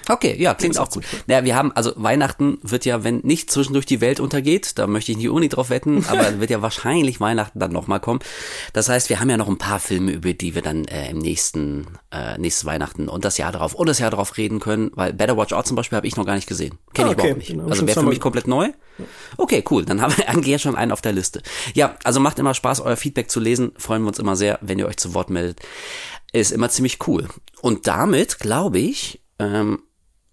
[0.09, 1.05] Okay, ja, klingt auch gut.
[1.27, 5.13] Naja, wir haben, also Weihnachten wird ja, wenn nicht zwischendurch die Welt untergeht, da möchte
[5.13, 8.21] ich nicht Uni drauf wetten, aber wird ja wahrscheinlich Weihnachten dann nochmal kommen.
[8.73, 11.19] Das heißt, wir haben ja noch ein paar Filme, über die wir dann äh, im
[11.19, 15.13] nächsten, äh, nächstes Weihnachten und das Jahr darauf und das Jahr darauf reden können, weil
[15.13, 16.79] Better Watch Out zum Beispiel habe ich noch gar nicht gesehen.
[16.93, 17.27] Kenne Ah, ich okay.
[17.29, 17.51] überhaupt nicht.
[17.51, 18.69] Ich Also wäre für mich komplett neu.
[19.37, 19.85] Okay, cool.
[19.85, 21.43] Dann haben wir eigentlich schon einen auf der Liste.
[21.75, 23.73] Ja, also macht immer Spaß, euer Feedback zu lesen.
[23.77, 25.61] Freuen wir uns immer sehr, wenn ihr euch zu Wort meldet.
[26.33, 27.29] Ist immer ziemlich cool.
[27.61, 29.81] Und damit, glaube ich, ähm,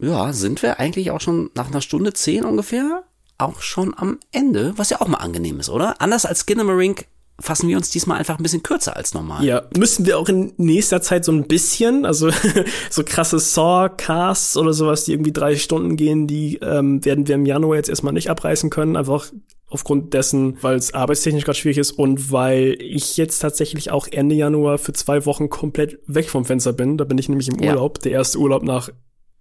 [0.02, 3.04] ja, sind wir eigentlich auch schon nach einer Stunde zehn ungefähr
[3.38, 6.00] auch schon am Ende, was ja auch mal angenehm ist, oder?
[6.00, 7.08] Anders als Skinnamarink
[7.40, 9.44] fassen wir uns diesmal einfach ein bisschen kürzer als normal.
[9.44, 12.30] Ja, müssen wir auch in nächster Zeit so ein bisschen, also
[12.92, 17.48] so krasse Saw-Casts oder sowas, die irgendwie drei Stunden gehen, die ähm, werden wir im
[17.48, 19.32] Januar jetzt erstmal nicht abreißen können, einfach
[19.68, 24.36] aufgrund dessen, weil es arbeitstechnisch gerade schwierig ist und weil ich jetzt tatsächlich auch Ende
[24.36, 26.98] Januar für zwei Wochen komplett weg vom Fenster bin.
[26.98, 27.72] Da bin ich nämlich im Ja.
[27.72, 28.90] Urlaub, der erste Urlaub nach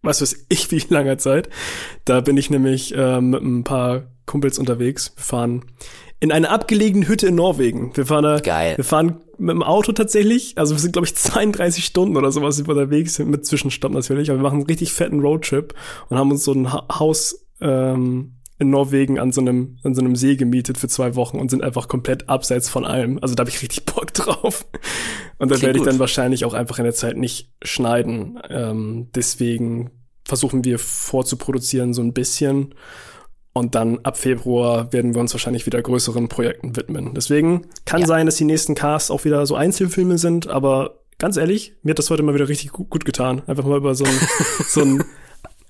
[0.02, 1.48] was weiß ich, wie langer Zeit.
[2.04, 5.12] Da bin ich nämlich ähm, mit ein paar Kumpels unterwegs.
[5.16, 5.64] Wir fahren
[6.20, 7.96] in eine abgelegene Hütte in Norwegen.
[7.96, 8.76] Wir fahren da, Geil.
[8.76, 10.58] wir fahren mit dem Auto tatsächlich.
[10.58, 14.30] Also wir sind, glaube ich, 32 Stunden oder sowas unterwegs, mit Zwischenstopp natürlich.
[14.30, 15.74] Aber wir machen einen richtig fetten Roadtrip
[16.08, 20.00] und haben uns so ein ha Haus ähm, in Norwegen an so einem an so
[20.02, 23.18] einem See gemietet für zwei Wochen und sind einfach komplett abseits von allem.
[23.20, 24.66] Also da habe ich richtig Bock drauf.
[25.38, 25.88] Und da werde ich gut.
[25.92, 28.38] dann wahrscheinlich auch einfach in der Zeit nicht schneiden.
[28.48, 29.90] Ähm, deswegen
[30.24, 32.74] versuchen wir vorzuproduzieren so ein bisschen.
[33.52, 37.14] Und dann ab Februar werden wir uns wahrscheinlich wieder größeren Projekten widmen.
[37.14, 38.06] Deswegen kann Ja.
[38.06, 41.98] sein, dass die nächsten Casts auch wieder so Einzelfilme sind, aber ganz ehrlich, mir hat
[41.98, 43.42] das heute mal wieder richtig gut, gut getan.
[43.48, 44.20] Einfach mal über so einen,
[44.68, 45.04] so einen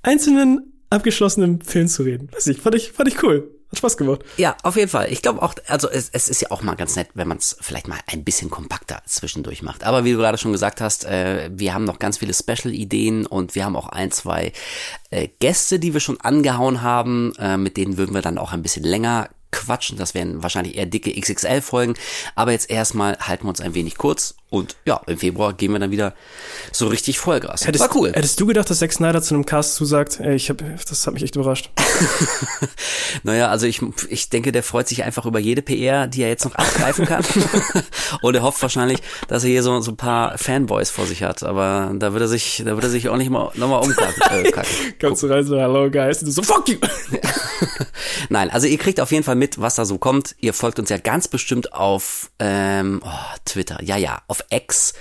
[0.02, 2.28] einzelnen, abgeschlossenen Film zu reden.
[2.32, 3.56] Weiß ich, fand ich, fand ich cool.
[3.70, 4.22] Hat Spaß gemacht.
[4.36, 5.12] Ja, auf jeden Fall.
[5.12, 7.56] Ich glaube auch, also es, es ist ja auch mal ganz nett, wenn man es
[7.60, 9.84] vielleicht mal ein bisschen kompakter zwischendurch macht.
[9.84, 13.54] Aber wie du gerade schon gesagt hast, äh, wir haben noch ganz viele Special-Ideen und
[13.54, 14.52] wir haben auch ein, zwei
[15.10, 17.32] äh, Gäste, die wir schon angehauen haben.
[17.38, 19.98] Äh, mit denen würden wir dann auch ein bisschen länger quatschen.
[19.98, 21.94] Das wären wahrscheinlich eher dicke XXL-Folgen.
[22.35, 24.35] Aber jetzt erstmal halten wir uns ein wenig kurz.
[24.51, 26.12] Und ja, im Februar gehen wir dann wieder
[26.72, 27.66] so richtig Vollgas.
[27.66, 28.12] Hättest, War cool.
[28.12, 30.18] hättest du gedacht, dass Zack Snyder zu einem Cast zusagt?
[30.18, 30.59] Ey, ich hab,
[30.89, 31.70] das hat mich echt überrascht.
[33.22, 36.44] Naja, also ich, ich denke, der freut sich einfach über jede PR, die er jetzt
[36.44, 37.24] noch abgreifen kann.
[38.22, 41.43] Und er hofft wahrscheinlich, dass er hier so, so ein paar Fanboys vor sich hat.
[41.43, 44.44] Aber da wird er sich, da wird er sich auch nicht mal nochmal umkacken.
[44.44, 44.52] Äh.
[45.01, 46.77] Kommst du rein so, hello guys, und so, fuck you!
[48.28, 50.36] Nein, also ihr kriegt auf jeden Fall mit, was da so kommt.
[50.38, 54.92] Ihr folgt uns ja ganz bestimmt auf ähm, oh, Twitter, ja, ja, auf X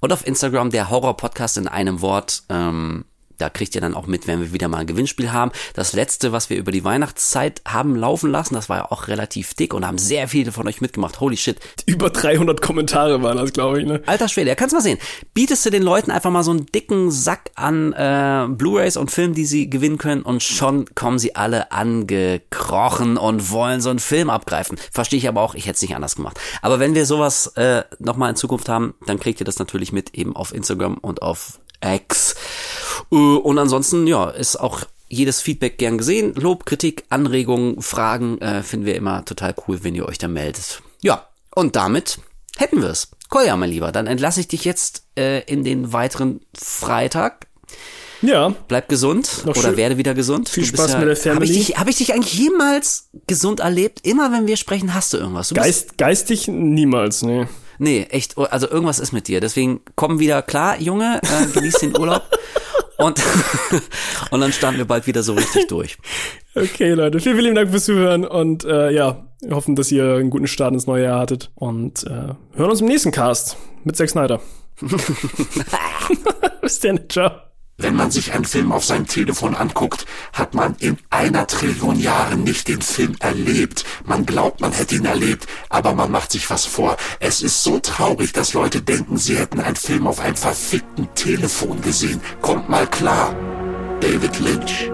[0.00, 2.42] und auf Instagram, der Horror-Podcast in einem Wort.
[2.48, 3.04] Ähm,
[3.44, 5.52] Da kriegt ihr dann auch mit, wenn wir wieder mal ein Gewinnspiel haben.
[5.74, 9.52] Das letzte, was wir über die Weihnachtszeit haben laufen lassen, das war ja auch relativ
[9.52, 11.20] dick und haben sehr viele von euch mitgemacht.
[11.20, 11.58] Holy shit.
[11.84, 13.86] Über 300 Kommentare waren das, glaube ich.
[13.86, 14.00] Ne?
[14.06, 14.96] Alter Schwede, ja, kannst mal sehen.
[15.34, 19.34] Bietest du den Leuten einfach mal so einen dicken Sack an äh, Blu-rays und Filmen,
[19.34, 24.30] die sie gewinnen können und schon kommen sie alle angekrochen und wollen so einen Film
[24.30, 24.78] abgreifen.
[24.90, 26.40] Verstehe ich aber auch, ich hätte es nicht anders gemacht.
[26.62, 30.14] Aber wenn wir sowas äh, nochmal in Zukunft haben, dann kriegt ihr das natürlich mit
[30.14, 32.34] eben auf Instagram und auf X.
[33.12, 36.34] Äh, und ansonsten, ja, ist auch jedes Feedback gern gesehen.
[36.34, 40.82] Lob, Kritik, Anregungen, Fragen äh, finden wir immer total cool, wenn ihr euch da meldet.
[41.02, 42.18] Ja, und damit
[42.56, 43.08] hätten wir es.
[43.28, 47.46] Kolja, mein Lieber, dann entlasse ich dich jetzt äh, in den weiteren Freitag.
[48.22, 48.54] Ja.
[48.68, 50.48] Bleib gesund Noch oder werde wieder gesund.
[50.48, 51.64] Viel Du Spaß ja, mit der Habe ich, Family.
[51.66, 54.06] dich- hab ich dich eigentlich jemals gesund erlebt?
[54.06, 55.48] Immer wenn wir sprechen, hast du irgendwas.
[55.50, 57.46] Du Geist, geistig niemals, nee.
[57.78, 59.40] nee, echt, also irgendwas ist mit dir.
[59.40, 62.22] Deswegen komm wieder klar, Junge, äh, genieß den Urlaub.
[62.96, 63.20] Und,
[64.30, 65.96] und dann starten wir bald wieder so richtig durch.
[66.54, 70.30] Okay, Leute, vielen, vielen Dank fürs Zuhören und äh, ja, wir hoffen, dass ihr einen
[70.30, 74.10] guten Start ins neue Jahr hattet und äh, hören uns im nächsten Cast mit Zack
[74.10, 74.40] Snyder.
[76.60, 77.53] Bis dann, ciao.
[77.76, 82.44] Wenn man sich einen Film auf seinem Telefon anguckt, hat man in einer Trillion Jahren
[82.44, 83.84] nicht den Film erlebt.
[84.04, 86.96] Man glaubt, man hätte ihn erlebt, aber man macht sich was vor.
[87.18, 91.80] Es ist so traurig, dass Leute denken, sie hätten einen Film auf einem verfickten Telefon
[91.82, 92.20] gesehen.
[92.42, 93.34] Kommt mal klar.
[94.00, 94.90] David Lynch.